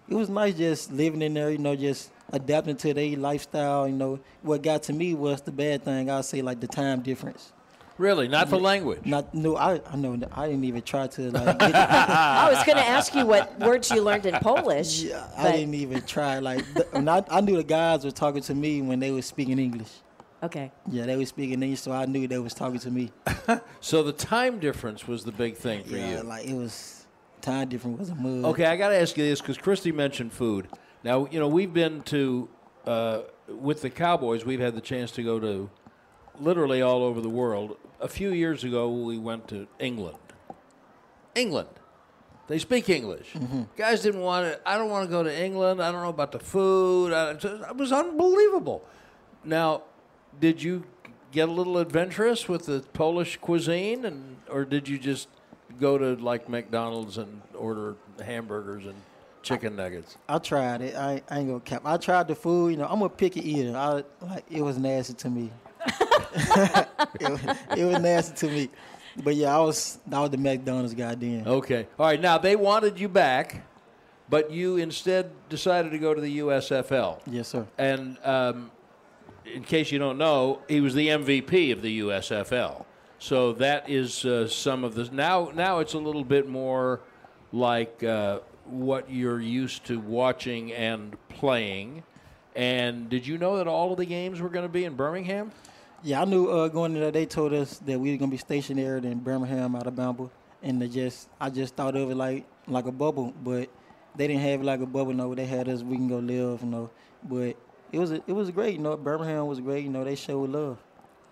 it 0.10 0.16
was 0.16 0.30
nice 0.30 0.56
just 0.56 0.92
living 0.92 1.22
in 1.22 1.36
there, 1.36 1.52
you 1.52 1.60
know, 1.60 1.76
just 1.76 2.10
adapting 2.32 2.76
to 2.78 2.94
their 2.96 3.16
lifestyle. 3.18 3.88
You 3.88 3.94
know, 3.96 4.20
what 4.42 4.64
got 4.64 4.82
to 4.84 4.94
me 4.94 5.14
was 5.14 5.42
the 5.42 5.52
bad 5.52 5.84
thing. 5.84 6.10
I 6.10 6.22
say 6.22 6.42
like 6.42 6.60
the 6.60 6.68
time 6.68 7.02
difference. 7.02 7.52
Really, 7.98 8.28
not 8.28 8.50
the 8.50 8.60
language. 8.60 9.06
Not 9.06 9.34
no, 9.34 9.56
I 9.56 9.80
I 9.92 9.96
know 9.96 10.20
I 10.34 10.48
didn't 10.48 10.64
even 10.64 10.82
try 10.82 11.08
to 11.08 11.32
like. 11.32 11.60
Get, 11.60 11.76
I 11.76 12.50
was 12.50 12.64
going 12.64 12.78
to 12.78 12.86
ask 12.86 13.14
you 13.14 13.26
what 13.26 13.60
words 13.60 13.92
you 13.92 14.02
learned 14.02 14.26
in 14.26 14.34
Polish. 14.36 15.04
yeah, 15.04 15.28
I 15.38 15.52
didn't 15.52 15.76
even 15.76 16.02
try. 16.02 16.40
Like, 16.40 16.66
the, 16.74 16.88
I, 16.98 17.38
I 17.38 17.42
knew 17.42 17.58
the 17.58 17.64
guys 17.64 18.04
were 18.04 18.12
talking 18.12 18.42
to 18.44 18.56
me 18.56 18.82
when 18.82 19.00
they 19.00 19.12
were 19.12 19.22
speaking 19.22 19.60
English. 19.60 19.92
Okay. 20.42 20.72
Yeah, 20.90 21.06
they 21.06 21.16
were 21.16 21.26
speaking 21.26 21.62
English, 21.62 21.82
so 21.82 21.92
I 21.92 22.06
knew 22.06 22.28
they 22.28 22.40
was 22.40 22.54
talking 22.54 22.80
to 22.80 22.92
me. 22.92 23.12
So 23.80 24.02
the 24.02 24.14
time 24.14 24.60
difference 24.60 25.08
was 25.08 25.26
the 25.26 25.32
big 25.32 25.58
thing 25.58 25.84
for 25.84 25.90
you. 25.90 25.98
Yeah, 25.98 26.18
you. 26.18 26.24
like 26.24 26.46
it 26.46 26.56
was 26.56 27.06
time 27.42 27.68
difference 27.68 28.00
was 28.00 28.10
a 28.10 28.16
mud. 28.16 28.46
Okay, 28.52 28.66
I 28.66 28.78
got 28.78 28.90
to 28.90 29.00
ask 29.00 29.18
you 29.18 29.26
this 29.26 29.42
because 29.42 29.58
Kristi 29.58 29.94
mentioned 29.94 30.32
food. 30.32 30.70
Now, 31.04 31.28
you 31.30 31.40
know, 31.40 31.50
we've 31.50 31.74
been 31.74 32.02
to, 32.04 32.50
uh, 32.86 33.22
with 33.48 33.82
the 33.82 33.90
Cowboys, 33.90 34.46
we've 34.46 34.62
had 34.62 34.74
the 34.74 34.82
chance 34.82 35.12
to 35.12 35.24
go 35.24 35.38
to 35.40 35.70
literally 36.40 36.82
all 36.82 37.04
over 37.04 37.22
the 37.22 37.30
world. 37.30 37.78
A 38.00 38.08
few 38.08 38.32
years 38.32 38.64
ago, 38.64 38.90
we 38.90 39.18
went 39.18 39.48
to 39.50 39.68
England. 39.80 40.18
England. 41.36 41.70
They 42.48 42.60
speak 42.60 42.90
English. 42.90 43.34
Mm-hmm. 43.34 43.64
Guys 43.78 44.02
didn't 44.02 44.22
want 44.22 44.48
it. 44.48 44.62
I 44.66 44.78
don't 44.78 44.90
want 44.90 45.06
to 45.08 45.12
go 45.12 45.24
to 45.24 45.44
England. 45.44 45.82
I 45.82 45.92
don't 45.92 46.02
know 46.02 46.10
about 46.10 46.34
the 46.34 46.40
food. 46.40 47.14
I, 47.14 47.32
it 47.32 47.78
was 47.78 47.92
unbelievable. 47.92 48.84
Now, 49.46 49.84
did 50.40 50.62
you 50.62 50.84
get 51.32 51.48
a 51.48 51.52
little 51.52 51.78
adventurous 51.78 52.50
with 52.50 52.66
the 52.66 52.84
Polish 52.94 53.38
cuisine, 53.38 54.06
and 54.06 54.38
or 54.50 54.66
did 54.66 54.88
you 54.88 55.00
just 55.00 55.30
go 55.80 55.98
to 55.98 56.16
like 56.22 56.50
McDonald's 56.50 57.18
and 57.18 57.42
order 57.56 57.96
hamburgers 58.24 58.86
and 58.86 58.96
chicken 59.42 59.76
nuggets? 59.76 60.18
I 60.28 60.40
tried 60.40 60.82
it. 60.82 60.96
I, 60.96 61.22
I 61.30 61.40
ain't 61.40 61.48
gonna 61.48 61.60
cap. 61.62 61.84
I 61.86 61.98
tried 61.98 62.28
the 62.28 62.36
food. 62.36 62.72
You 62.72 62.78
know, 62.78 62.88
I'm 62.88 63.02
a 63.02 63.10
picky 63.10 63.40
eater. 63.50 63.76
I 63.78 64.04
like 64.22 64.46
it 64.52 64.62
was 64.62 64.78
nasty 64.78 65.14
to 65.14 65.30
me. 65.30 65.50
It, 65.86 67.30
was, 67.30 67.42
it 67.78 67.86
was 67.86 68.00
nasty 68.00 68.48
to 68.48 68.54
me. 68.54 68.70
But 69.24 69.36
yeah, 69.36 69.56
I 69.56 69.60
was 69.60 70.00
I 70.12 70.20
was 70.22 70.30
the 70.32 70.38
McDonald's 70.38 70.94
guy 70.94 71.16
then. 71.16 71.48
Okay. 71.48 71.88
All 72.00 72.08
right. 72.08 72.20
Now 72.20 72.38
they 72.38 72.56
wanted 72.56 73.00
you 73.00 73.08
back, 73.08 73.64
but 74.30 74.52
you 74.52 74.78
instead 74.78 75.32
decided 75.50 75.92
to 75.92 76.00
go 76.00 76.14
to 76.14 76.22
the 76.22 76.40
USFL. 76.40 77.20
Yes, 77.28 77.50
sir. 77.50 77.68
And 77.78 78.18
um, 78.24 78.72
in 79.46 79.64
case 79.64 79.92
you 79.92 80.00
don't 80.00 80.18
know, 80.18 80.62
he 80.68 80.82
was 80.82 80.96
the 80.96 81.10
MVP 81.10 81.72
of 81.72 81.82
the 81.82 82.00
USFL. 82.00 82.86
So 83.20 83.54
that 83.54 83.90
is 83.90 84.26
uh, 84.26 84.48
some 84.48 84.84
of 84.84 84.96
the 84.96 85.10
now. 85.12 85.52
Now 85.54 85.80
it's 85.80 85.94
a 85.94 86.00
little 86.00 86.24
bit 86.24 86.50
more 86.50 87.02
like 87.52 88.04
uh, 88.04 88.40
what 88.66 89.10
you're 89.12 89.40
used 89.40 89.86
to 89.86 90.00
watching 90.00 90.74
and 90.74 91.16
playing. 91.30 92.04
And 92.56 93.10
did 93.10 93.26
you 93.26 93.38
know 93.38 93.58
that 93.58 93.68
all 93.68 93.92
of 93.92 93.98
the 93.98 94.06
games 94.06 94.42
were 94.42 94.50
going 94.50 94.66
to 94.66 94.72
be 94.72 94.86
in 94.86 94.96
Birmingham? 94.96 95.52
Yeah, 96.06 96.22
I 96.22 96.26
knew 96.26 96.50
uh, 96.50 96.68
going 96.68 96.96
in 96.96 97.02
there. 97.02 97.12
They 97.12 97.26
told 97.26 97.54
us 97.54 97.78
that 97.80 97.98
we 97.98 98.12
were 98.12 98.18
gonna 98.18 98.30
be 98.30 98.36
stationed 98.36 98.78
in 98.78 99.20
Birmingham, 99.20 99.74
Alabama, 99.74 100.30
and 100.62 100.82
they 100.82 100.90
just 100.90 101.30
I 101.40 101.50
just 101.50 101.78
thought 101.78 101.96
of 101.96 102.12
it 102.12 102.16
like 102.16 102.46
like 102.68 102.88
a 102.88 102.92
bubble, 102.92 103.34
but 103.42 103.70
they 104.18 104.28
didn't 104.28 104.42
have 104.42 104.60
it 104.60 104.66
like 104.66 104.82
a 104.82 104.86
bubble. 104.86 105.14
No, 105.14 105.34
they 105.34 105.46
had 105.46 105.70
us. 105.70 105.82
We 105.82 105.96
can 105.96 106.10
go 106.10 106.18
live, 106.18 106.62
you 106.62 106.68
know. 106.68 106.90
But 107.24 107.56
it 107.94 108.00
was 108.00 108.12
it 108.12 108.28
was 108.28 108.52
great, 108.52 108.74
you 108.76 108.82
know. 108.82 108.98
Birmingham 108.98 109.48
was 109.48 109.62
great, 109.62 109.86
you 109.86 109.90
know. 109.92 110.04
They 110.04 110.16
showed 110.16 110.50
love. 110.50 110.78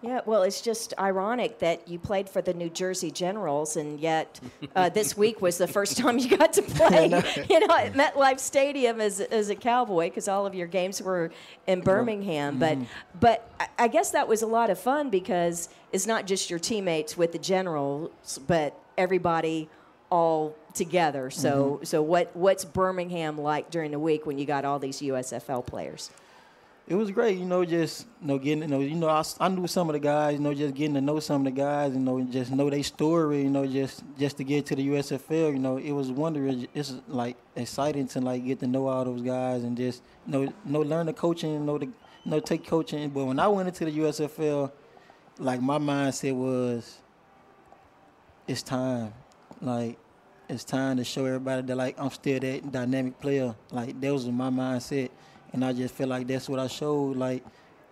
Yeah, 0.02 0.22
well, 0.26 0.42
it's 0.42 0.62
just 0.62 0.96
ironic 0.98 1.60
that 1.60 1.88
you 1.88 2.00
played 2.00 2.28
for 2.28 2.42
the 2.42 2.54
New 2.56 2.70
Jersey 2.70 3.12
Generals, 3.12 3.76
and 3.78 4.00
yet 4.00 4.40
uh, 4.76 4.90
this 4.90 5.16
week 5.24 5.42
was 5.42 5.60
the 5.60 5.68
first 5.68 5.96
time 5.98 6.18
you 6.18 6.36
got 6.38 6.54
to 6.54 6.62
play, 6.80 7.06
you 7.50 7.60
know, 7.68 7.76
at 7.76 7.94
MetLife 7.94 8.40
Stadium 8.40 9.00
as, 9.00 9.20
as 9.22 9.50
a 9.50 9.56
Cowboy, 9.56 10.10
because 10.10 10.28
all 10.28 10.48
of 10.48 10.56
your 10.56 10.66
games 10.68 11.02
were 11.04 11.30
in 11.68 11.82
Birmingham. 11.82 12.58
But 12.58 12.80
but 13.20 13.48
I- 13.60 13.68
I 13.78 13.88
guess 13.88 14.12
that 14.12 14.28
was 14.28 14.42
a 14.42 14.48
lot 14.48 14.70
of 14.72 14.80
fun 14.80 15.10
because 15.12 15.70
it's 15.92 16.08
not 16.08 16.26
just 16.26 16.50
your 16.50 16.60
teammates 16.60 17.16
with 17.16 17.32
the 17.32 17.40
Generals, 17.40 18.40
but 18.48 18.76
everybody 18.98 19.70
all 20.10 20.56
together. 20.74 21.30
So 21.30 21.80
so 21.84 22.02
what 22.02 22.36
what's 22.36 22.66
Birmingham 22.66 23.38
like 23.38 23.70
during 23.70 23.92
the 23.92 24.00
week 24.00 24.26
when 24.26 24.38
you 24.40 24.46
got 24.46 24.66
all 24.66 24.80
these 24.80 25.00
USFL 25.02 25.66
players? 25.66 26.10
It 26.92 26.96
was 26.96 27.10
great, 27.10 27.38
you 27.38 27.46
know. 27.46 27.64
Just 27.64 28.06
you 28.22 28.28
know, 28.28 28.38
getting 28.38 28.64
you 28.64 28.68
know, 28.68 28.80
you 28.82 28.96
know, 28.96 29.08
I, 29.08 29.24
I 29.40 29.48
knew 29.48 29.66
some 29.66 29.88
of 29.88 29.94
the 29.94 30.00
guys, 30.00 30.34
you 30.34 30.42
know, 30.42 30.54
just 30.54 30.76
getting 30.76 30.96
to 30.96 31.00
know 31.00 31.22
some 31.22 31.40
of 31.40 31.46
the 31.46 31.58
guys, 31.58 31.94
you 31.94 32.02
know, 32.02 32.20
just 32.20 32.52
know 32.52 32.70
their 32.70 32.84
story, 32.84 33.44
you 33.44 33.50
know, 33.50 33.66
just 33.66 34.04
just 34.20 34.36
to 34.40 34.44
get 34.44 34.66
to 34.66 34.76
the 34.76 34.86
USFL, 34.90 35.54
you 35.54 35.60
know, 35.60 35.78
it 35.78 35.94
was 35.94 36.12
wondering. 36.12 36.68
It's 36.74 36.96
like 37.08 37.38
exciting 37.56 38.10
to 38.10 38.20
like 38.20 38.46
get 38.46 38.60
to 38.60 38.68
know 38.68 38.88
all 38.88 39.06
those 39.06 39.22
guys 39.22 39.64
and 39.64 39.78
just 39.78 40.04
you 40.28 40.34
know, 40.34 40.54
know 40.66 40.82
learn 40.82 41.06
the 41.06 41.14
coaching, 41.14 41.54
you 41.54 41.60
know, 41.62 41.78
the, 41.78 41.86
you 41.86 41.94
know, 42.26 42.42
take 42.42 42.68
coaching. 42.68 43.10
But 43.10 43.24
when 43.24 43.40
I 43.40 43.48
went 43.48 43.70
into 43.70 43.86
the 43.86 43.98
USFL, 44.00 44.70
like 45.40 45.62
my 45.62 45.78
mindset 45.78 46.36
was, 46.36 46.98
it's 48.50 48.64
time, 48.64 49.14
like 49.62 49.98
it's 50.50 50.66
time 50.66 50.98
to 50.98 51.06
show 51.06 51.24
everybody 51.24 51.62
that 51.62 51.76
like 51.78 51.98
I'm 51.98 52.10
still 52.10 52.42
that 52.42 52.70
dynamic 52.70 53.18
player. 53.22 53.56
Like 53.72 54.02
that 54.02 54.12
was 54.12 54.28
my 54.28 54.50
mindset, 54.50 55.10
and 55.54 55.64
I 55.64 55.74
just 55.74 55.94
feel 55.94 56.08
like 56.08 56.28
that's 56.28 56.48
what 56.50 56.60
I 56.60 56.68
showed. 56.68 57.18
Like 57.18 57.44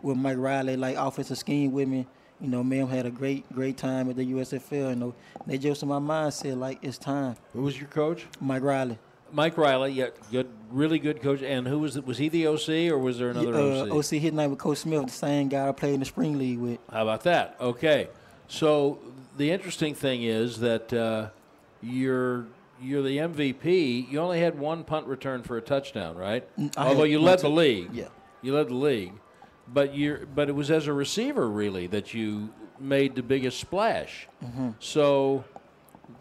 with 0.01 0.18
Mike 0.18 0.38
Riley, 0.38 0.78
like 0.78 0.95
offensive 0.97 1.38
scheme 1.38 1.72
with 1.72 1.88
me. 1.88 2.07
You 2.41 2.47
know, 2.47 2.64
ma'am 2.64 2.88
had 2.88 3.05
a 3.05 3.12
great, 3.12 3.51
great 3.53 3.76
time 3.76 4.10
at 4.10 4.16
the 4.16 4.26
USFL. 4.32 4.91
You 4.91 4.95
know, 4.95 5.16
they 5.45 5.57
just 5.57 5.84
in 5.84 5.89
my 5.89 5.99
mindset 5.99 6.57
like 6.57 6.80
it's 6.82 6.97
time. 6.97 7.36
Who 7.51 7.64
was 7.64 7.78
your 7.78 7.89
coach? 7.89 8.26
Mike 8.39 8.64
Riley, 8.64 8.97
Mike 9.34 9.57
Riley. 9.57 9.91
Yeah, 9.91 10.07
good, 10.32 10.47
really 10.72 10.99
good 10.99 11.22
coach. 11.22 11.41
And 11.41 11.68
who 11.68 11.80
was 11.80 11.97
it? 11.97 12.05
Was 12.05 12.18
he 12.18 12.30
the 12.30 12.47
OC 12.47 12.91
or 12.91 12.97
was 12.97 13.20
there 13.20 13.32
another 13.32 13.53
uh, 13.53 13.86
OC? 13.88 13.91
OC 13.91 14.22
hit 14.22 14.34
night 14.34 14.47
with 14.47 14.60
Coach 14.60 14.80
Smith, 14.80 15.05
the 15.05 15.12
same 15.12 15.49
guy 15.49 15.68
I 15.68 15.72
played 15.74 15.95
in 15.95 15.99
the 15.99 16.05
spring 16.05 16.38
league 16.38 16.60
with. 16.60 16.80
How 16.91 17.03
about 17.03 17.24
that? 17.24 17.57
Okay. 17.60 18.07
So 18.47 18.99
the 19.38 19.51
interesting 19.51 19.93
thing 19.93 20.24
is 20.24 20.60
that 20.60 20.93
uh, 20.93 21.30
you're 21.82 22.45
you're 22.82 23.01
the 23.01 23.17
MVP. 23.17 24.09
You 24.09 24.19
only 24.19 24.39
had 24.39 24.57
one 24.57 24.84
punt 24.84 25.07
return 25.07 25.43
for 25.43 25.57
a 25.57 25.61
touchdown, 25.61 26.15
right? 26.15 26.47
I 26.77 26.88
Although 26.88 27.03
you 27.03 27.19
led 27.19 27.39
the 27.39 27.49
league. 27.49 27.89
Yeah. 27.93 28.07
You 28.41 28.55
led 28.55 28.69
the 28.69 28.75
league, 28.75 29.13
but 29.67 29.93
you 29.93 30.27
but 30.34 30.49
it 30.49 30.53
was 30.53 30.71
as 30.71 30.88
a 30.88 30.93
receiver 30.93 31.49
really 31.49 31.88
that 31.88 32.13
you 32.13 32.49
made 32.80 33.15
the 33.15 33.23
biggest 33.23 33.59
splash. 33.59 34.27
Mm-hmm. 34.43 34.69
So 34.80 35.43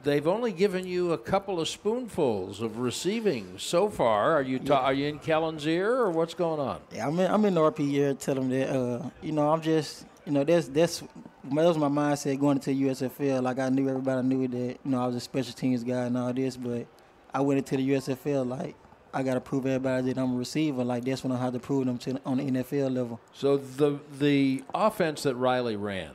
they've 0.02 0.26
only 0.26 0.52
given 0.52 0.86
you 0.86 1.12
a 1.12 1.18
couple 1.18 1.60
of 1.60 1.68
spoonfuls 1.68 2.60
of 2.60 2.78
receiving 2.78 3.58
so 3.58 3.88
far. 3.88 4.32
Are 4.32 4.42
you 4.42 4.58
ta- 4.58 4.84
are 4.84 4.92
you 4.92 5.06
in 5.06 5.18
Kellen's 5.18 5.66
ear 5.66 5.92
or 5.94 6.10
what's 6.10 6.34
going 6.34 6.60
on? 6.60 6.80
Yeah, 6.92 7.06
I'm 7.06 7.18
in, 7.18 7.30
I'm 7.30 7.44
in 7.44 7.54
the 7.54 7.60
RP 7.60 7.90
year. 7.90 8.14
Tell 8.14 8.34
them 8.34 8.48
that 8.50 8.70
uh, 8.70 9.08
you 9.22 9.32
know 9.32 9.50
I'm 9.50 9.62
just 9.62 10.06
you 10.28 10.34
know 10.34 10.44
that's 10.44 10.68
that's 10.68 11.00
that 11.00 11.64
was 11.64 11.78
my 11.78 11.88
mindset 11.88 12.38
going 12.38 12.58
into 12.58 12.70
the 12.70 12.82
USFL. 12.82 13.42
Like 13.42 13.58
I 13.58 13.70
knew 13.70 13.88
everybody 13.88 14.28
knew 14.28 14.46
that 14.46 14.78
you 14.84 14.90
know 14.90 15.02
I 15.02 15.06
was 15.06 15.16
a 15.16 15.20
special 15.20 15.54
teams 15.54 15.82
guy 15.82 16.02
and 16.02 16.18
all 16.18 16.34
this, 16.34 16.54
but 16.54 16.86
I 17.32 17.40
went 17.40 17.56
into 17.56 17.78
the 17.78 17.90
USFL 17.92 18.46
like 18.46 18.76
I 19.14 19.22
got 19.22 19.34
to 19.34 19.40
prove 19.40 19.64
everybody 19.64 20.12
that 20.12 20.20
I'm 20.20 20.34
a 20.34 20.36
receiver. 20.36 20.84
Like 20.84 21.06
that's 21.06 21.24
when 21.24 21.32
I 21.32 21.42
had 21.42 21.54
to 21.54 21.58
prove 21.58 21.86
them 21.86 21.96
to 21.98 22.20
on 22.26 22.36
the 22.36 22.44
NFL 22.44 22.94
level. 22.94 23.18
So 23.32 23.56
the 23.56 24.00
the 24.18 24.62
offense 24.74 25.22
that 25.22 25.34
Riley 25.34 25.76
ran, 25.76 26.10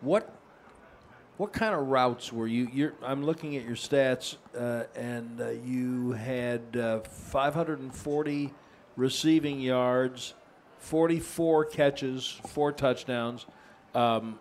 what 0.00 0.32
what 1.36 1.52
kind 1.52 1.74
of 1.74 1.88
routes 1.88 2.32
were 2.32 2.46
you? 2.46 2.70
You're, 2.72 2.94
I'm 3.02 3.22
looking 3.22 3.54
at 3.56 3.64
your 3.66 3.76
stats, 3.76 4.36
uh, 4.58 4.84
and 4.98 5.38
uh, 5.42 5.50
you 5.50 6.12
had 6.12 6.74
uh, 6.74 7.00
540 7.00 8.54
receiving 8.96 9.60
yards, 9.60 10.32
44 10.86 11.64
catches, 11.64 12.40
four 12.46 12.70
touchdowns. 12.70 13.44
Um, 13.92 14.38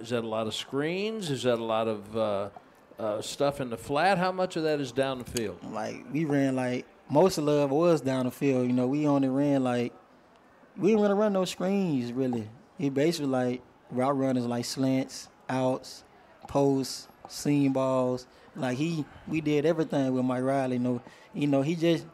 is 0.00 0.10
that 0.10 0.22
a 0.22 0.28
lot 0.28 0.46
of 0.46 0.54
screens? 0.54 1.28
Is 1.28 1.42
that 1.42 1.58
a 1.58 1.64
lot 1.64 1.88
of 1.88 2.16
uh, 2.16 2.48
uh, 3.00 3.20
stuff 3.20 3.60
in 3.60 3.70
the 3.70 3.76
flat? 3.76 4.16
How 4.16 4.30
much 4.30 4.54
of 4.54 4.62
that 4.62 4.80
is 4.80 4.92
down 4.92 5.18
the 5.18 5.24
field? 5.24 5.58
Like 5.72 6.04
we 6.12 6.24
ran 6.24 6.54
like 6.54 6.86
most 7.10 7.38
of 7.38 7.44
love 7.44 7.72
was 7.72 8.00
down 8.00 8.26
the 8.26 8.30
field. 8.30 8.68
You 8.68 8.72
know 8.74 8.86
we 8.86 9.08
only 9.08 9.28
ran 9.28 9.64
like 9.64 9.92
we 10.76 10.90
didn't 10.90 11.02
really 11.02 11.14
run 11.14 11.32
no 11.32 11.44
screens 11.44 12.12
really. 12.12 12.48
He 12.78 12.88
basically 12.88 13.30
like 13.30 13.62
route 13.90 14.16
runners 14.16 14.46
like 14.46 14.66
slants, 14.66 15.28
outs, 15.48 16.04
posts, 16.46 17.08
seam 17.26 17.72
balls. 17.72 18.28
Like 18.54 18.78
he, 18.78 19.04
we 19.26 19.40
did 19.40 19.66
everything 19.66 20.14
with 20.14 20.24
Mike 20.24 20.44
Riley. 20.44 20.76
You 20.76 20.82
know, 20.82 21.02
you 21.34 21.48
know 21.48 21.62
he 21.62 21.74
just 21.74 22.06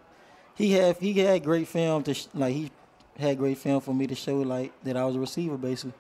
he 0.54 0.72
had 0.72 0.96
he 0.96 1.12
had 1.12 1.44
great 1.44 1.68
film 1.68 2.02
to 2.04 2.14
sh- 2.14 2.28
like 2.32 2.54
he 2.54 2.70
had 3.18 3.38
great 3.38 3.58
film 3.58 3.80
for 3.80 3.94
me 3.94 4.06
to 4.06 4.14
show 4.14 4.36
like 4.36 4.72
that 4.84 4.96
I 4.96 5.04
was 5.04 5.16
a 5.16 5.20
receiver 5.20 5.56
basically. 5.56 5.94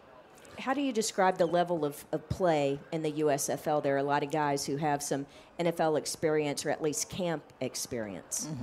How 0.58 0.74
do 0.74 0.82
you 0.82 0.92
describe 0.92 1.38
the 1.38 1.46
level 1.46 1.84
of, 1.84 2.04
of 2.12 2.28
play 2.28 2.78
in 2.92 3.02
the 3.02 3.12
USFL? 3.12 3.82
There 3.82 3.94
are 3.94 3.98
a 3.98 4.02
lot 4.02 4.22
of 4.22 4.30
guys 4.30 4.66
who 4.66 4.76
have 4.76 5.02
some 5.02 5.26
NFL 5.58 5.98
experience 5.98 6.66
or 6.66 6.70
at 6.70 6.82
least 6.82 7.08
camp 7.08 7.42
experience. 7.60 8.48
Mm-hmm. 8.50 8.62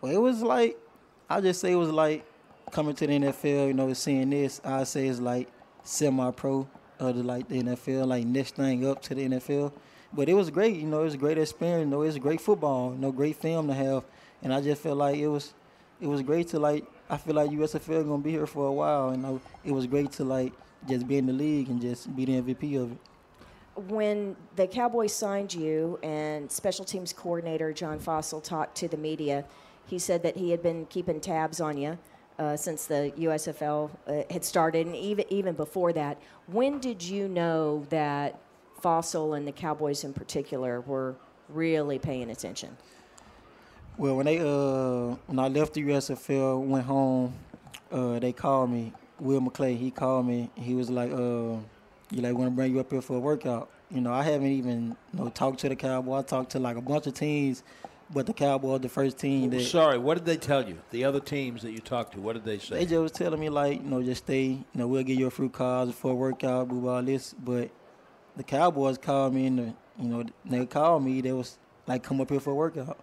Well, 0.00 0.12
it 0.12 0.20
was 0.20 0.42
like 0.42 0.76
I 1.30 1.40
just 1.40 1.60
say 1.60 1.72
it 1.72 1.76
was 1.76 1.90
like 1.90 2.24
coming 2.70 2.94
to 2.96 3.06
the 3.06 3.18
NFL. 3.18 3.68
You 3.68 3.74
know, 3.74 3.92
seeing 3.92 4.30
this, 4.30 4.60
I 4.64 4.84
say 4.84 5.06
it's 5.06 5.20
like 5.20 5.48
semi-pro 5.84 6.68
of 6.98 7.16
the 7.16 7.22
like 7.22 7.48
the 7.48 7.62
NFL, 7.62 8.06
like 8.06 8.26
next 8.26 8.56
thing 8.56 8.86
up 8.86 9.02
to 9.02 9.14
the 9.14 9.28
NFL. 9.28 9.72
But 10.12 10.28
it 10.28 10.34
was 10.34 10.50
great. 10.50 10.76
You 10.76 10.86
know, 10.86 11.02
it 11.02 11.04
was 11.04 11.14
a 11.14 11.18
great 11.18 11.38
experience. 11.38 11.80
You 11.80 11.90
know, 11.90 12.02
it 12.02 12.06
was 12.06 12.18
great 12.18 12.40
football. 12.40 12.92
You 12.92 12.98
know, 12.98 13.12
great 13.12 13.36
film 13.36 13.68
to 13.68 13.74
have. 13.74 14.04
And 14.42 14.54
I 14.54 14.60
just 14.60 14.82
felt 14.82 14.98
like 14.98 15.16
it 15.16 15.28
was, 15.28 15.52
it 16.00 16.06
was 16.06 16.22
great 16.22 16.48
to 16.48 16.58
like. 16.58 16.84
I 17.10 17.16
feel 17.16 17.34
like 17.34 17.50
USFL 17.50 18.04
gonna 18.06 18.22
be 18.22 18.30
here 18.30 18.46
for 18.46 18.66
a 18.66 18.72
while. 18.72 19.10
And 19.10 19.22
know, 19.22 19.40
it 19.64 19.72
was 19.72 19.86
great 19.86 20.12
to 20.12 20.24
like 20.24 20.52
just 20.88 21.08
be 21.08 21.16
in 21.16 21.26
the 21.26 21.32
league 21.32 21.68
and 21.68 21.80
just 21.80 22.14
be 22.14 22.24
the 22.24 22.40
MVP 22.42 22.80
of 22.80 22.92
it. 22.92 22.98
when 23.88 24.36
the 24.56 24.66
Cowboys 24.66 25.14
signed 25.14 25.54
you 25.54 25.98
and 26.02 26.50
special 26.50 26.84
teams 26.84 27.12
coordinator 27.12 27.72
John 27.72 27.98
Fassel 27.98 28.42
talked 28.42 28.76
to 28.78 28.88
the 28.88 28.96
media, 28.96 29.44
he 29.86 29.98
said 29.98 30.22
that 30.24 30.36
he 30.36 30.50
had 30.50 30.62
been 30.62 30.86
keeping 30.86 31.20
tabs 31.20 31.60
on 31.60 31.78
you 31.78 31.98
uh, 32.38 32.56
since 32.56 32.86
the 32.86 33.12
USFL 33.18 33.90
uh, 34.06 34.22
had 34.30 34.44
started, 34.44 34.86
and 34.86 34.96
even 34.96 35.24
even 35.30 35.54
before 35.54 35.92
that. 35.94 36.18
When 36.46 36.78
did 36.78 37.02
you 37.02 37.28
know 37.28 37.86
that 37.90 38.38
Fassel 38.82 39.36
and 39.36 39.46
the 39.46 39.52
Cowboys 39.52 40.04
in 40.04 40.12
particular 40.12 40.80
were 40.82 41.16
really 41.48 41.98
paying 41.98 42.30
attention? 42.30 42.76
Well, 43.98 44.16
when 44.16 44.26
they 44.26 44.38
uh 44.38 45.16
when 45.26 45.40
I 45.40 45.48
left 45.48 45.74
the 45.74 45.82
USFL, 45.82 46.64
went 46.64 46.86
home, 46.86 47.34
uh 47.90 48.20
they 48.20 48.32
called 48.32 48.70
me. 48.70 48.92
Will 49.18 49.40
McClay, 49.40 49.76
he 49.76 49.90
called 49.90 50.26
me. 50.26 50.50
He 50.54 50.74
was 50.74 50.88
like, 50.88 51.10
uh, 51.10 51.56
you 52.10 52.22
like 52.22 52.34
want 52.34 52.46
to 52.46 52.50
bring 52.52 52.72
you 52.72 52.78
up 52.78 52.92
here 52.92 53.02
for 53.02 53.16
a 53.16 53.20
workout. 53.20 53.68
You 53.90 54.00
know, 54.00 54.12
I 54.12 54.22
haven't 54.22 54.52
even 54.52 54.96
you 55.12 55.18
know 55.18 55.28
talked 55.30 55.58
to 55.60 55.68
the 55.68 55.74
Cowboys. 55.74 56.24
I 56.24 56.26
talked 56.26 56.52
to 56.52 56.60
like 56.60 56.76
a 56.76 56.80
bunch 56.80 57.08
of 57.08 57.14
teams, 57.14 57.64
but 58.14 58.26
the 58.26 58.32
Cowboys, 58.32 58.82
the 58.82 58.88
first 58.88 59.18
team 59.18 59.50
that 59.50 59.62
Sorry, 59.62 59.98
what 59.98 60.14
did 60.14 60.26
they 60.26 60.36
tell 60.36 60.68
you? 60.68 60.78
The 60.92 61.02
other 61.04 61.18
teams 61.18 61.62
that 61.62 61.72
you 61.72 61.80
talked 61.80 62.12
to, 62.12 62.20
what 62.20 62.34
did 62.34 62.44
they 62.44 62.58
say? 62.58 62.76
they 62.76 62.86
just 62.86 63.00
was 63.00 63.10
telling 63.10 63.40
me 63.40 63.48
like, 63.48 63.82
you 63.82 63.90
know, 63.90 64.00
just 64.00 64.22
stay. 64.22 64.44
You 64.44 64.64
know, 64.74 64.86
we'll 64.86 65.02
get 65.02 65.18
you 65.18 65.26
a 65.26 65.30
fruit 65.30 65.52
cards 65.52 65.92
for 65.92 66.12
a 66.12 66.14
workout, 66.14 66.68
blah 66.68 66.94
all 66.94 67.02
this. 67.02 67.34
But 67.34 67.70
the 68.36 68.44
Cowboys 68.44 68.96
called 68.96 69.34
me, 69.34 69.46
and 69.46 69.58
the, 69.58 69.74
you 70.00 70.08
know, 70.08 70.24
they 70.44 70.66
called 70.66 71.02
me. 71.02 71.20
They 71.20 71.32
was 71.32 71.58
like, 71.88 72.04
come 72.04 72.20
up 72.20 72.30
here 72.30 72.38
for 72.38 72.52
a 72.52 72.54
workout. 72.54 72.96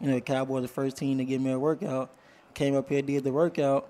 You 0.00 0.08
know, 0.08 0.14
the 0.14 0.20
Cowboys 0.20 0.62
the 0.62 0.68
first 0.68 0.96
team 0.96 1.18
to 1.18 1.24
give 1.24 1.40
me 1.40 1.52
a 1.52 1.58
workout. 1.58 2.10
Came 2.54 2.74
up 2.76 2.88
here, 2.88 3.02
did 3.02 3.24
the 3.24 3.32
workout. 3.32 3.88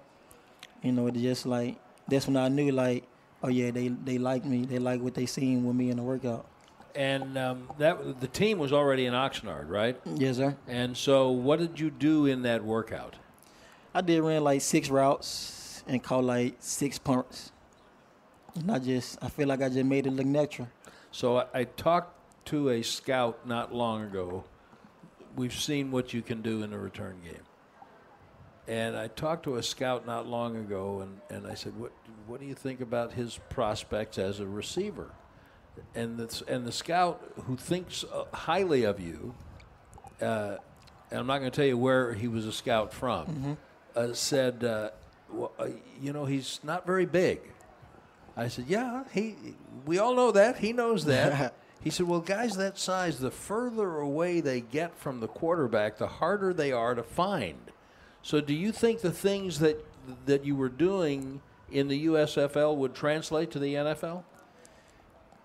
You 0.82 0.92
know, 0.92 1.06
it 1.06 1.14
just 1.14 1.46
like 1.46 1.76
that's 2.08 2.26
when 2.26 2.36
I 2.36 2.48
knew 2.48 2.72
like, 2.72 3.04
oh 3.42 3.48
yeah, 3.48 3.70
they 3.70 3.88
they 3.88 4.18
like 4.18 4.44
me. 4.44 4.64
They 4.64 4.78
like 4.78 5.00
what 5.00 5.14
they 5.14 5.26
seen 5.26 5.64
with 5.64 5.76
me 5.76 5.90
in 5.90 5.96
the 5.96 6.02
workout. 6.02 6.46
And 6.94 7.36
um, 7.36 7.68
that 7.78 8.20
the 8.20 8.26
team 8.26 8.58
was 8.58 8.72
already 8.72 9.04
in 9.04 9.12
Oxnard, 9.12 9.68
right? 9.68 10.00
Yes, 10.14 10.36
sir. 10.36 10.56
And 10.66 10.96
so, 10.96 11.30
what 11.30 11.58
did 11.58 11.78
you 11.78 11.90
do 11.90 12.24
in 12.24 12.42
that 12.42 12.64
workout? 12.64 13.16
I 13.94 14.00
did 14.00 14.22
ran 14.22 14.44
like 14.44 14.62
six 14.62 14.88
routes 14.88 15.82
and 15.86 16.02
caught 16.02 16.24
like 16.24 16.56
six 16.60 16.98
punts. 16.98 17.52
And 18.54 18.70
I 18.70 18.78
just 18.78 19.18
I 19.22 19.28
feel 19.28 19.48
like 19.48 19.62
I 19.62 19.68
just 19.68 19.84
made 19.84 20.06
it 20.06 20.12
look 20.12 20.26
natural. 20.26 20.68
So 21.10 21.38
I, 21.38 21.46
I 21.54 21.64
talked 21.64 22.14
to 22.46 22.70
a 22.70 22.82
scout 22.82 23.46
not 23.46 23.74
long 23.74 24.02
ago. 24.02 24.44
We've 25.36 25.52
seen 25.54 25.90
what 25.90 26.14
you 26.14 26.22
can 26.22 26.40
do 26.40 26.62
in 26.62 26.70
the 26.70 26.78
return 26.78 27.16
game. 27.22 27.42
And 28.66 28.96
I 28.96 29.08
talked 29.08 29.44
to 29.44 29.56
a 29.56 29.62
scout 29.62 30.06
not 30.06 30.26
long 30.26 30.56
ago, 30.56 31.00
and, 31.00 31.20
and 31.30 31.46
I 31.46 31.54
said, 31.54 31.78
"What 31.78 31.92
what 32.26 32.40
do 32.40 32.46
you 32.46 32.54
think 32.54 32.80
about 32.80 33.12
his 33.12 33.38
prospects 33.48 34.18
as 34.18 34.40
a 34.40 34.46
receiver?" 34.46 35.10
And 35.94 36.18
the 36.18 36.42
and 36.48 36.66
the 36.66 36.72
scout 36.72 37.22
who 37.44 37.56
thinks 37.56 38.02
uh, 38.02 38.24
highly 38.34 38.82
of 38.84 38.98
you, 38.98 39.34
uh, 40.20 40.56
and 41.10 41.20
I'm 41.20 41.26
not 41.28 41.38
going 41.38 41.50
to 41.50 41.56
tell 41.56 41.66
you 41.66 41.78
where 41.78 42.12
he 42.14 42.26
was 42.26 42.44
a 42.46 42.52
scout 42.52 42.92
from, 42.92 43.56
uh, 43.94 44.12
said, 44.14 44.64
uh, 44.64 44.90
well, 45.30 45.52
uh, 45.60 45.68
"You 46.00 46.12
know, 46.12 46.24
he's 46.24 46.58
not 46.64 46.84
very 46.86 47.06
big." 47.06 47.40
I 48.36 48.48
said, 48.48 48.64
"Yeah, 48.66 49.04
he. 49.12 49.36
We 49.84 49.98
all 49.98 50.14
know 50.16 50.32
that. 50.32 50.56
He 50.58 50.72
knows 50.72 51.04
that." 51.04 51.54
he 51.86 51.90
said, 51.90 52.08
"Well, 52.08 52.18
guys 52.18 52.56
that 52.56 52.78
size, 52.78 53.20
the 53.20 53.30
further 53.30 54.00
away 54.00 54.40
they 54.40 54.60
get 54.60 54.98
from 54.98 55.20
the 55.20 55.28
quarterback, 55.28 55.98
the 55.98 56.08
harder 56.08 56.52
they 56.52 56.72
are 56.72 56.96
to 56.96 57.04
find." 57.04 57.70
So, 58.22 58.40
do 58.40 58.52
you 58.54 58.72
think 58.72 59.02
the 59.02 59.12
things 59.12 59.60
that 59.60 59.84
that 60.24 60.44
you 60.44 60.56
were 60.56 60.68
doing 60.68 61.42
in 61.70 61.86
the 61.86 62.06
USFL 62.06 62.76
would 62.76 62.92
translate 62.92 63.52
to 63.52 63.60
the 63.60 63.74
NFL, 63.74 64.24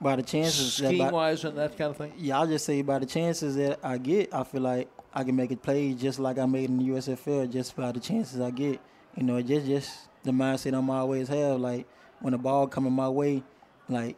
By 0.02 0.16
the 0.16 0.24
chances 0.24 0.78
that 0.78 0.88
scheme 0.88 1.12
wise 1.12 1.44
and 1.44 1.56
that 1.60 1.78
kind 1.78 1.92
of 1.92 1.98
thing? 1.98 2.14
yeah, 2.18 2.40
I'll 2.40 2.48
just 2.48 2.66
say 2.66 2.82
by 2.82 2.98
the 2.98 3.06
chances 3.06 3.56
that 3.58 3.78
I 3.84 4.00
get, 4.00 4.34
I 4.34 4.44
feel 4.44 4.62
like 4.62 4.90
I 5.14 5.24
can 5.24 5.36
make 5.36 5.52
it 5.52 5.62
play 5.62 5.94
just 5.94 6.18
like 6.18 6.40
I 6.40 6.48
made 6.48 6.72
in 6.72 6.80
the 6.80 6.86
USFL, 6.86 7.52
just 7.52 7.76
by 7.76 7.92
the 7.92 8.00
chances 8.00 8.42
I 8.42 8.50
get. 8.50 8.80
You 9.16 9.22
know, 9.22 9.40
just 9.44 9.68
just 9.68 9.92
the 10.24 10.32
mindset 10.32 10.76
I'm 10.76 10.90
always 10.90 11.28
have. 11.28 11.60
Like 11.60 11.86
when 12.20 12.32
the 12.32 12.40
ball 12.40 12.66
coming 12.66 12.94
my 12.94 13.10
way, 13.10 13.44
like 13.88 14.16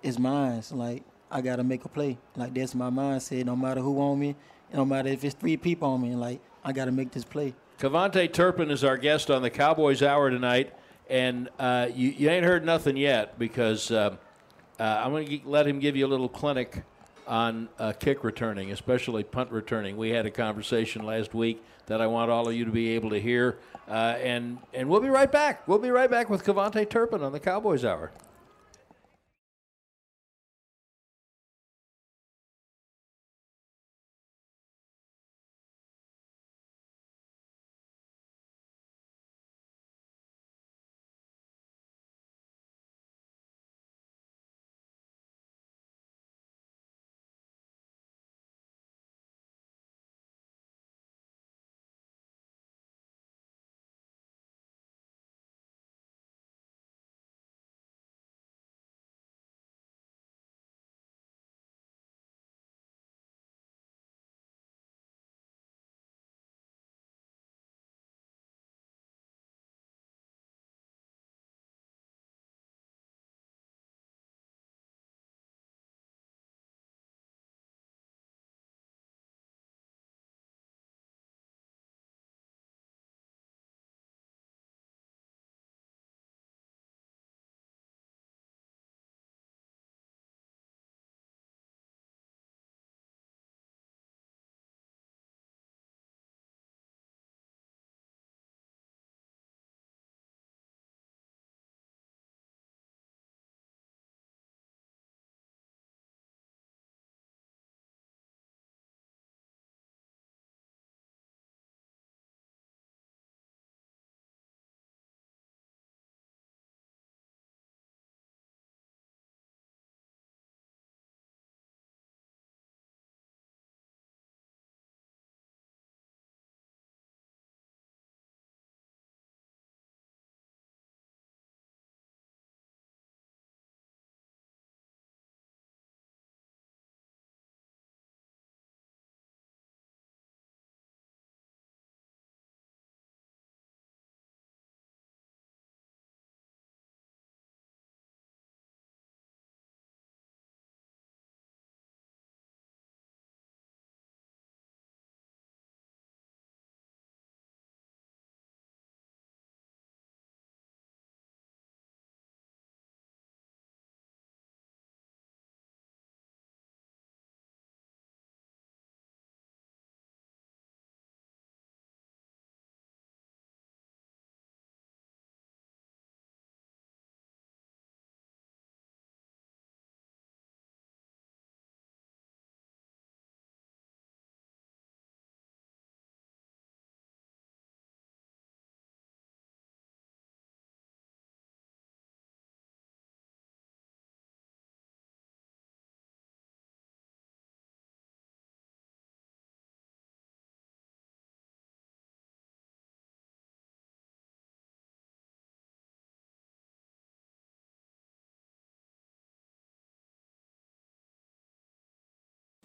it's 0.00 0.16
mine. 0.16 0.62
Like 0.70 1.02
I 1.30 1.40
gotta 1.40 1.64
make 1.64 1.84
a 1.84 1.88
play. 1.88 2.18
Like 2.36 2.54
that's 2.54 2.74
my 2.74 2.90
mindset. 2.90 3.44
No 3.44 3.56
matter 3.56 3.80
who 3.80 4.00
on 4.00 4.18
me, 4.18 4.36
no 4.72 4.84
matter 4.84 5.08
if 5.08 5.24
it's 5.24 5.34
three 5.34 5.56
people 5.56 5.88
on 5.88 6.02
me, 6.02 6.14
like 6.14 6.40
I 6.64 6.72
gotta 6.72 6.92
make 6.92 7.12
this 7.12 7.24
play. 7.24 7.54
KaVontae 7.78 8.32
Turpin 8.32 8.70
is 8.70 8.84
our 8.84 8.96
guest 8.96 9.30
on 9.30 9.42
the 9.42 9.50
Cowboys 9.50 10.02
Hour 10.02 10.30
tonight, 10.30 10.72
and 11.10 11.50
uh, 11.58 11.88
you, 11.94 12.08
you 12.08 12.30
ain't 12.30 12.44
heard 12.44 12.64
nothing 12.64 12.96
yet 12.96 13.38
because 13.38 13.90
um 13.90 14.18
uh, 14.78 15.00
I'm 15.04 15.10
going 15.10 15.26
to 15.26 15.48
let 15.48 15.66
him 15.66 15.78
give 15.78 15.96
you 15.96 16.06
a 16.06 16.08
little 16.08 16.28
clinic 16.28 16.82
on 17.26 17.68
uh, 17.78 17.92
kick 17.92 18.22
returning, 18.22 18.72
especially 18.72 19.24
punt 19.24 19.50
returning. 19.50 19.96
We 19.96 20.10
had 20.10 20.26
a 20.26 20.30
conversation 20.30 21.04
last 21.04 21.34
week 21.34 21.62
that 21.86 22.00
I 22.00 22.06
want 22.06 22.30
all 22.30 22.48
of 22.48 22.54
you 22.54 22.64
to 22.64 22.70
be 22.70 22.90
able 22.90 23.10
to 23.10 23.20
hear, 23.20 23.58
uh, 23.88 24.16
and 24.20 24.58
and 24.74 24.88
we'll 24.88 25.00
be 25.00 25.08
right 25.08 25.30
back. 25.30 25.66
We'll 25.66 25.78
be 25.78 25.90
right 25.90 26.10
back 26.10 26.28
with 26.28 26.44
KaVontae 26.44 26.90
Turpin 26.90 27.22
on 27.22 27.32
the 27.32 27.40
Cowboys 27.40 27.84
Hour. 27.84 28.12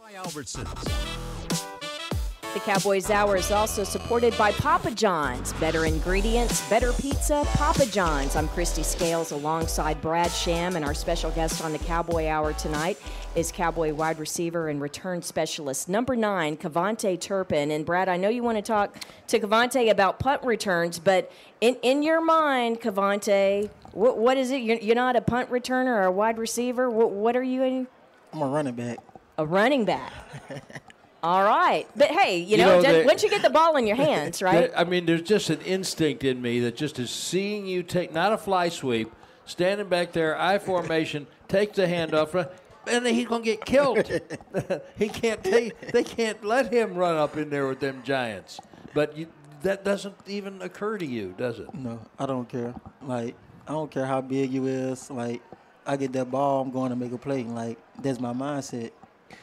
By 0.02 0.14
Albertsons. 0.14 0.84
The 2.56 2.60
Cowboys 2.62 3.12
Hour 3.12 3.36
is 3.36 3.52
also 3.52 3.84
supported 3.84 4.36
by 4.36 4.52
Papa 4.54 4.90
John's. 4.90 5.54
Better 5.54 5.86
ingredients, 5.86 6.68
better 6.70 6.92
pizza, 6.94 7.44
Papa 7.54 7.86
John's. 7.86 8.36
I'm 8.36 8.48
Kristi 8.50 8.84
Scales 8.84 9.30
alongside 9.30 10.02
Brad 10.02 10.32
Sham, 10.32 10.76
and 10.76 10.84
our 10.84 10.96
special 10.96 11.30
guest 11.32 11.64
on 11.64 11.72
the 11.72 11.78
Cowboy 11.78 12.28
Hour 12.28 12.54
tonight 12.54 12.98
is 13.36 13.52
Cowboy 13.52 13.94
wide 13.94 14.18
receiver 14.18 14.70
and 14.70 14.82
return 14.82 15.22
specialist 15.22 15.88
number 15.88 16.16
nine, 16.16 16.58
KaVontae 16.58 17.22
Turpin. 17.22 17.70
And 17.70 17.86
Brad, 17.86 18.10
I 18.10 18.18
know 18.18 18.30
you 18.30 18.42
want 18.42 18.58
to 18.58 18.64
talk 18.64 18.98
to 19.28 19.40
KaVontae 19.40 19.92
about 19.92 20.18
punt 20.18 20.42
returns, 20.44 20.98
but 20.98 21.32
in, 21.60 21.76
in 21.84 22.02
your 22.02 22.22
mind, 22.22 22.82
KaVontae, 22.82 23.70
what, 23.92 24.18
what 24.18 24.38
is 24.38 24.50
it? 24.50 24.64
You're, 24.64 24.78
you're 24.78 24.96
not 24.96 25.16
a 25.16 25.22
punt 25.22 25.52
returner 25.52 25.96
or 25.96 26.06
a 26.06 26.12
wide 26.12 26.40
receiver? 26.40 26.90
What, 26.90 27.12
what 27.12 27.36
are 27.36 27.44
you? 27.44 27.62
In? 27.62 27.88
I'm 28.34 28.42
a 28.42 28.48
running 28.48 28.74
back. 28.74 28.98
A 29.42 29.46
running 29.46 29.86
back. 29.86 30.14
All 31.24 31.44
right, 31.44 31.88
but 31.96 32.10
hey, 32.10 32.38
you, 32.38 32.46
You 32.46 32.58
know, 32.58 32.66
know, 32.78 32.82
just- 32.84 32.94
they- 32.94 33.06
once 33.06 33.24
you 33.24 33.30
get 33.30 33.42
the 33.42 33.50
ball 33.50 33.76
in 33.76 33.88
your 33.88 33.96
hands, 34.08 34.42
right? 34.42 34.72
I 34.76 34.84
mean, 34.84 35.06
there's 35.08 35.24
just 35.24 35.50
an 35.50 35.60
instinct 35.62 36.24
in 36.24 36.42
me 36.42 36.60
that 36.62 36.76
just 36.76 37.00
is 37.00 37.10
seeing 37.10 37.66
you 37.66 37.82
take, 37.82 38.14
not 38.14 38.34
a 38.34 38.38
fly 38.38 38.70
sweep, 38.70 39.12
standing 39.46 39.88
back 39.88 40.12
there, 40.14 40.40
I 40.40 40.60
formation, 40.60 41.26
take 41.48 41.74
the 41.74 41.88
handoff, 41.88 42.34
run- 42.36 42.48
and 42.88 43.06
he's 43.08 43.26
going 43.28 43.42
to 43.44 43.46
get 43.50 43.66
killed. 43.66 44.10
he 44.96 45.10
can't 45.10 45.44
take, 45.44 45.80
they 45.92 46.04
can't 46.04 46.44
let 46.44 46.72
him 46.72 46.94
run 46.96 47.16
up 47.18 47.36
in 47.38 47.50
there 47.50 47.68
with 47.68 47.80
them 47.80 48.02
giants. 48.04 48.60
But 48.94 49.18
you, 49.18 49.28
that 49.64 49.84
doesn't 49.84 50.16
even 50.28 50.62
occur 50.62 50.98
to 51.00 51.06
you, 51.06 51.34
does 51.36 51.58
it? 51.60 51.74
No, 51.74 52.00
I 52.20 52.28
don't 52.28 52.48
care. 52.50 52.74
Like, 53.04 53.36
I 53.68 53.72
don't 53.72 53.90
care 53.90 54.06
how 54.06 54.22
big 54.22 54.52
you 54.54 54.66
is. 54.68 55.10
Like, 55.10 55.42
I 55.86 55.98
get 55.98 56.14
that 56.14 56.30
ball, 56.32 56.62
I'm 56.62 56.72
going 56.72 56.90
to 56.92 56.96
make 56.96 57.12
a 57.12 57.18
play. 57.18 57.44
Like, 57.44 57.78
that's 58.02 58.20
my 58.20 58.34
mindset. 58.34 58.92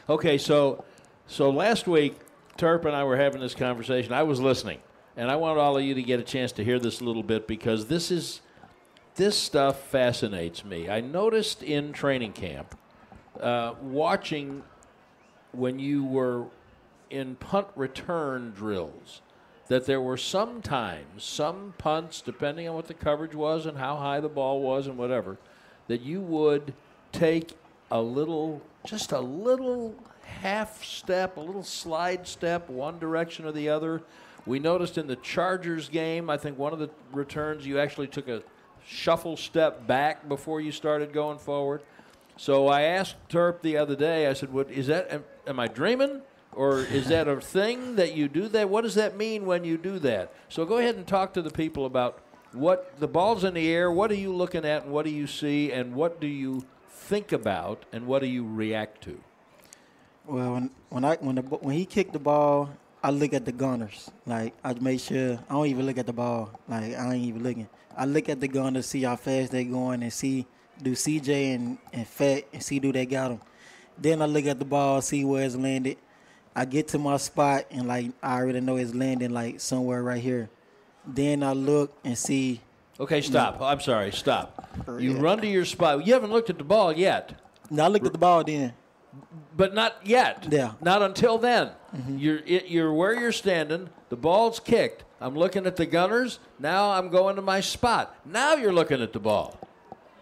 Okay, 0.09 0.37
so 0.37 0.83
so 1.27 1.49
last 1.49 1.87
week, 1.87 2.15
Turp 2.57 2.85
and 2.85 2.95
I 2.95 3.03
were 3.03 3.17
having 3.17 3.41
this 3.41 3.55
conversation. 3.55 4.13
I 4.13 4.23
was 4.23 4.39
listening, 4.39 4.79
and 5.15 5.29
I 5.29 5.35
want 5.35 5.59
all 5.59 5.77
of 5.77 5.83
you 5.83 5.93
to 5.95 6.03
get 6.03 6.19
a 6.19 6.23
chance 6.23 6.51
to 6.53 6.63
hear 6.63 6.79
this 6.79 7.01
a 7.01 7.03
little 7.03 7.23
bit 7.23 7.47
because 7.47 7.87
this 7.87 8.11
is 8.11 8.41
this 9.15 9.37
stuff 9.37 9.81
fascinates 9.89 10.63
me. 10.63 10.89
I 10.89 11.01
noticed 11.01 11.61
in 11.61 11.91
training 11.91 12.33
camp, 12.33 12.77
uh, 13.39 13.73
watching 13.81 14.63
when 15.51 15.79
you 15.79 16.03
were 16.03 16.45
in 17.09 17.35
punt 17.35 17.67
return 17.75 18.51
drills, 18.51 19.21
that 19.67 19.85
there 19.85 20.01
were 20.01 20.17
some 20.17 20.61
times, 20.61 21.23
some 21.23 21.73
punts, 21.77 22.21
depending 22.21 22.67
on 22.67 22.75
what 22.75 22.87
the 22.87 22.93
coverage 22.93 23.35
was 23.35 23.65
and 23.65 23.77
how 23.77 23.97
high 23.97 24.19
the 24.19 24.29
ball 24.29 24.61
was 24.61 24.87
and 24.87 24.97
whatever, 24.97 25.37
that 25.87 26.01
you 26.01 26.21
would 26.21 26.73
take 27.11 27.57
a 27.91 28.01
little, 28.01 28.61
just 28.85 29.11
a 29.11 29.19
little 29.19 29.95
half 30.23 30.83
step, 30.83 31.37
a 31.37 31.41
little 31.41 31.63
slide 31.63 32.27
step, 32.27 32.69
one 32.69 32.99
direction 32.99 33.45
or 33.45 33.51
the 33.51 33.69
other. 33.69 34.01
We 34.45 34.59
noticed 34.59 34.97
in 34.97 35.07
the 35.07 35.17
Chargers 35.17 35.89
game, 35.89 36.29
I 36.29 36.37
think 36.37 36.57
one 36.57 36.73
of 36.73 36.79
the 36.79 36.89
returns, 37.11 37.65
you 37.65 37.79
actually 37.79 38.07
took 38.07 38.27
a 38.27 38.41
shuffle 38.85 39.37
step 39.37 39.85
back 39.85 40.27
before 40.27 40.61
you 40.61 40.71
started 40.71 41.13
going 41.13 41.37
forward. 41.37 41.81
So 42.37 42.67
I 42.67 42.83
asked 42.83 43.15
Terp 43.29 43.61
the 43.61 43.77
other 43.77 43.95
day, 43.95 44.27
I 44.27 44.33
said, 44.33 44.51
what, 44.53 44.71
is 44.71 44.87
that, 44.87 45.11
am, 45.11 45.23
am 45.45 45.59
I 45.59 45.67
dreaming? 45.67 46.21
Or 46.53 46.79
is 46.79 47.07
that 47.09 47.27
a 47.27 47.39
thing 47.39 47.97
that 47.97 48.15
you 48.15 48.27
do 48.27 48.47
that? 48.47 48.69
What 48.69 48.81
does 48.81 48.95
that 48.95 49.15
mean 49.15 49.45
when 49.45 49.63
you 49.63 49.77
do 49.77 49.99
that? 49.99 50.33
So 50.47 50.65
go 50.65 50.77
ahead 50.77 50.95
and 50.95 51.05
talk 51.05 51.33
to 51.33 51.41
the 51.41 51.51
people 51.51 51.85
about 51.85 52.19
what 52.53 52.99
the 52.99 53.07
ball's 53.07 53.43
in 53.43 53.53
the 53.53 53.71
air, 53.71 53.91
what 53.91 54.09
are 54.09 54.15
you 54.15 54.33
looking 54.33 54.65
at, 54.65 54.83
and 54.83 54.91
what 54.91 55.05
do 55.05 55.11
you 55.11 55.27
see, 55.27 55.71
and 55.71 55.93
what 55.93 56.19
do 56.19 56.27
you 56.27 56.63
think 57.09 57.31
about, 57.31 57.85
and 57.91 58.05
what 58.05 58.19
do 58.21 58.27
you 58.27 58.45
react 58.45 59.01
to? 59.05 59.19
Well, 60.27 60.53
when 60.53 60.69
when 60.89 61.03
I 61.03 61.15
when 61.15 61.35
the 61.35 61.41
when 61.41 61.75
he 61.75 61.85
kicked 61.85 62.13
the 62.13 62.19
ball, 62.19 62.69
I 63.03 63.09
look 63.09 63.33
at 63.33 63.45
the 63.45 63.51
gunners. 63.51 64.11
Like 64.27 64.53
I 64.63 64.73
make 64.75 64.99
sure 64.99 65.39
I 65.49 65.53
don't 65.53 65.65
even 65.65 65.87
look 65.87 65.97
at 65.97 66.05
the 66.05 66.13
ball. 66.13 66.51
Like 66.67 66.93
I 66.93 67.15
ain't 67.15 67.25
even 67.25 67.41
looking. 67.41 67.67
I 67.97 68.05
look 68.05 68.29
at 68.29 68.39
the 68.39 68.47
gunners, 68.47 68.85
see 68.85 69.01
how 69.01 69.15
fast 69.15 69.51
they 69.51 69.63
going, 69.63 70.03
and 70.03 70.13
see 70.13 70.45
do 70.83 70.91
CJ 70.91 71.55
and 71.55 71.77
and 71.91 72.07
Fat 72.07 72.43
and 72.53 72.61
see 72.61 72.77
do 72.79 72.91
they 72.93 73.07
got 73.07 73.31
him. 73.31 73.41
Then 73.97 74.21
I 74.21 74.27
look 74.27 74.45
at 74.45 74.59
the 74.59 74.65
ball, 74.65 75.01
see 75.01 75.25
where 75.25 75.43
it's 75.43 75.55
landed. 75.55 75.97
I 76.55 76.65
get 76.65 76.89
to 76.89 76.99
my 76.99 77.17
spot 77.17 77.65
and 77.71 77.87
like 77.87 78.11
I 78.21 78.37
already 78.37 78.61
know 78.61 78.77
it's 78.77 78.93
landing 78.93 79.31
like 79.31 79.59
somewhere 79.59 80.03
right 80.03 80.21
here. 80.21 80.47
Then 81.07 81.41
I 81.41 81.53
look 81.53 81.97
and 82.03 82.15
see. 82.15 82.61
Okay, 82.99 83.21
stop. 83.21 83.61
I'm 83.61 83.79
sorry, 83.79 84.11
stop. 84.11 84.69
You 84.99 85.13
Yeah. 85.15 85.21
run 85.21 85.39
to 85.39 85.47
your 85.47 85.65
spot. 85.65 86.05
You 86.05 86.13
haven't 86.13 86.31
looked 86.31 86.49
at 86.49 86.57
the 86.57 86.63
ball 86.65 86.91
yet, 86.91 87.33
Now 87.69 87.85
I 87.85 87.87
looked 87.87 88.05
at 88.05 88.11
the 88.11 88.17
ball 88.19 88.43
then. 88.43 88.73
but 89.55 89.73
not 89.73 89.95
yet. 90.03 90.47
Yeah. 90.49 90.71
Not 90.81 91.01
until 91.01 91.37
then. 91.37 91.69
Mm-hmm. 91.95 92.17
You're 92.17 92.39
it, 92.45 92.65
you're 92.67 92.93
where 92.93 93.13
you're 93.19 93.31
standing. 93.31 93.89
The 94.09 94.15
ball's 94.17 94.59
kicked. 94.59 95.03
I'm 95.21 95.35
looking 95.35 95.65
at 95.65 95.75
the 95.75 95.85
gunners. 95.85 96.39
Now 96.59 96.91
I'm 96.91 97.09
going 97.09 97.35
to 97.35 97.41
my 97.41 97.61
spot. 97.61 98.15
Now 98.25 98.55
you're 98.55 98.73
looking 98.73 99.01
at 99.01 99.13
the 99.13 99.19
ball. 99.19 99.57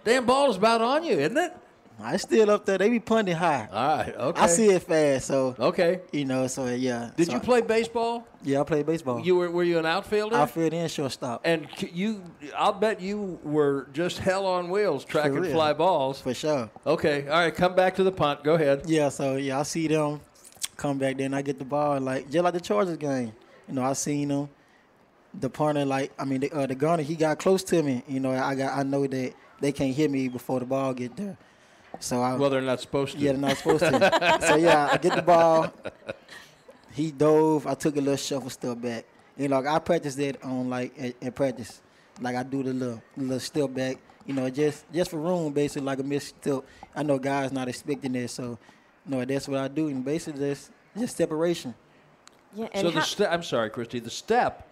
Damn 0.03 0.25
ball 0.25 0.49
is 0.49 0.57
about 0.57 0.81
on 0.81 1.03
you, 1.03 1.17
isn't 1.19 1.37
it? 1.37 1.53
I 1.99 2.17
still 2.17 2.51
up 2.51 2.65
there. 2.65 2.77
They 2.77 2.89
be 2.89 2.99
punting 2.99 3.35
high. 3.35 3.67
All 3.71 3.97
right. 3.97 4.15
Okay. 4.15 4.41
I 4.41 4.47
see 4.47 4.67
it 4.69 4.83
fast, 4.83 5.25
so 5.27 5.55
Okay. 5.59 6.01
you 6.11 6.25
know. 6.25 6.45
So 6.47 6.65
yeah. 6.67 7.09
Did 7.15 7.27
So 7.27 7.33
you 7.33 7.39
play 7.39 7.61
baseball? 7.61 8.27
Yeah, 8.43 8.61
I 8.61 8.63
played 8.63 8.85
baseball. 8.85 9.19
You 9.19 9.35
were 9.35 9.49
were 9.49 9.63
you 9.63 9.79
an 9.79 9.85
outfielder? 9.85 10.35
outfield 10.35 10.73
and 10.73 10.91
shortstop. 10.91 11.41
and 11.43 11.67
you, 11.91 12.21
I'll 12.55 12.73
bet 12.73 13.01
you 13.01 13.39
were 13.43 13.87
just 13.93 14.19
hell 14.19 14.45
on 14.45 14.69
wheels 14.69 15.05
tracking 15.05 15.43
fly 15.45 15.73
balls. 15.73 16.21
for 16.21 16.33
sure. 16.35 16.69
Okay. 16.85 17.27
All 17.27 17.39
right. 17.39 17.53
Come 17.55 17.73
back 17.75 17.95
to 17.95 18.03
the 18.03 18.11
punt. 18.11 18.43
Go 18.43 18.53
ahead. 18.55 18.83
Yeah, 18.85 19.09
so 19.09 19.35
yeah, 19.37 19.59
I 19.59 19.63
see 19.63 19.87
them 19.87 20.21
come 20.75 20.99
back. 20.99 21.17
Then 21.17 21.33
I 21.33 21.41
get 21.41 21.57
the 21.57 21.65
ball, 21.65 21.99
like 21.99 22.29
just 22.29 22.43
like 22.43 22.53
the 22.53 22.61
Chargers 22.61 22.97
game. 22.97 23.33
You 23.67 23.73
know, 23.73 23.83
I 23.83 23.93
seen 23.93 24.27
them. 24.27 24.49
The 25.33 25.49
punter, 25.49 25.83
like 25.85 26.11
I 26.17 26.25
mean, 26.25 26.39
the, 26.41 26.51
uh, 26.51 26.65
the 26.67 26.73
gunner, 26.75 27.03
he 27.03 27.15
got 27.15 27.37
close 27.39 27.63
to 27.65 27.81
me. 27.83 28.03
You 28.07 28.19
know, 28.19 28.31
I 28.31 28.55
got 28.55 28.77
I 28.77 28.83
know 28.83 29.05
that 29.07 29.33
they 29.59 29.71
can't 29.71 29.93
hit 29.95 30.09
me 30.11 30.29
before 30.29 30.59
the 30.59 30.65
ball 30.65 30.93
get 30.93 31.15
there. 31.15 31.37
So 31.99 32.21
I 32.21 32.35
Well, 32.35 32.49
they're 32.49 32.61
not 32.61 32.79
supposed 32.81 33.13
to. 33.13 33.19
yeah, 33.19 33.31
they're 33.31 33.41
not 33.41 33.57
supposed 33.57 33.79
to. 33.79 34.39
so 34.47 34.55
yeah, 34.55 34.89
I 34.91 34.97
get 34.97 35.15
the 35.15 35.21
ball. 35.21 35.71
He 36.91 37.11
dove. 37.11 37.67
I 37.67 37.73
took 37.75 37.95
a 37.95 37.99
little 37.99 38.15
shuffle 38.17 38.49
step 38.49 38.81
back. 38.81 39.05
You 39.37 39.47
know, 39.47 39.59
like 39.59 39.67
I 39.67 39.79
practice 39.79 40.15
that 40.15 40.43
on 40.43 40.69
like 40.69 40.95
in, 40.97 41.13
in 41.21 41.31
practice. 41.31 41.81
Like 42.21 42.35
I 42.35 42.43
do 42.43 42.63
the 42.63 42.73
little 42.73 43.01
little 43.15 43.39
step 43.39 43.73
back. 43.73 43.97
You 44.25 44.33
know, 44.33 44.49
just 44.49 44.91
just 44.91 45.11
for 45.11 45.17
room, 45.17 45.53
basically 45.53 45.85
like 45.85 45.99
a 45.99 46.03
missed 46.03 46.35
step. 46.41 46.63
I 46.95 47.03
know 47.03 47.17
guys 47.19 47.51
not 47.51 47.67
expecting 47.67 48.13
that, 48.13 48.29
so 48.29 48.57
no, 49.05 49.23
that's 49.23 49.47
what 49.47 49.59
I 49.59 49.67
do. 49.67 49.87
And 49.87 50.03
basically, 50.03 50.39
just 50.41 50.71
just 50.97 51.15
separation. 51.17 51.73
Yeah, 52.55 52.67
and 52.73 52.87
So 52.87 52.91
the 52.91 53.01
step, 53.01 53.29
I'm 53.31 53.43
sorry, 53.43 53.69
Kristi, 53.69 54.03
the 54.03 54.09
step 54.09 54.67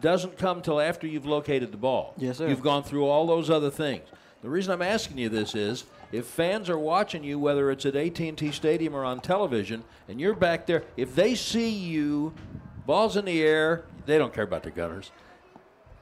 doesn't 0.00 0.36
come 0.36 0.60
till 0.60 0.80
after 0.80 1.06
you've 1.06 1.26
located 1.26 1.72
the 1.72 1.78
ball. 1.78 2.12
Yes, 2.18 2.38
sir. 2.38 2.48
You've 2.48 2.62
gone 2.62 2.82
through 2.82 3.06
all 3.06 3.26
those 3.26 3.48
other 3.48 3.70
things. 3.70 4.06
The 4.42 4.50
reason 4.50 4.72
I'm 4.72 4.82
asking 4.82 5.18
you 5.18 5.28
this 5.30 5.54
is 5.54 5.84
if 6.12 6.26
fans 6.26 6.68
are 6.68 6.78
watching 6.78 7.24
you, 7.24 7.38
whether 7.38 7.70
it's 7.70 7.86
at 7.86 7.96
AT&T 7.96 8.52
Stadium 8.52 8.94
or 8.94 9.04
on 9.04 9.20
television, 9.20 9.82
and 10.08 10.20
you're 10.20 10.34
back 10.34 10.66
there, 10.66 10.84
if 10.96 11.14
they 11.14 11.34
see 11.34 11.70
you, 11.70 12.34
balls 12.86 13.16
in 13.16 13.24
the 13.24 13.42
air, 13.42 13.84
they 14.04 14.18
don't 14.18 14.32
care 14.32 14.44
about 14.44 14.62
the 14.62 14.70
gunners. 14.70 15.10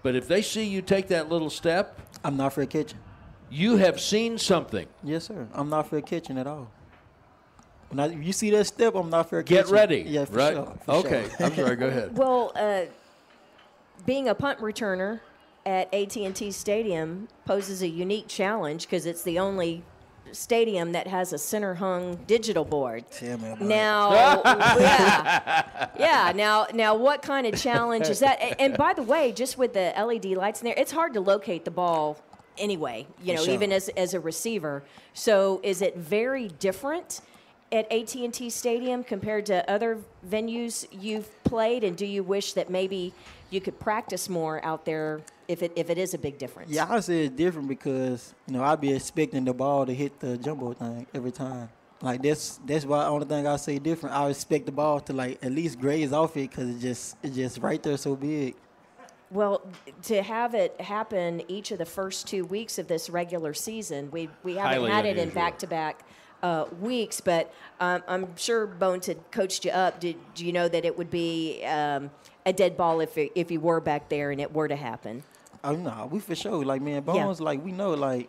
But 0.02 0.16
if 0.16 0.26
they 0.26 0.42
see 0.42 0.64
you 0.64 0.82
take 0.82 1.08
that 1.08 1.28
little 1.28 1.50
step, 1.50 2.00
I'm 2.24 2.36
not 2.36 2.52
for 2.52 2.66
kitchen. 2.66 2.98
you 3.50 3.76
have 3.76 4.00
seen 4.00 4.36
something. 4.36 4.86
Yes, 5.02 5.24
sir. 5.26 5.46
I'm 5.52 5.68
not 5.68 5.88
for 5.88 6.00
kitchen 6.00 6.38
at 6.38 6.46
all. 6.46 6.70
When 7.90 8.00
I, 8.00 8.06
you 8.06 8.32
see 8.32 8.50
that 8.50 8.66
step, 8.66 8.94
I'm 8.94 9.10
not 9.10 9.28
for 9.28 9.40
a 9.40 9.44
kitchen. 9.44 9.56
Get 9.56 9.64
catching. 9.64 9.74
ready. 9.74 10.10
Yeah, 10.10 10.24
for 10.24 10.36
right? 10.36 10.54
sure. 10.54 10.78
for 10.84 10.92
okay. 10.92 11.28
sure. 11.36 11.46
I'm 11.46 11.54
sorry. 11.54 11.76
Go 11.76 11.86
ahead. 11.86 12.16
well, 12.18 12.52
uh, 12.54 12.82
being 14.06 14.28
a 14.28 14.34
punt 14.34 14.60
returner 14.60 15.20
at 15.66 15.92
AT&T 15.92 16.50
Stadium 16.52 17.28
poses 17.44 17.82
a 17.82 17.88
unique 17.88 18.28
challenge 18.28 18.86
because 18.86 19.06
it's 19.06 19.22
the 19.22 19.38
only 19.38 19.82
stadium 20.32 20.92
that 20.92 21.06
has 21.06 21.32
a 21.32 21.38
center 21.38 21.74
hung 21.74 22.16
digital 22.26 22.64
board. 22.64 23.04
Tell 23.10 23.38
me 23.38 23.48
about 23.50 23.60
it. 23.62 23.64
Now, 23.64 24.12
yeah, 24.78 25.88
yeah. 25.98 26.32
Now, 26.34 26.66
now, 26.74 26.94
what 26.94 27.22
kind 27.22 27.46
of 27.46 27.60
challenge 27.60 28.08
is 28.08 28.20
that? 28.20 28.38
A- 28.40 28.60
And 28.60 28.76
by 28.76 28.92
the 28.94 29.02
way, 29.02 29.32
just 29.32 29.58
with 29.58 29.72
the 29.74 29.92
LED 29.96 30.26
lights 30.36 30.60
in 30.60 30.66
there, 30.66 30.74
it's 30.76 30.92
hard 30.92 31.14
to 31.14 31.20
locate 31.20 31.64
the 31.64 31.70
ball 31.70 32.18
anyway. 32.58 33.06
You 33.22 33.34
know, 33.34 33.44
sure. 33.44 33.54
even 33.54 33.72
as 33.72 33.88
as 33.90 34.14
a 34.14 34.20
receiver. 34.20 34.82
So, 35.14 35.60
is 35.62 35.82
it 35.82 35.96
very 35.96 36.48
different 36.48 37.20
at 37.72 37.90
AT 37.92 38.14
and 38.16 38.32
T 38.34 38.50
Stadium 38.50 39.04
compared 39.04 39.46
to 39.46 39.68
other 39.70 39.98
venues 40.28 40.86
you've 40.90 41.28
played? 41.44 41.84
And 41.84 41.96
do 41.96 42.06
you 42.06 42.22
wish 42.22 42.52
that 42.54 42.70
maybe 42.70 43.12
you 43.50 43.60
could 43.60 43.78
practice 43.80 44.28
more 44.28 44.64
out 44.64 44.84
there 44.84 45.20
if 45.50 45.62
it 45.62 45.72
if 45.74 45.90
it 45.90 45.98
is 45.98 46.14
a 46.14 46.18
big 46.18 46.38
difference? 46.38 46.70
Yeah, 46.70 46.86
I 46.88 47.00
say 47.00 47.24
it's 47.26 47.34
different 47.34 47.68
because 47.68 48.34
you 48.46 48.54
know 48.54 48.62
I'd 48.62 48.80
be 48.80 48.92
expecting 48.92 49.44
the 49.44 49.52
ball 49.52 49.84
to 49.84 49.92
hit 49.92 50.20
the 50.20 50.38
jumbo 50.38 50.72
thing 50.72 51.06
every 51.12 51.32
time. 51.32 51.68
Like 52.00 52.22
that's 52.22 52.60
that's 52.64 52.84
why 52.84 53.04
the 53.04 53.10
only 53.10 53.26
thing 53.26 53.46
I 53.46 53.56
say 53.56 53.78
different. 53.78 54.14
I 54.14 54.28
expect 54.28 54.66
the 54.66 54.72
ball 54.72 55.00
to 55.00 55.12
like 55.12 55.44
at 55.44 55.52
least 55.52 55.80
graze 55.80 56.12
off 56.12 56.36
it 56.36 56.50
because 56.50 56.68
it 56.70 56.78
just 56.78 57.16
it's 57.22 57.34
just 57.36 57.58
right 57.58 57.82
there 57.82 57.96
so 57.96 58.14
big. 58.14 58.54
Well, 59.30 59.62
to 60.04 60.22
have 60.22 60.54
it 60.54 60.80
happen 60.80 61.42
each 61.46 61.70
of 61.70 61.78
the 61.78 61.86
first 61.86 62.26
two 62.26 62.44
weeks 62.44 62.78
of 62.78 62.88
this 62.88 63.10
regular 63.10 63.52
season, 63.54 64.10
we 64.10 64.30
we 64.44 64.56
haven't 64.56 64.82
Highly 64.82 64.90
had 64.90 65.04
it 65.04 65.18
in 65.18 65.30
back 65.30 65.58
to 65.58 65.66
back 65.66 66.04
uh, 66.42 66.66
weeks. 66.80 67.20
But 67.20 67.52
um, 67.80 68.02
I'm 68.08 68.36
sure 68.36 68.66
Bones 68.66 69.06
had 69.06 69.18
coached 69.30 69.64
you 69.64 69.72
up. 69.72 70.00
Did 70.00 70.16
do 70.34 70.46
you 70.46 70.52
know 70.52 70.68
that 70.68 70.84
it 70.84 70.96
would 70.96 71.10
be 71.10 71.62
um, 71.64 72.10
a 72.46 72.52
dead 72.52 72.76
ball 72.76 73.00
if 73.00 73.18
it, 73.18 73.32
if 73.34 73.50
you 73.50 73.60
were 73.60 73.80
back 73.80 74.08
there 74.08 74.30
and 74.30 74.40
it 74.40 74.52
were 74.54 74.68
to 74.68 74.76
happen? 74.76 75.22
Oh 75.62 75.74
no, 75.74 76.08
we 76.10 76.20
for 76.20 76.34
sure. 76.34 76.64
Like 76.64 76.82
man, 76.82 77.02
Bones, 77.02 77.40
like 77.40 77.64
we 77.64 77.72
know, 77.72 77.94
like 77.94 78.28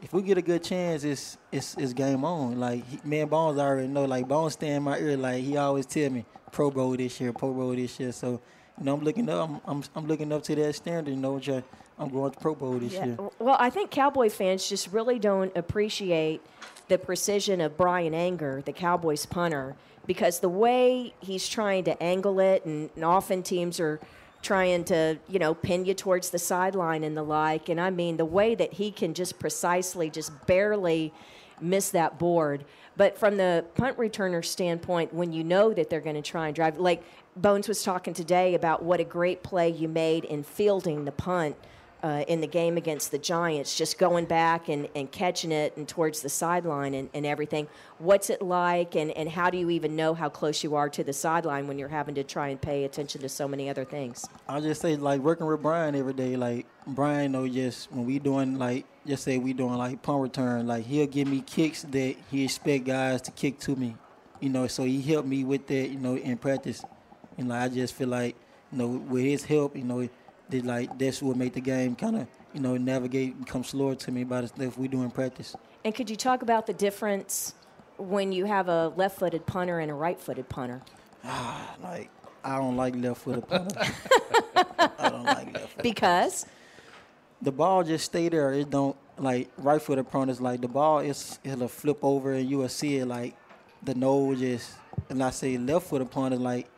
if 0.00 0.12
we 0.12 0.22
get 0.22 0.38
a 0.38 0.42
good 0.42 0.62
chance, 0.62 1.04
it's 1.04 1.36
it's 1.50 1.74
it's 1.76 1.92
game 1.92 2.24
on. 2.24 2.58
Like 2.58 2.86
he, 2.86 3.00
me 3.04 3.20
and 3.20 3.30
Bones 3.30 3.58
already 3.58 3.88
know. 3.88 4.04
Like 4.04 4.28
Bones 4.28 4.52
stay 4.52 4.68
in 4.68 4.82
my 4.84 4.98
ear. 4.98 5.16
Like 5.16 5.42
he 5.42 5.56
always 5.56 5.86
tell 5.86 6.10
me 6.10 6.24
Pro 6.52 6.70
Bowl 6.70 6.96
this 6.96 7.20
year, 7.20 7.32
Pro 7.32 7.52
Bowl 7.52 7.74
this 7.74 7.98
year. 7.98 8.12
So 8.12 8.40
you 8.78 8.84
know 8.84 8.94
I'm 8.94 9.02
looking 9.02 9.28
up. 9.28 9.48
I'm 9.48 9.60
I'm, 9.66 9.84
I'm 9.96 10.06
looking 10.06 10.32
up 10.32 10.42
to 10.44 10.54
that 10.54 10.74
standard. 10.74 11.10
You 11.10 11.16
know, 11.16 11.32
which 11.32 11.48
I, 11.48 11.62
I'm 11.98 12.10
going 12.10 12.30
to 12.30 12.38
Pro 12.38 12.54
Bowl 12.54 12.78
this 12.78 12.92
year. 12.92 13.18
Well, 13.40 13.56
I 13.58 13.70
think 13.70 13.90
Cowboy 13.90 14.28
fans 14.28 14.68
just 14.68 14.92
really 14.92 15.18
don't 15.18 15.56
appreciate 15.56 16.40
the 16.86 16.96
precision 16.96 17.60
of 17.60 17.76
Bryan 17.76 18.14
Anger, 18.14 18.62
the 18.64 18.72
Cowboys 18.72 19.26
punter, 19.26 19.76
because 20.06 20.38
the 20.40 20.48
way 20.48 21.12
he's 21.20 21.48
trying 21.48 21.84
to 21.84 22.00
angle 22.02 22.38
it, 22.40 22.64
and, 22.64 22.88
and 22.94 23.04
often 23.04 23.42
teams 23.42 23.80
are 23.80 24.00
trying 24.42 24.84
to, 24.84 25.18
you 25.28 25.38
know, 25.38 25.54
pin 25.54 25.84
you 25.84 25.94
towards 25.94 26.30
the 26.30 26.38
sideline 26.38 27.04
and 27.04 27.16
the 27.16 27.22
like. 27.22 27.68
And 27.68 27.80
I 27.80 27.90
mean, 27.90 28.16
the 28.16 28.24
way 28.24 28.54
that 28.54 28.74
he 28.74 28.90
can 28.90 29.14
just 29.14 29.38
precisely, 29.38 30.10
just 30.10 30.46
barely 30.46 31.12
miss 31.60 31.90
that 31.90 32.18
board. 32.18 32.64
But 32.96 33.18
from 33.18 33.36
the 33.36 33.64
punt 33.74 33.96
returner 33.96 34.44
standpoint, 34.44 35.12
when 35.14 35.32
you 35.32 35.44
know 35.44 35.72
that 35.72 35.90
they're 35.90 36.00
going 36.00 36.16
to 36.16 36.22
try 36.22 36.46
and 36.46 36.54
drive, 36.54 36.78
like 36.78 37.02
Bones 37.36 37.68
was 37.68 37.82
talking 37.82 38.14
today 38.14 38.54
about 38.54 38.82
what 38.82 39.00
a 39.00 39.04
great 39.04 39.42
play 39.42 39.68
you 39.68 39.88
made 39.88 40.24
in 40.24 40.42
fielding 40.42 41.04
the 41.04 41.12
punt 41.12 41.56
uh, 42.02 42.24
in 42.28 42.40
the 42.40 42.46
game 42.46 42.76
against 42.76 43.10
the 43.10 43.18
Giants, 43.18 43.76
just 43.76 43.98
going 43.98 44.24
back 44.24 44.68
and, 44.68 44.88
and 44.94 45.10
catching 45.10 45.50
it 45.50 45.76
and 45.76 45.88
towards 45.88 46.20
the 46.20 46.28
sideline 46.28 46.94
and, 46.94 47.10
and 47.12 47.26
everything. 47.26 47.66
What's 47.98 48.30
it 48.30 48.40
like, 48.40 48.94
and, 48.94 49.10
and 49.12 49.28
how 49.28 49.50
do 49.50 49.58
you 49.58 49.70
even 49.70 49.96
know 49.96 50.14
how 50.14 50.28
close 50.28 50.62
you 50.62 50.76
are 50.76 50.88
to 50.90 51.02
the 51.02 51.12
sideline 51.12 51.66
when 51.66 51.78
you're 51.78 51.88
having 51.88 52.14
to 52.14 52.22
try 52.22 52.48
and 52.48 52.60
pay 52.60 52.84
attention 52.84 53.20
to 53.22 53.28
so 53.28 53.48
many 53.48 53.68
other 53.68 53.84
things? 53.84 54.24
I 54.48 54.60
just 54.60 54.80
say 54.80 54.94
like 54.94 55.20
working 55.20 55.46
with 55.46 55.60
Bryan 55.60 55.96
every 55.96 56.12
day. 56.12 56.36
Like 56.36 56.66
Bryan 56.86 57.32
know 57.32 57.48
just 57.48 57.90
when 57.90 58.06
we 58.06 58.20
doing 58.20 58.58
like 58.58 58.84
just 59.04 59.24
say 59.24 59.38
we 59.38 59.52
doing 59.52 59.74
like 59.74 60.00
punt 60.02 60.22
return, 60.22 60.68
like 60.68 60.84
he'll 60.84 61.06
give 61.06 61.26
me 61.26 61.40
kicks 61.40 61.82
that 61.82 62.16
he 62.30 62.44
expect 62.44 62.84
guys 62.84 63.22
to 63.22 63.32
kick 63.32 63.58
to 63.60 63.74
me. 63.74 63.96
You 64.40 64.50
know, 64.50 64.68
so 64.68 64.84
he 64.84 65.02
helped 65.02 65.26
me 65.26 65.42
with 65.42 65.66
that. 65.66 65.88
You 65.90 65.98
know, 65.98 66.16
in 66.16 66.38
practice, 66.38 66.84
and 67.36 67.48
like 67.48 67.62
I 67.62 67.74
just 67.74 67.94
feel 67.94 68.08
like 68.08 68.36
you 68.70 68.78
know 68.78 68.86
with 68.86 69.24
his 69.24 69.44
help, 69.44 69.76
you 69.76 69.82
know 69.82 70.08
they 70.48 70.60
like 70.60 70.98
that's 70.98 71.22
what 71.22 71.36
make 71.36 71.52
the 71.52 71.60
game 71.60 71.94
kind 71.94 72.16
of 72.16 72.26
you 72.52 72.60
know 72.60 72.76
navigate 72.76 73.38
become 73.38 73.64
slower 73.64 73.94
to 73.94 74.10
me 74.10 74.22
about 74.22 74.42
the 74.42 74.48
stuff 74.48 74.78
we 74.78 74.88
do 74.88 75.02
in 75.02 75.10
practice. 75.10 75.54
And 75.84 75.94
could 75.94 76.10
you 76.10 76.16
talk 76.16 76.42
about 76.42 76.66
the 76.66 76.72
difference 76.72 77.54
when 77.98 78.32
you 78.32 78.44
have 78.44 78.68
a 78.68 78.88
left-footed 78.96 79.46
punter 79.46 79.80
and 79.80 79.90
a 79.90 79.94
right-footed 79.94 80.48
punter? 80.48 80.82
Ah, 81.24 81.76
like 81.82 82.10
I 82.44 82.56
don't 82.56 82.76
like 82.76 82.96
left-footed 82.96 83.48
punter. 83.48 83.76
I 84.78 85.08
don't 85.08 85.24
like 85.24 85.52
left-footed. 85.54 85.82
Because 85.82 86.46
the 87.42 87.52
ball 87.52 87.84
just 87.84 88.06
stay 88.06 88.28
there. 88.28 88.52
It 88.52 88.70
don't 88.70 88.96
like 89.18 89.50
right-footed 89.56 90.10
punters 90.10 90.40
like 90.40 90.60
the 90.60 90.68
ball 90.68 91.00
is 91.00 91.38
it'll 91.42 91.68
flip 91.68 91.98
over 92.02 92.34
and 92.34 92.48
you 92.48 92.58
will 92.58 92.68
see 92.68 92.98
it 92.98 93.06
like 93.06 93.34
the 93.82 93.94
nose 93.94 94.38
just 94.38 94.72
and 95.10 95.22
I 95.22 95.30
say 95.30 95.58
left-footed 95.58 96.10
punter 96.10 96.36
like 96.36 96.68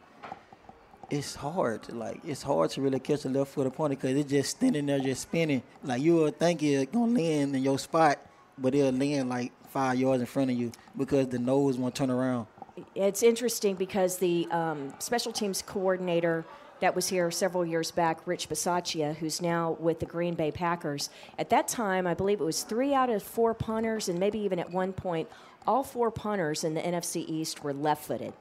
it's 1.11 1.34
hard. 1.34 1.92
Like 1.92 2.20
it's 2.24 2.42
hard 2.42 2.70
to 2.70 2.80
really 2.80 3.00
catch 3.00 3.24
a 3.24 3.28
left 3.28 3.52
foot 3.52 3.66
opponent 3.66 4.00
because 4.00 4.16
it's 4.16 4.30
just 4.30 4.50
standing 4.56 4.86
there, 4.86 5.00
just 5.00 5.22
spinning. 5.22 5.62
Like 5.82 6.00
you 6.00 6.14
will 6.14 6.30
think 6.30 6.62
it's 6.62 6.90
gonna 6.90 7.12
land 7.12 7.54
in 7.56 7.62
your 7.62 7.78
spot, 7.78 8.18
but 8.56 8.74
it'll 8.74 8.92
land 8.92 9.28
like 9.28 9.52
five 9.68 9.98
yards 9.98 10.20
in 10.20 10.26
front 10.26 10.50
of 10.50 10.56
you 10.56 10.72
because 10.96 11.28
the 11.28 11.38
nose 11.38 11.76
won't 11.76 11.94
turn 11.94 12.11
around. 12.11 12.46
It's 12.94 13.22
interesting 13.22 13.74
because 13.74 14.18
the 14.18 14.46
um, 14.50 14.94
special 14.98 15.32
teams 15.32 15.61
coordinator 15.62 16.44
that 16.80 16.94
was 16.94 17.08
here 17.08 17.30
several 17.30 17.66
years 17.66 17.90
back, 17.90 18.26
Rich 18.26 18.48
Bisaccia, 18.48 19.14
who's 19.16 19.42
now 19.42 19.76
with 19.80 20.00
the 20.00 20.06
Green 20.06 20.34
Bay 20.34 20.50
Packers. 20.50 21.11
At 21.38 21.50
that 21.50 21.68
time, 21.68 22.06
I 22.06 22.14
believe 22.14 22.40
it 22.40 22.44
was 22.44 22.62
three 22.62 22.94
out 22.94 23.11
of 23.11 23.22
four 23.22 23.52
punters, 23.52 24.08
and 24.08 24.18
maybe 24.18 24.38
even 24.38 24.58
at 24.58 24.70
one 24.70 24.94
point, 24.94 25.28
all 25.66 25.82
four 25.82 26.11
punters 26.11 26.64
in 26.64 26.72
the 26.72 26.80
NFC 26.80 27.28
East 27.28 27.62
were 27.62 27.74
left 27.74 28.06
footed 28.06 28.32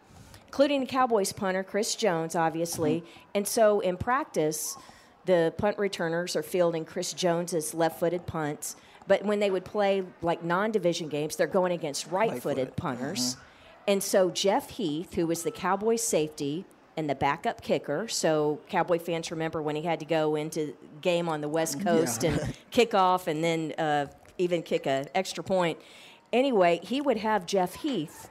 including 0.50 0.80
the 0.80 0.88
Cowboys 0.88 1.32
punter, 1.32 1.64
Chris 1.64 1.94
Jones, 1.94 2.36
obviously. 2.36 3.02
Mm-hmm. 3.02 3.28
And 3.36 3.48
so 3.48 3.82
in 3.82 3.98
practice, 3.98 4.76
the 5.26 5.54
punt 5.60 5.78
returners 5.78 6.36
are 6.36 6.42
fielding 6.42 6.86
Chris 6.86 7.14
Jones's 7.14 7.76
left 7.76 8.00
footed 8.00 8.26
punts. 8.26 8.76
But 9.06 9.24
when 9.24 9.40
they 9.40 9.52
would 9.52 9.64
play 9.64 10.04
like 10.24 10.44
non 10.44 10.72
division 10.72 11.08
games, 11.08 11.36
they're 11.36 11.46
going 11.46 11.72
against 11.72 12.08
right 12.08 12.42
footed 12.42 12.76
punters. 12.76 13.36
Mm-hmm. 13.36 13.42
And 13.90 14.04
so 14.04 14.32
Jeff 14.32 14.72
Heath, 14.72 15.14
who 15.14 15.28
was 15.28 15.44
the 15.44 15.52
Cowboys 15.52 16.02
safety, 16.02 16.66
and 16.98 17.08
the 17.08 17.16
backup 17.16 17.62
kicker. 17.62 18.08
So 18.08 18.60
Cowboy 18.70 18.98
fans 18.98 19.30
remember 19.30 19.62
when 19.62 19.76
he 19.76 19.84
had 19.84 20.00
to 20.00 20.06
go 20.06 20.36
into 20.36 20.76
game 21.00 21.30
on 21.30 21.42
the 21.42 21.48
West 21.48 21.80
Coast 21.80 22.24
yeah. 22.24 22.32
and 22.32 22.56
kick 22.72 22.96
off 22.96 23.28
and 23.28 23.44
then 23.44 23.74
uh, 23.78 24.08
even 24.40 24.64
kick 24.64 24.88
an 24.88 25.08
extra 25.14 25.44
point. 25.44 25.78
Anyway, 26.34 26.80
he 26.82 27.02
would 27.02 27.18
have 27.18 27.46
Jeff 27.46 27.76
Heath 27.76 28.30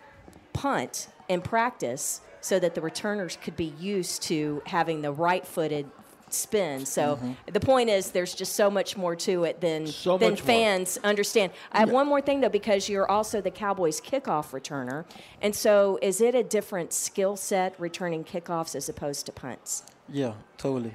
punt 0.52 1.08
in 1.28 1.40
practice 1.40 2.20
so 2.40 2.58
that 2.58 2.74
the 2.74 2.80
returners 2.80 3.38
could 3.42 3.56
be 3.56 3.72
used 3.78 4.22
to 4.22 4.62
having 4.66 5.02
the 5.02 5.12
right 5.12 5.46
footed 5.46 5.90
spin. 6.30 6.86
So 6.86 7.16
mm-hmm. 7.16 7.32
the 7.52 7.60
point 7.60 7.90
is, 7.90 8.10
there's 8.10 8.34
just 8.34 8.54
so 8.54 8.70
much 8.70 8.96
more 8.96 9.16
to 9.16 9.44
it 9.44 9.60
than 9.60 9.86
so 9.86 10.18
than 10.18 10.36
fans 10.36 10.98
more. 11.02 11.10
understand. 11.10 11.52
I 11.72 11.78
have 11.80 11.88
yeah. 11.88 11.94
one 11.94 12.06
more 12.06 12.20
thing 12.20 12.40
though, 12.40 12.48
because 12.48 12.88
you're 12.88 13.10
also 13.10 13.40
the 13.40 13.50
Cowboys 13.50 14.00
kickoff 14.00 14.50
returner, 14.50 15.04
and 15.40 15.54
so 15.54 15.98
is 16.02 16.20
it 16.20 16.34
a 16.34 16.42
different 16.42 16.92
skill 16.92 17.36
set 17.36 17.78
returning 17.78 18.24
kickoffs 18.24 18.74
as 18.74 18.88
opposed 18.88 19.26
to 19.26 19.32
punts? 19.32 19.84
Yeah, 20.08 20.34
totally. 20.56 20.94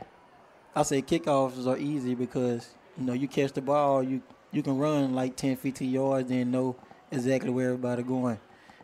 I 0.75 0.83
say 0.83 1.01
kickoffs 1.01 1.67
are 1.67 1.77
easy 1.77 2.15
because 2.15 2.69
you 2.97 3.05
know 3.05 3.13
you 3.13 3.27
catch 3.27 3.53
the 3.53 3.61
ball, 3.61 4.03
you 4.03 4.21
you 4.51 4.61
can 4.61 4.77
run 4.77 5.15
like 5.15 5.35
10, 5.35 5.57
15 5.57 5.89
yards, 5.89 6.31
and 6.31 6.51
know 6.51 6.75
exactly 7.11 7.49
where 7.49 7.69
everybody 7.69 8.03
going. 8.03 8.39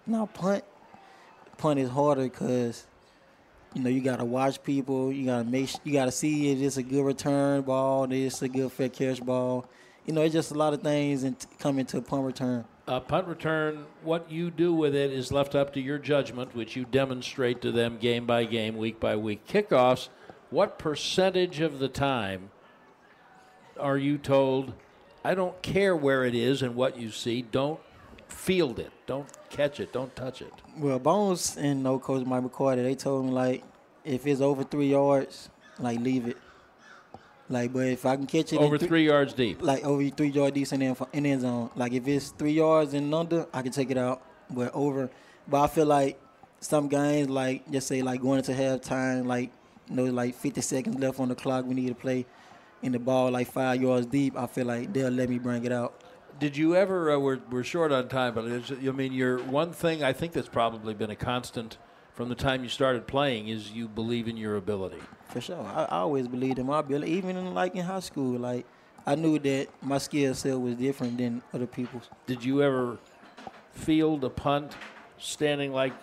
Now 0.05 0.25
punt, 0.27 0.63
punt 1.59 1.79
is 1.79 1.89
harder 1.89 2.23
because 2.23 2.87
you 3.75 3.83
know 3.83 3.89
you 3.89 4.01
got 4.01 4.17
to 4.17 4.25
watch 4.25 4.63
people. 4.63 5.11
You 5.11 5.25
got 5.25 5.43
to 5.43 5.43
make 5.43 5.69
you 5.83 5.93
got 5.93 6.05
to 6.05 6.11
see 6.11 6.51
if 6.51 6.59
it's 6.59 6.77
a 6.77 6.83
good 6.83 7.03
return 7.03 7.61
ball, 7.61 8.05
if 8.05 8.11
it's 8.11 8.41
a 8.41 8.49
good 8.49 8.71
fair 8.71 8.89
catch 8.89 9.23
ball. 9.23 9.65
You 10.05 10.13
know, 10.13 10.21
it's 10.21 10.33
just 10.33 10.49
a 10.49 10.55
lot 10.55 10.73
of 10.73 10.81
things 10.81 11.23
and 11.23 11.35
come 11.59 11.77
into 11.77 11.97
a 11.97 12.01
punt 12.01 12.25
return. 12.25 12.65
A 12.87 12.99
punt 12.99 13.27
return, 13.27 13.85
what 14.01 14.31
you 14.31 14.49
do 14.49 14.73
with 14.73 14.95
it 14.95 15.11
is 15.11 15.31
left 15.31 15.53
up 15.53 15.73
to 15.73 15.79
your 15.79 15.99
judgment, 15.99 16.55
which 16.55 16.75
you 16.75 16.85
demonstrate 16.85 17.61
to 17.61 17.71
them 17.71 17.99
game 17.99 18.25
by 18.25 18.45
game, 18.45 18.77
week 18.77 18.99
by 18.99 19.15
week. 19.15 19.45
Kickoffs, 19.45 20.09
what 20.49 20.79
percentage 20.79 21.59
of 21.59 21.77
the 21.77 21.89
time 21.89 22.49
are 23.79 23.97
you 23.99 24.17
told, 24.17 24.73
I 25.23 25.35
don't 25.35 25.61
care 25.61 25.95
where 25.95 26.25
it 26.25 26.33
is 26.33 26.63
and 26.63 26.73
what 26.73 26.97
you 26.97 27.11
see, 27.11 27.43
don't 27.43 27.79
field 28.27 28.79
it. 28.79 28.91
Don't 29.05 29.27
catch 29.49 29.79
it. 29.79 29.93
Don't 29.93 30.15
touch 30.15 30.41
it. 30.41 30.53
Well, 30.79 30.97
Bones 30.97 31.57
and 31.57 31.83
no 31.83 31.99
coach 31.99 32.25
Mike 32.25 32.43
McCarthy, 32.43 32.83
they 32.83 32.95
told 32.95 33.25
me 33.25 33.31
like 33.31 33.63
if 34.05 34.25
it's 34.25 34.39
over 34.39 34.63
three 34.63 34.91
yards, 34.91 35.49
like 35.77 35.99
leave 35.99 36.27
it. 36.27 36.37
Like, 37.49 37.73
but 37.73 37.87
if 37.87 38.05
I 38.05 38.15
can 38.15 38.25
catch 38.25 38.53
it 38.53 38.59
over 38.59 38.77
th- 38.77 38.87
three 38.87 39.05
yards 39.05 39.33
deep, 39.33 39.61
like 39.61 39.83
over 39.83 40.07
three 40.09 40.29
yards 40.29 40.53
deep 40.53 40.71
in 40.71 40.79
the 40.79 41.07
in 41.11 41.25
end 41.25 41.41
zone. 41.41 41.69
Like 41.75 41.91
if 41.91 42.07
it's 42.07 42.29
three 42.29 42.53
yards 42.53 42.93
and 42.93 43.13
under, 43.13 43.45
I 43.53 43.61
can 43.61 43.73
take 43.73 43.91
it 43.91 43.97
out. 43.97 44.21
But 44.49 44.73
over, 44.73 45.09
but 45.49 45.61
I 45.63 45.67
feel 45.67 45.85
like 45.85 46.17
some 46.61 46.87
games, 46.87 47.29
like 47.29 47.69
just 47.69 47.87
say 47.87 48.01
like 48.01 48.21
going 48.21 48.37
into 48.37 48.53
halftime, 48.53 49.25
like 49.25 49.51
you 49.89 49.95
know, 49.97 50.05
like 50.05 50.33
50 50.35 50.61
seconds 50.61 50.97
left 50.97 51.19
on 51.19 51.27
the 51.27 51.35
clock, 51.35 51.65
we 51.65 51.73
need 51.73 51.89
to 51.89 51.95
play 51.95 52.25
in 52.83 52.93
the 52.93 52.99
ball 52.99 53.31
like 53.31 53.51
five 53.51 53.81
yards 53.81 54.05
deep. 54.05 54.37
I 54.37 54.47
feel 54.47 54.65
like 54.67 54.93
they'll 54.93 55.09
let 55.09 55.27
me 55.27 55.39
bring 55.39 55.65
it 55.65 55.73
out 55.73 56.01
did 56.39 56.55
you 56.57 56.75
ever? 56.75 57.11
Uh, 57.11 57.19
we're 57.19 57.39
we're 57.49 57.63
short 57.63 57.91
on 57.91 58.07
time, 58.07 58.33
but 58.33 58.45
I 58.45 58.91
mean, 58.91 59.13
your 59.13 59.39
one 59.39 59.71
thing 59.71 60.03
I 60.03 60.13
think 60.13 60.33
that's 60.33 60.49
probably 60.49 60.93
been 60.93 61.09
a 61.09 61.15
constant 61.15 61.77
from 62.13 62.29
the 62.29 62.35
time 62.35 62.63
you 62.63 62.69
started 62.69 63.07
playing 63.07 63.47
is 63.47 63.71
you 63.71 63.87
believe 63.87 64.27
in 64.27 64.37
your 64.37 64.55
ability. 64.57 64.99
For 65.29 65.41
sure, 65.41 65.61
I, 65.61 65.85
I 65.85 65.99
always 65.99 66.27
believed 66.27 66.59
in 66.59 66.65
my 66.65 66.79
ability, 66.79 67.11
even 67.13 67.37
in, 67.37 67.53
like 67.53 67.75
in 67.75 67.85
high 67.85 68.01
school. 68.01 68.37
Like 68.37 68.65
I 69.05 69.15
knew 69.15 69.39
that 69.39 69.67
my 69.81 69.97
skill 69.97 70.33
set 70.33 70.59
was 70.59 70.75
different 70.75 71.17
than 71.17 71.41
other 71.53 71.67
people's. 71.67 72.09
Did 72.25 72.43
you 72.43 72.61
ever 72.61 72.97
field 73.71 74.23
a 74.23 74.29
punt 74.29 74.73
standing 75.17 75.71
like 75.71 75.93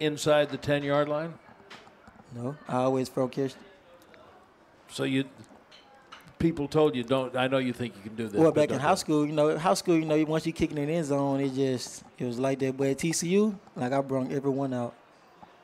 inside 0.00 0.50
the 0.50 0.56
ten 0.56 0.82
yard 0.82 1.08
line? 1.08 1.34
No, 2.34 2.56
I 2.68 2.76
always 2.78 3.08
focused. 3.08 3.56
So 4.88 5.04
you 5.04 5.24
people 6.42 6.68
told 6.68 6.94
you 6.94 7.04
don't. 7.04 7.34
I 7.36 7.46
know 7.46 7.58
you 7.58 7.72
think 7.72 7.94
you 7.96 8.02
can 8.02 8.16
do 8.16 8.28
this. 8.28 8.38
Well, 8.38 8.52
back 8.52 8.70
in 8.70 8.78
high 8.78 8.96
school, 8.96 9.24
you 9.24 9.32
know, 9.32 9.56
high 9.56 9.74
school, 9.74 9.96
you 9.96 10.04
know, 10.04 10.22
once 10.24 10.44
you 10.44 10.52
kick 10.52 10.70
in 10.70 10.76
the 10.76 10.92
end 10.92 11.06
zone, 11.06 11.40
it 11.40 11.54
just 11.54 12.02
it 12.18 12.26
was 12.26 12.38
like 12.38 12.58
that. 12.58 12.76
But 12.76 12.88
at 12.88 12.98
TCU, 12.98 13.56
like 13.76 13.92
I 13.92 14.00
brought 14.00 14.30
everyone 14.30 14.74
out. 14.74 14.94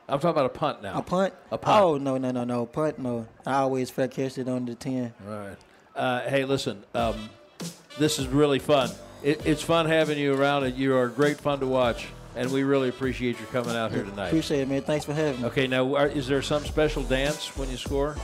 I'm 0.08 0.18
talking 0.20 0.30
about 0.30 0.46
a 0.46 0.50
punt 0.50 0.82
now. 0.82 0.98
A 0.98 1.02
punt? 1.02 1.34
A 1.50 1.58
punt. 1.58 1.82
Oh 1.82 1.98
no 1.98 2.16
no 2.16 2.30
no 2.30 2.44
no 2.44 2.64
punt 2.64 2.98
no. 2.98 3.26
I 3.44 3.56
always 3.56 3.90
fair 3.90 4.08
catch 4.08 4.38
it 4.38 4.48
on 4.48 4.64
the 4.64 4.74
ten. 4.74 5.12
Right. 5.26 5.56
Uh, 5.94 6.20
hey, 6.22 6.44
listen. 6.44 6.84
Um, 6.94 7.28
this 7.98 8.18
is 8.18 8.28
really 8.28 8.60
fun. 8.60 8.90
It, 9.22 9.44
it's 9.44 9.62
fun 9.62 9.86
having 9.86 10.16
you 10.16 10.34
around, 10.34 10.64
and 10.64 10.76
you 10.76 10.96
are 10.96 11.08
great 11.08 11.38
fun 11.38 11.60
to 11.60 11.66
watch. 11.66 12.06
And 12.36 12.52
we 12.52 12.62
really 12.62 12.88
appreciate 12.88 13.40
you 13.40 13.46
coming 13.46 13.74
out 13.74 13.90
here 13.90 14.04
tonight. 14.04 14.28
Appreciate 14.28 14.60
it, 14.60 14.68
man. 14.68 14.82
Thanks 14.82 15.04
for 15.04 15.12
having 15.12 15.40
me. 15.40 15.48
Okay, 15.48 15.66
now 15.66 15.96
are, 15.96 16.06
is 16.06 16.28
there 16.28 16.40
some 16.40 16.64
special 16.64 17.02
dance 17.02 17.56
when 17.56 17.68
you 17.68 17.76
score? 17.76 18.16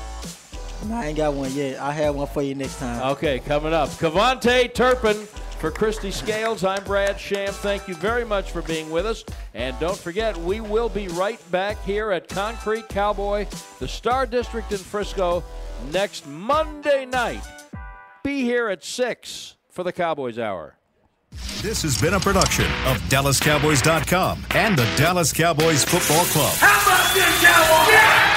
No, 0.87 0.97
I 0.97 1.07
ain't 1.07 1.17
got 1.17 1.35
one 1.35 1.53
yet. 1.55 1.81
I'll 1.81 1.93
have 1.93 2.15
one 2.15 2.27
for 2.27 2.43
you 2.43 2.55
next 2.55 2.79
time. 2.79 3.03
Okay, 3.13 3.39
coming 3.39 3.73
up. 3.73 3.89
KaVontae 3.91 4.75
Turpin 4.75 5.17
for 5.59 5.71
Kristi 5.71 6.13
Scales. 6.13 6.63
I'm 6.63 6.85
Brad 6.85 7.19
Sham. 7.19 7.53
Thank 7.53 7.89
you 7.89 7.95
very 7.95 8.25
much 8.25 8.51
for 8.51 8.61
being 8.63 8.91
with 8.91 9.07
us. 9.07 9.25
And 9.55 9.79
don't 9.81 9.97
forget, 9.97 10.37
we 10.37 10.61
will 10.61 10.91
be 10.91 11.09
right 11.09 11.41
back 11.51 11.83
here 11.85 12.13
at 12.13 12.29
Concrete 12.29 12.89
Cowboy, 12.89 13.47
the 13.79 13.89
Star 13.89 14.27
District 14.27 14.71
in 14.73 14.79
Frisco, 14.79 15.43
next 15.91 16.27
Monday 16.27 17.07
night. 17.07 17.43
Be 18.23 18.43
here 18.43 18.69
at 18.69 18.85
6 18.85 19.57
for 19.71 19.85
the 19.85 19.93
Cowboys 19.93 20.39
Hour. 20.39 20.77
This 21.63 21.83
has 21.83 22.01
been 22.01 22.15
a 22.15 22.21
production 22.21 22.67
of 22.87 22.99
DallasCowboys.com 23.09 24.45
and 24.51 24.77
the 24.77 24.85
Dallas 24.97 25.33
Cowboys 25.33 25.85
Football 25.85 26.25
Club. 26.27 26.55
How 26.59 26.83
about 26.83 27.15
this, 27.15 27.43
Cowboys? 27.43 28.34